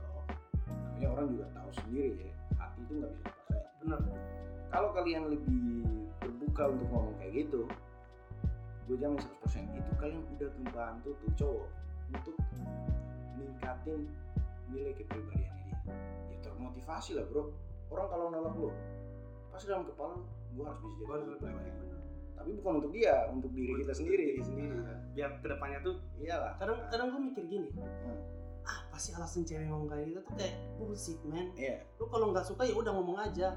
oh 0.03 0.27
namanya 0.67 1.09
orang 1.15 1.27
juga 1.31 1.47
tahu 1.55 1.71
sendiri 1.79 2.27
ya 2.27 2.35
hati 2.59 2.83
itu 2.83 2.93
nggak 2.99 3.11
bisa 3.15 3.23
dipaksain. 3.23 3.67
Bener. 3.87 4.01
Kalau 4.75 4.89
kalian 4.99 5.31
lebih 5.31 5.87
terbuka 6.19 6.63
untuk 6.75 6.89
ngomong 6.91 7.15
kayak 7.23 7.47
gitu 7.47 7.71
gue 8.91 8.97
jamin 8.99 9.15
100% 9.15 9.79
itu 9.79 9.93
kalian 9.95 10.23
udah 10.35 10.51
membantu 10.59 11.11
tuh 11.23 11.31
cowok 11.39 11.69
untuk 12.11 12.37
ningkatin 13.39 14.11
nilai 14.75 14.91
kepribadiannya 14.99 15.71
dia 15.71 15.95
ya 16.35 16.37
termotivasi 16.43 17.15
lah 17.15 17.23
bro. 17.31 17.55
Orang 17.95 18.11
kalau 18.11 18.35
nolak 18.35 18.59
lo 18.59 18.75
pasti 19.55 19.71
dalam 19.71 19.87
kepala 19.87 20.19
gue 20.51 20.65
harus 20.67 20.83
bisa 20.83 21.15
jadi 21.15 21.31
lebih 21.31 21.47
baik. 21.47 21.96
Tapi 22.37 22.51
bukan 22.55 22.73
untuk 22.79 22.93
dia 22.93 23.15
untuk 23.29 23.51
diri 23.51 23.73
kita 23.81 23.93
sendiri 23.93 24.25
diri 24.31 24.43
sendiri 24.43 24.77
ya. 24.77 24.97
biar 25.13 25.31
ke 25.41 25.47
depannya 25.49 25.79
tuh 25.83 25.95
iyalah 26.17 26.53
kadang 26.57 26.79
kadang 26.87 27.07
gue 27.11 27.21
mikir 27.25 27.45
gini 27.47 27.69
Hmm. 27.73 28.19
ah 28.67 28.81
pasti 28.89 29.11
alasan 29.13 29.43
cewek 29.43 29.65
ngomong 29.65 29.87
kayak 29.87 30.05
gitu 30.07 30.21
tuh 30.21 30.35
kayak 30.35 30.55
bullshit 30.77 31.21
man 31.25 31.47
iya 31.55 31.83
lu 31.97 32.05
kalau 32.07 32.31
nggak 32.31 32.43
suka 32.43 32.63
ya 32.63 32.75
udah 32.75 32.93
ngomong 32.93 33.19
aja 33.19 33.49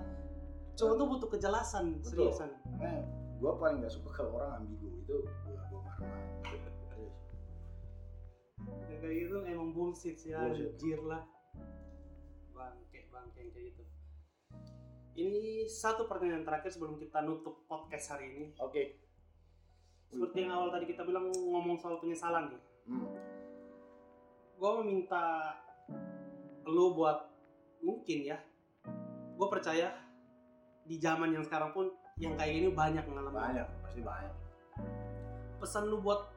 cowok 0.73 0.93
tuh 0.95 1.05
butuh 1.07 1.30
kejelasan 1.30 1.86
Betul. 1.97 2.30
seriusan 2.32 2.49
nah 2.77 3.01
gue 3.36 3.51
paling 3.55 3.80
gak 3.80 3.89
suka 3.89 4.09
kalau 4.13 4.36
orang 4.36 4.59
ambigu 4.59 4.88
itu 4.93 5.15
gue 5.15 5.55
gue 5.55 5.82
Serius. 6.91 7.15
Ya, 8.86 8.95
kayak 8.99 9.15
gitu 9.17 9.36
emang 9.45 9.69
bullshit 9.71 10.15
sih 10.15 10.32
Bullshit. 10.32 10.69
anjir 10.69 10.99
lah 11.01 11.23
ini 15.20 15.67
satu 15.67 16.07
pertanyaan 16.07 16.47
terakhir 16.47 16.72
sebelum 16.72 16.95
kita 16.95 17.20
nutup 17.20 17.67
podcast 17.67 18.15
hari 18.15 18.32
ini. 18.32 18.45
Oke. 18.63 18.95
Seperti 20.07 20.47
yang 20.47 20.55
awal 20.55 20.72
tadi 20.72 20.88
kita 20.88 21.03
bilang 21.03 21.30
ngomong 21.30 21.76
soal 21.78 21.99
penyesalan 21.99 22.55
nih. 22.55 22.61
Hmm. 22.89 23.05
gue 24.59 24.72
meminta 24.84 25.55
lu 26.67 26.91
buat 26.91 27.32
mungkin 27.80 28.28
ya 28.28 28.36
gue 29.39 29.47
percaya 29.47 29.95
di 30.84 30.99
zaman 30.99 31.32
yang 31.32 31.47
sekarang 31.47 31.72
pun 31.72 31.95
yang 32.20 32.36
kayak 32.36 32.59
gini 32.59 32.67
banyak 32.76 33.07
ngalamin. 33.07 33.39
Banyak 33.39 33.67
pasti 33.86 34.01
banyak. 34.03 34.36
Pesan 35.63 35.88
lu 35.88 36.03
buat 36.03 36.28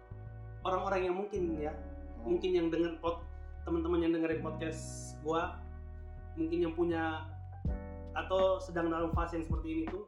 orang-orang 0.63 1.11
yang 1.11 1.17
mungkin 1.19 1.43
ya 1.59 1.75
Hmm. 2.23 2.39
mungkin 2.39 2.51
yang 2.55 2.67
denger 2.71 3.03
pod 3.03 3.19
teman-teman 3.67 3.99
yang 4.07 4.13
dengerin 4.15 4.43
podcast 4.47 5.15
gua 5.27 5.59
mungkin 6.39 6.59
yang 6.71 6.75
punya 6.79 7.27
atau 8.13 8.61
sedang 8.61 8.93
dalam 8.93 9.11
fase 9.17 9.41
yang 9.41 9.47
seperti 9.49 9.69
ini 9.73 9.83
tuh 9.89 10.05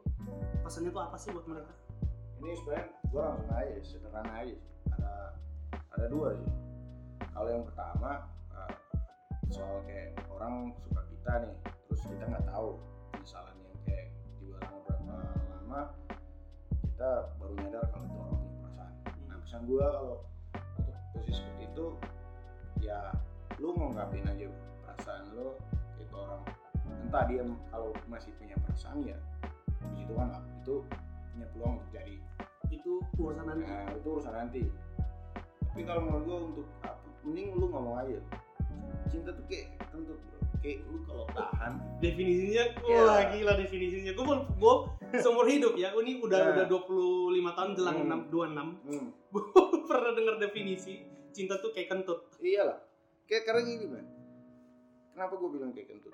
pesannya 0.61 0.93
tuh 0.93 1.03
apa 1.03 1.17
sih 1.17 1.33
buat 1.33 1.45
mereka? 1.49 1.73
Ini 2.41 2.51
sebenarnya 2.61 2.87
gue 3.09 3.21
langsung 3.21 3.51
aja 3.53 3.73
sederhana 3.81 4.33
aja 4.45 4.55
ada 4.93 5.13
ada 5.69 6.05
dua 6.09 6.37
sih. 6.37 6.51
Kalau 7.33 7.49
yang 7.49 7.65
pertama 7.65 8.11
eh, 8.53 8.73
soal 9.49 9.81
kayak 9.89 10.13
orang 10.29 10.73
suka 10.85 11.01
kita 11.09 11.31
nih 11.45 11.55
terus 11.89 12.01
kita 12.05 12.23
nggak 12.29 12.45
tahu 12.49 12.77
penyesalan 13.13 13.55
yang 13.57 13.77
kayak 13.85 14.07
di 14.37 14.47
lama 14.53 14.77
berapa 14.85 15.15
lama 15.57 15.81
kita 16.85 17.09
baru 17.41 17.53
nyadar 17.57 17.83
kalau 17.89 18.05
itu 18.05 18.17
orang 18.21 18.37
punya 18.37 18.55
perasaan. 18.61 18.93
Nah 19.25 19.37
pesan 19.41 19.61
gue 19.65 19.85
kalau 19.85 20.17
untuk 20.77 20.97
posisi 21.13 21.33
seperti 21.41 21.63
itu 21.73 21.87
ya 22.85 22.99
lu 23.57 23.73
ngungkapin 23.73 24.27
aja 24.29 24.45
perasaan 24.85 25.23
lu 25.33 25.57
itu 25.97 26.13
orang 26.13 26.43
entah 27.15 27.31
dia 27.31 27.47
kalau 27.71 27.95
masih 28.11 28.27
punya 28.35 28.59
perasaan 28.59 28.99
ya 29.07 29.15
puji 29.79 30.03
Tuhan 30.03 30.27
lah 30.35 30.43
itu 30.59 30.83
punya 31.31 31.47
peluang 31.55 31.79
untuk 31.79 31.87
jadi. 31.95 32.15
Itu 32.67 32.91
urusan 33.15 33.47
nanti. 33.47 33.63
Nah 33.63 33.87
itu 33.95 34.07
urusan 34.19 34.33
nanti. 34.35 34.61
Tapi 35.71 35.81
kalau 35.87 36.01
menurut 36.03 36.23
gua 36.27 36.37
untuk 36.43 36.67
apa 36.83 36.99
mending 37.23 37.55
lu 37.55 37.71
ngomong 37.71 37.95
aja. 38.03 38.19
Cinta 39.07 39.31
tuh 39.31 39.47
kayak 39.47 39.79
kentut 39.87 40.19
bro. 40.27 40.39
Kayak 40.59 40.83
lu 40.91 40.97
kalau 41.07 41.23
tahan. 41.31 41.71
Definisinya 42.03 42.63
Iya. 42.83 42.99
wah 42.99 43.21
gila 43.31 43.53
definisinya. 43.63 44.11
Gue 44.11 44.25
gue 44.35 44.75
seumur 45.15 45.47
hidup 45.47 45.79
ya. 45.79 45.95
Ini 45.95 46.19
udah 46.19 46.35
Nah. 46.35 46.51
udah 46.51 46.65
25 46.67 47.55
tahun 47.55 47.71
jelang 47.79 47.95
Hmm. 47.95 48.11
6 48.11 48.19
26 48.27 48.67
hmm, 48.91 49.07
gue 49.31 49.43
pernah 49.87 50.11
dengar 50.11 50.35
definisi 50.35 50.99
cinta 51.31 51.63
tuh 51.63 51.71
kayak 51.71 51.95
kentut. 51.95 52.27
Iyalah. 52.43 52.75
Kayak 53.23 53.43
karena 53.47 53.61
gini 53.63 53.87
man 53.87 54.05
kenapa 55.15 55.39
gua 55.39 55.47
bilang 55.47 55.71
kayak 55.71 55.95
kentut 55.95 56.11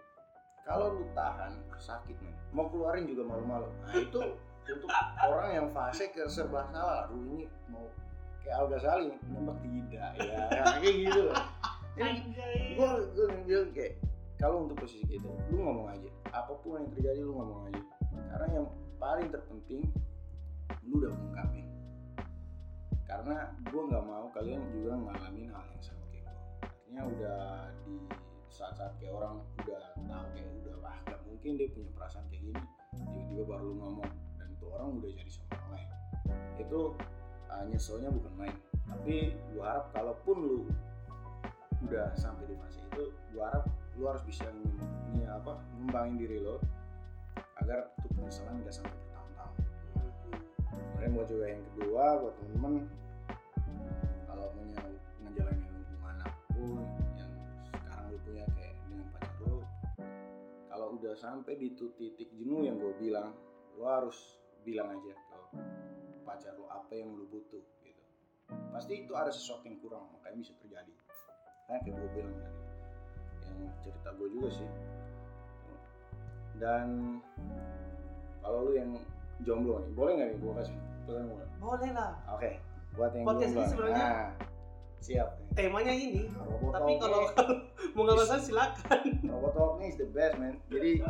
kalau 0.67 0.97
lu 0.99 1.05
tahan 1.17 1.53
sakit 1.81 2.13
man 2.21 2.33
mau 2.53 2.69
keluarin 2.69 3.09
juga 3.09 3.25
malu-malu. 3.25 3.67
Nah 3.87 3.95
itu 3.97 4.21
untuk 4.69 4.91
orang 5.25 5.51
yang 5.57 5.67
fase 5.73 6.13
ke 6.13 6.27
serba 6.29 6.69
salah. 6.69 7.09
Aduh 7.09 7.17
ini 7.33 7.49
mau 7.71 7.87
kayak 8.45 8.55
Al 8.61 8.67
Ghazali 8.69 9.09
nembak 9.31 9.57
tidak 9.65 10.11
ya. 10.21 10.41
Kayak 10.81 10.95
gitu. 11.09 11.21
Loh 11.31 11.45
jadi 11.91 12.71
gue 12.77 12.89
gue 13.11 13.25
bilang 13.43 13.69
kayak 13.75 13.93
kalau 14.39 14.65
untuk 14.65 14.79
posisi 14.79 15.05
gitu 15.09 15.27
lu 15.49 15.57
ngomong 15.59 15.91
aja. 15.91 16.09
Apa 16.31 16.53
pun 16.61 16.81
yang 16.81 16.89
terjadi 16.93 17.19
lu 17.25 17.33
ngomong 17.35 17.67
aja. 17.71 17.81
Karena 18.31 18.47
yang 18.61 18.67
paling 19.01 19.27
terpenting 19.33 19.83
lu 20.85 21.01
udah 21.01 21.11
mengungkapin 21.13 21.65
karena 23.11 23.51
gue 23.67 23.81
nggak 23.91 24.05
mau 24.07 24.25
kalian 24.31 24.61
juga 24.71 24.95
ngalamin 24.95 25.51
hal 25.51 25.65
yang 25.67 25.83
sama 25.83 26.05
kayak 26.15 26.31
gue 26.31 26.63
artinya 26.63 27.01
udah 27.11 27.39
di 27.83 27.95
saat-saat 28.51 28.93
kayak 28.99 29.15
orang 29.15 29.39
udah 29.63 29.81
tahu 29.95 30.25
kayak 30.35 30.51
udah 30.61 30.75
wah 30.83 30.97
gak 31.07 31.19
mungkin 31.23 31.55
dia 31.55 31.71
punya 31.71 31.89
perasaan 31.95 32.27
kayak 32.27 32.43
gini. 32.51 32.61
Tiba-tiba 32.91 33.43
baru 33.47 33.63
lu 33.71 33.75
ngomong 33.79 34.11
dan 34.35 34.47
itu 34.51 34.65
orang 34.67 34.99
udah 34.99 35.09
jadi 35.15 35.31
sama 35.31 35.55
orang 35.55 35.71
lain 35.79 35.89
itu 36.59 36.81
uh, 37.47 37.63
nyeselnya 37.71 38.09
bukan 38.11 38.33
main. 38.35 38.55
Tapi 38.85 39.15
gue 39.33 39.63
harap 39.63 39.87
kalaupun 39.95 40.37
lu 40.43 40.59
udah 41.87 42.13
sampai 42.13 42.45
di 42.51 42.55
fase 42.59 42.83
itu 42.91 43.09
gue 43.33 43.41
harap 43.41 43.65
lu 43.97 44.03
harus 44.05 44.21
bisa 44.27 44.45
nge- 44.45 44.91
nge- 45.15 45.31
apa 45.31 45.57
ngembangin 45.79 46.15
diri 46.21 46.37
lo 46.43 46.59
agar 47.63 47.89
tuh 48.03 48.11
penyesalan 48.13 48.61
gak 48.67 48.75
sampai 48.75 48.93
bertahun-tahun. 48.93 49.55
Kemudian 50.75 51.11
buat 51.17 51.27
juga 51.31 51.45
yang 51.49 51.63
kedua 51.73 52.03
buat 52.19 52.33
temen-temen 52.37 52.73
udah 61.11 61.19
sampai 61.19 61.59
di 61.59 61.75
tuh 61.75 61.91
titik 61.99 62.31
jenuh 62.39 62.63
yang 62.63 62.79
gue 62.79 62.95
bilang 62.95 63.35
lu 63.75 63.83
harus 63.83 64.15
bilang 64.63 64.95
aja 64.95 65.11
ke 65.11 65.39
pacar 66.23 66.55
lu 66.55 66.63
apa 66.71 66.87
yang 66.95 67.11
lu 67.11 67.27
butuh 67.27 67.59
gitu. 67.83 67.99
Pasti 68.71 69.03
itu 69.03 69.11
ada 69.11 69.27
sesuatu 69.27 69.67
yang 69.67 69.75
kurang 69.83 70.07
makanya 70.15 70.39
bisa 70.39 70.55
terjadi. 70.63 70.87
Kayak 71.67 71.83
kayak 71.83 71.95
gue 71.99 72.09
bilang 72.15 72.35
tadi 72.39 72.55
yang 73.43 73.59
cerita 73.83 74.09
gue 74.15 74.27
juga 74.31 74.49
sih. 74.55 74.69
Dan 76.63 77.19
kalau 78.39 78.71
lu 78.71 78.79
yang 78.79 78.95
jomblo 79.43 79.83
nih 79.83 79.91
boleh 79.91 80.11
nggak 80.15 80.29
nih 80.31 80.37
gue 80.39 80.51
kasih 80.63 80.75
pesan 81.11 81.27
gue 81.27 81.43
boleh 81.59 81.91
lah. 81.91 82.15
Oke 82.39 82.51
buat 82.95 83.11
yang 83.11 83.27
Podcast 83.27 83.51
ini 83.51 83.59
jomblo. 83.59 83.67
sebenarnya- 83.67 83.99
nah, 83.99 84.27
siap. 85.01 85.29
Temanya 85.57 85.91
ini 85.91 86.29
Robot 86.29 86.71
tapi 86.77 86.91
kalau 87.01 87.19
mau 87.97 88.01
nggak 88.05 88.17
masalah 88.21 88.43
silakan. 88.45 89.01
Robot 89.25 89.51
Talk 89.57 89.73
is 89.81 89.97
the 89.97 90.07
best 90.13 90.37
man. 90.37 90.61
Jadi 90.69 91.01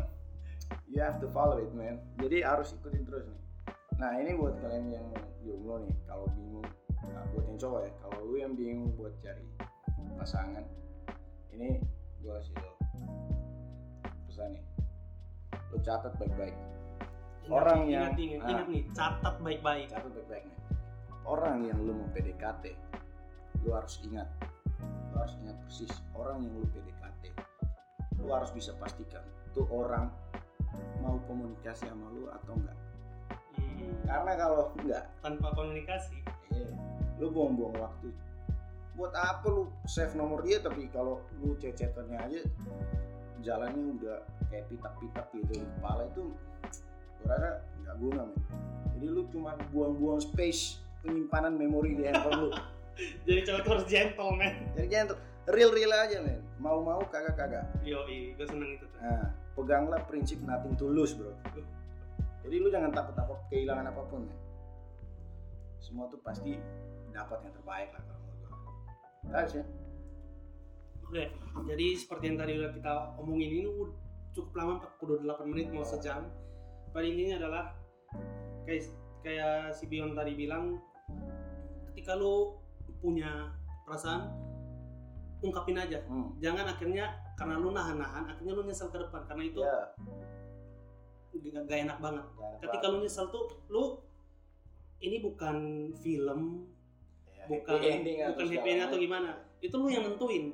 you 0.87 0.99
have 1.03 1.19
to 1.19 1.27
follow 1.29 1.59
it 1.59 1.69
man. 1.75 1.99
Jadi 2.17 2.41
harus 2.41 2.71
ikutin 2.79 3.03
terus 3.03 3.27
nih. 3.27 3.41
Nah 3.99 4.17
ini 4.17 4.31
buat 4.33 4.55
kalian 4.63 4.89
yang 4.89 5.07
jomblo 5.43 5.83
nih 5.83 5.95
kalau 6.07 6.25
bingung 6.33 6.65
nah, 7.11 7.23
buat 7.35 7.45
yang 7.45 7.59
cowok 7.59 7.79
ya 7.85 7.91
kalau 7.99 8.19
lu 8.25 8.35
yang 8.39 8.53
bingung 8.55 8.89
buat 8.95 9.13
cari 9.21 9.45
pasangan 10.17 10.65
ini 11.51 11.81
gue 12.21 12.31
kasih 12.31 12.55
lo 12.63 12.71
pesan 14.31 14.55
nih. 14.55 14.63
Lu 15.75 15.77
catat 15.83 16.15
baik-baik. 16.15 16.55
Ingat 17.41 17.51
Orang 17.51 17.79
nih, 17.83 17.91
yang- 17.91 18.03
ingat, 18.13 18.17
ingat, 18.17 18.39
ah. 18.39 18.49
ingat 18.55 18.67
nih 18.71 18.83
catat 18.95 19.35
baik-baik. 19.43 19.87
Catat 19.91 20.11
baik-baik 20.15 20.43
nih. 20.47 20.59
Orang 21.21 21.57
yang 21.69 21.77
lu 21.83 21.91
mau 21.93 22.07
PDKT 22.15 22.63
lu 23.63 23.73
harus 23.73 24.01
ingat. 24.05 24.27
Lu 25.11 25.15
harus 25.19 25.35
ingat 25.41 25.57
persis 25.65 25.93
orang 26.17 26.45
yang 26.45 26.53
lu 26.57 26.67
PDKT 26.71 27.51
lu 28.21 28.29
harus 28.29 28.53
bisa 28.53 28.71
pastikan 28.77 29.25
tuh 29.51 29.65
orang 29.73 30.07
mau 31.03 31.17
komunikasi 31.27 31.89
sama 31.89 32.07
lu 32.13 32.29
atau 32.31 32.53
enggak. 32.55 32.77
Hmm, 33.57 33.93
karena 34.07 34.31
kalau 34.37 34.63
enggak 34.79 35.03
tanpa 35.19 35.47
komunikasi. 35.57 36.17
eh, 36.55 36.71
lu 37.19 37.33
buang-buang 37.33 37.75
waktu. 37.81 38.07
Buat 38.95 39.13
apa 39.17 39.47
lu 39.49 39.67
save 39.89 40.13
nomor 40.15 40.45
dia? 40.45 40.61
Tapi 40.61 40.87
kalau 40.93 41.19
lu 41.41 41.57
cecetannya 41.59 42.17
aja 42.21 42.39
jalannya 43.41 43.97
udah 43.99 44.17
kayak 44.53 44.69
pitak-pitak 44.69 45.25
gitu. 45.35 45.51
Di 45.59 45.67
kepala 45.79 46.07
itu 46.07 46.31
gue 47.19 47.27
rasa 47.27 47.65
nggak 47.83 47.95
guna 47.99 48.21
men. 48.29 48.39
Jadi 48.95 49.07
lu 49.09 49.21
cuma 49.33 49.57
buang-buang 49.73 50.21
space 50.21 50.79
penyimpanan 51.01 51.57
memori 51.57 51.97
di 51.97 52.05
handphone 52.05 52.47
lu 52.47 52.49
jadi 53.27 53.39
cowok 53.47 53.59
tuh 53.63 53.71
harus 53.77 53.85
gentle 53.87 54.31
man 54.35 54.53
jadi 54.75 54.87
jangan 54.87 55.07
real 55.49 55.71
real 55.73 55.91
aja 55.91 56.21
men. 56.21 56.39
Mau 56.61 56.85
mau 56.85 57.01
kagak 57.09 57.33
kagak. 57.33 57.65
Yo 57.81 58.05
gue 58.05 58.45
seneng 58.45 58.77
itu 58.77 58.85
tuh. 58.85 58.99
Nah 59.01 59.33
peganglah 59.57 60.01
prinsip 60.05 60.37
nothing 60.45 60.77
to 60.77 60.85
lose 60.85 61.17
bro. 61.17 61.33
Jadi 62.41 62.55
lu 62.57 62.69
jangan 62.69 62.93
takut 62.93 63.13
takut 63.17 63.37
kehilangan 63.49 63.89
apa 63.89 64.01
pun 64.05 64.29
men. 64.29 64.39
Semua 65.81 66.05
tuh 66.13 66.21
pasti 66.21 66.53
dapat 67.09 67.41
yang 67.43 67.53
terbaik 67.57 67.89
lah 67.91 68.01
kalau 68.05 68.21
menurut 68.21 68.37
gua. 68.45 68.53
Harus 69.33 69.53
ya 69.57 69.65
Oke, 71.11 71.27
jadi 71.67 71.87
seperti 71.99 72.23
yang 72.31 72.39
tadi 72.39 72.55
udah 72.55 72.71
kita 72.71 72.93
omongin 73.19 73.51
ini 73.51 73.67
udah 73.67 73.91
cukup 74.31 74.53
lama 74.55 74.73
48 74.95 75.51
menit 75.51 75.67
mau 75.75 75.83
sejam. 75.83 76.23
Pada 76.95 77.03
intinya 77.03 77.35
adalah 77.35 77.75
kayak 78.63 78.95
kayak 79.19 79.75
si 79.75 79.91
Bion 79.91 80.15
tadi 80.15 80.39
bilang, 80.39 80.79
ketika 81.91 82.15
lu 82.15 82.55
punya 83.01 83.49
perasaan, 83.83 84.29
ungkapin 85.41 85.75
aja. 85.75 85.99
hmm. 86.05 86.37
Jangan 86.37 86.69
akhirnya 86.69 87.05
karena 87.33 87.57
lu 87.57 87.69
nahan-nahan, 87.69 88.29
akhirnya 88.29 88.53
lu 88.53 88.63
nyesel 88.63 88.87
ke 88.87 88.97
depan 88.97 89.25
karena 89.25 89.43
itu 89.43 89.59
ya 89.59 89.89
gak, 91.33 91.63
gak 91.65 91.79
enak 91.81 91.97
banget. 91.97 92.25
jangan 92.29 92.61
Ketika 92.61 92.85
lu 92.87 92.97
nyesel 93.01 93.25
tuh, 93.27 93.45
lu 93.67 93.83
ini 94.99 95.17
bukan 95.19 95.55
film, 95.97 96.69
Ya, 97.31 97.49
bukan 97.49 97.73
happy 97.73 97.89
ending 97.89 98.17
atau 98.21 98.29
bukan 98.37 98.45
happy 98.45 98.69
ending 98.69 98.85
atau 98.85 98.97
gimana 99.01 99.29
itu 99.59 99.73
lu 99.73 99.89
yang 99.89 100.05
nentuin 100.05 100.53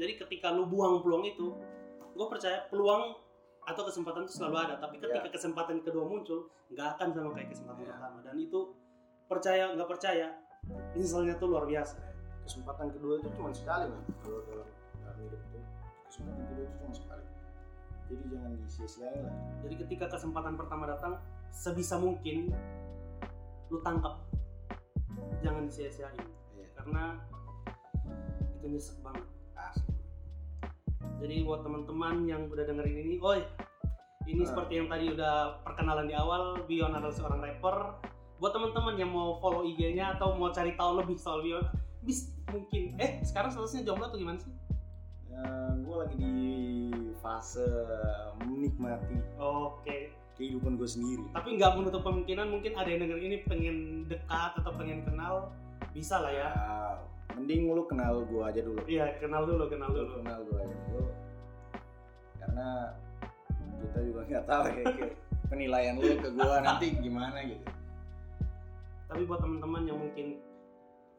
jadi 0.00 0.16
ketika 0.16 0.48
lu 0.48 0.64
buang 0.64 1.04
peluang 1.04 1.28
itu 1.28 1.52
gue 2.08 2.26
percaya 2.26 2.64
peluang 2.72 3.12
atau 3.62 3.82
kesempatan 3.84 4.24
itu 4.24 4.40
selalu 4.40 4.56
ada 4.64 4.80
tapi 4.80 4.96
ketika 4.96 5.28
Iya. 5.28 5.34
kesempatan 5.36 5.84
kedua 5.84 6.08
muncul 6.08 6.48
nggak 6.72 6.96
akan 6.96 7.08
sama 7.12 7.30
kayak 7.36 7.52
kesempatan 7.52 7.84
Iya. 7.84 7.92
pertama 7.92 8.18
dan 8.24 8.36
itu 8.40 8.60
percaya 9.28 9.64
nggak 9.76 9.88
percaya 9.92 10.26
nyeselnya 10.96 11.34
tuh 11.38 11.48
luar 11.50 11.64
biasa. 11.66 11.98
Kesempatan 12.42 12.90
kedua 12.90 13.22
itu 13.22 13.28
cuma 13.38 13.54
sekali 13.54 13.86
man. 13.90 14.02
Kalau 14.22 14.40
dalam 14.46 14.68
dalam 15.02 15.16
hidup 15.22 15.40
itu 15.50 15.58
kesempatan 16.10 16.42
kedua 16.50 16.62
itu 16.66 16.74
cuma 16.82 16.94
sekali. 16.94 17.24
Jadi 18.12 18.22
jangan 18.28 18.50
disia-siain 18.66 19.20
lah. 19.24 19.36
Jadi 19.64 19.74
ketika 19.86 20.06
kesempatan 20.12 20.54
pertama 20.58 20.84
datang 20.90 21.12
sebisa 21.52 21.96
mungkin 21.96 22.52
lu 23.72 23.80
tangkap 23.80 24.20
jangan 25.40 25.64
disia-siain 25.64 26.26
iya. 26.56 26.66
Karena 26.76 27.20
itu 28.58 28.66
nyesek 28.68 28.98
banget. 29.00 29.26
Asli 29.58 29.94
Jadi 31.22 31.46
buat 31.46 31.62
teman-teman 31.62 32.26
yang 32.26 32.50
udah 32.50 32.66
dengerin 32.66 32.98
ini, 33.06 33.16
oi, 33.22 33.46
ini 34.26 34.42
Nah. 34.42 34.48
seperti 34.50 34.72
yang 34.82 34.90
tadi 34.90 35.14
udah 35.14 35.62
perkenalan 35.62 36.10
di 36.10 36.14
awal, 36.18 36.66
Bion 36.66 36.94
adalah 36.94 37.14
seorang 37.14 37.38
rapper. 37.38 37.76
Buat 38.42 38.58
teman-teman 38.58 38.98
yang 38.98 39.14
mau 39.14 39.38
follow 39.38 39.62
IG-nya 39.62 40.18
atau 40.18 40.34
mau 40.34 40.50
cari 40.50 40.74
tahu 40.74 40.98
lebih 40.98 41.14
soal 41.14 41.46
Bion, 41.46 41.62
bis 42.02 42.34
mungkin 42.50 42.98
eh 42.98 43.22
sekarang 43.22 43.54
statusnya 43.54 43.86
jomblo 43.86 44.10
atau 44.10 44.18
gimana 44.18 44.34
sih 44.36 44.50
Ya, 45.30 45.46
gue 45.72 45.96
lagi 45.96 46.16
di 46.18 46.42
fase 47.16 47.62
menikmati 48.42 49.16
oke 49.38 49.96
kehidupan 50.34 50.74
gue 50.74 50.84
sendiri. 50.84 51.22
tapi 51.30 51.54
nggak 51.54 51.78
menutup 51.78 52.02
kemungkinan 52.02 52.50
mungkin 52.50 52.74
ada 52.74 52.84
yang 52.84 53.00
denger 53.00 53.18
ini 53.22 53.36
pengen 53.46 53.76
dekat 54.04 54.52
atau 54.58 54.72
pengen 54.74 55.06
kenal 55.06 55.54
bisa 55.94 56.18
lah 56.18 56.28
ya 56.28 56.50
Ya, 56.50 56.74
mending 57.32 57.70
lu 57.70 57.86
kenal 57.86 58.26
gue 58.26 58.42
aja 58.42 58.60
dulu. 58.60 58.82
iya 58.84 59.14
kenal 59.16 59.46
dulu 59.46 59.70
kenal 59.70 59.88
Lu 59.88 60.02
dulu 60.02 60.12
kenal 60.18 60.38
gue 60.42 60.58
aja 60.58 60.74
dulu. 60.82 61.02
Karena 62.36 62.68
kita 63.78 63.98
juga 64.02 64.20
nggak 64.26 64.44
tahu 64.44 64.62
ya 64.66 64.84
kayak 64.84 65.14
penilaian 65.54 65.94
lu 65.96 66.10
ke 66.18 66.28
gue 66.28 66.54
nanti 66.60 66.86
gimana 66.98 67.38
gitu. 67.46 67.64
Tapi 69.12 69.28
buat 69.28 69.44
teman-teman 69.44 69.84
yang 69.84 70.00
mungkin 70.00 70.40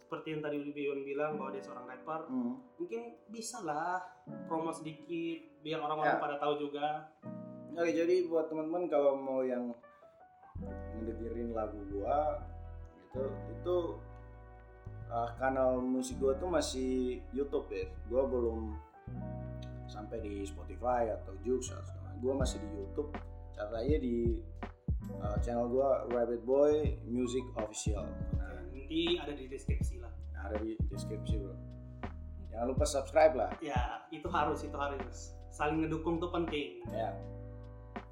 seperti 0.02 0.34
yang 0.34 0.42
tadi 0.42 0.58
Bion 0.74 1.06
bilang 1.06 1.38
bahwa 1.38 1.54
dia 1.54 1.62
seorang 1.62 1.86
rapper 1.86 2.26
Hmm. 2.26 2.58
mungkin 2.82 3.02
bisa 3.30 3.62
lah 3.62 4.02
promo 4.50 4.74
sedikit 4.74 5.62
biar 5.62 5.78
orang-orang 5.78 6.18
Ya. 6.18 6.22
pada 6.22 6.36
tahu 6.42 6.58
juga 6.58 7.06
Oke, 7.74 7.90
jadi 7.90 8.30
buat 8.30 8.54
teman-teman 8.54 8.86
kalau 8.86 9.18
mau 9.18 9.42
yang 9.42 9.74
ngedengerin 11.02 11.58
lagu 11.58 11.82
gua 11.90 12.38
gitu, 13.10 13.24
itu 13.50 13.78
uh, 15.10 15.30
kanal 15.42 15.82
musik 15.82 16.22
gua 16.22 16.38
tuh 16.38 16.54
masih 16.54 17.18
YouTube 17.34 17.66
ya. 17.74 17.90
Gua 18.14 18.30
belum 18.30 18.78
sampai 19.90 20.22
di 20.22 20.46
Spotify 20.46 21.10
atau 21.18 21.34
Joox 21.42 21.74
atau 21.74 21.82
segala. 21.82 22.14
Gua 22.22 22.34
masih 22.38 22.62
di 22.62 22.70
YouTube. 22.78 23.10
Catat 23.58 23.74
aja 23.82 23.98
di 23.98 24.38
uh, 25.22 25.38
channel 25.44 25.68
gua 25.70 26.06
Rabbit 26.12 26.44
Boy 26.48 27.00
Music 27.08 27.44
Official. 27.58 28.06
Nah, 28.38 28.64
nanti 28.64 29.18
ada 29.20 29.34
di 29.34 29.46
deskripsi 29.50 30.00
lah 30.04 30.14
ada 30.44 30.60
di 30.60 30.76
deskripsi 30.92 31.40
bro. 31.40 31.56
Jangan 32.52 32.66
lupa 32.70 32.86
subscribe 32.86 33.34
lah. 33.34 33.52
ya 33.64 34.04
itu 34.14 34.28
harus 34.30 34.62
itu 34.62 34.78
harus 34.78 35.34
saling 35.50 35.82
ngedukung 35.86 36.22
tuh 36.22 36.30
penting 36.30 36.82
Ya. 36.94 37.14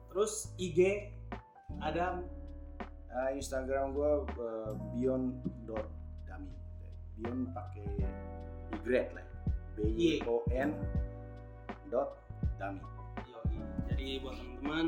terus 0.09 0.49
IG 0.57 1.09
ada 1.81 2.21
Uh, 3.11 3.35
Instagram 3.35 3.91
gue 3.91 4.11
uh, 4.39 4.71
Beyond 4.95 5.35
pakai 7.51 7.83
Y 8.87 8.87
lah 8.87 9.25
B 9.75 9.77
Y 9.99 10.23
O 10.31 10.47
N 10.47 10.71
dot 11.91 12.15
dami. 12.55 12.79
Jadi 13.91 14.23
buat 14.23 14.39
teman-teman 14.39 14.87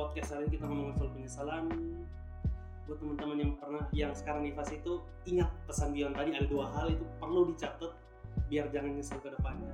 podcast 0.00 0.32
hari 0.32 0.48
ini 0.48 0.56
kita 0.56 0.64
ngomongin 0.64 0.94
soal 0.96 1.10
penyesalan. 1.12 1.64
Buat 2.88 2.98
teman-teman 3.04 3.36
yang 3.36 3.52
pernah 3.60 3.84
yang 3.92 4.12
sekarang 4.16 4.48
di 4.48 4.56
fase 4.56 4.80
itu 4.80 5.04
ingat 5.28 5.52
pesan 5.68 5.92
Bion 5.92 6.16
tadi 6.16 6.32
ada 6.32 6.48
dua 6.48 6.72
hal 6.72 6.88
itu 6.88 7.04
perlu 7.20 7.52
dicatat 7.52 7.92
biar 8.48 8.72
jangan 8.72 8.96
nyesel 8.96 9.20
ke 9.20 9.28
depannya. 9.28 9.68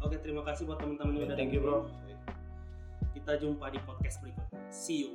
Oke, 0.00 0.16
terima 0.24 0.40
kasih 0.48 0.64
buat 0.64 0.80
teman-teman 0.80 1.20
yang 1.20 1.28
udah 1.28 1.36
thank 1.36 1.52
you 1.52 1.60
bro. 1.60 1.84
Kita 3.12 3.36
jumpa 3.36 3.68
di 3.68 3.78
podcast 3.84 4.24
berikutnya. 4.24 4.60
See 4.72 5.04
you. 5.04 5.12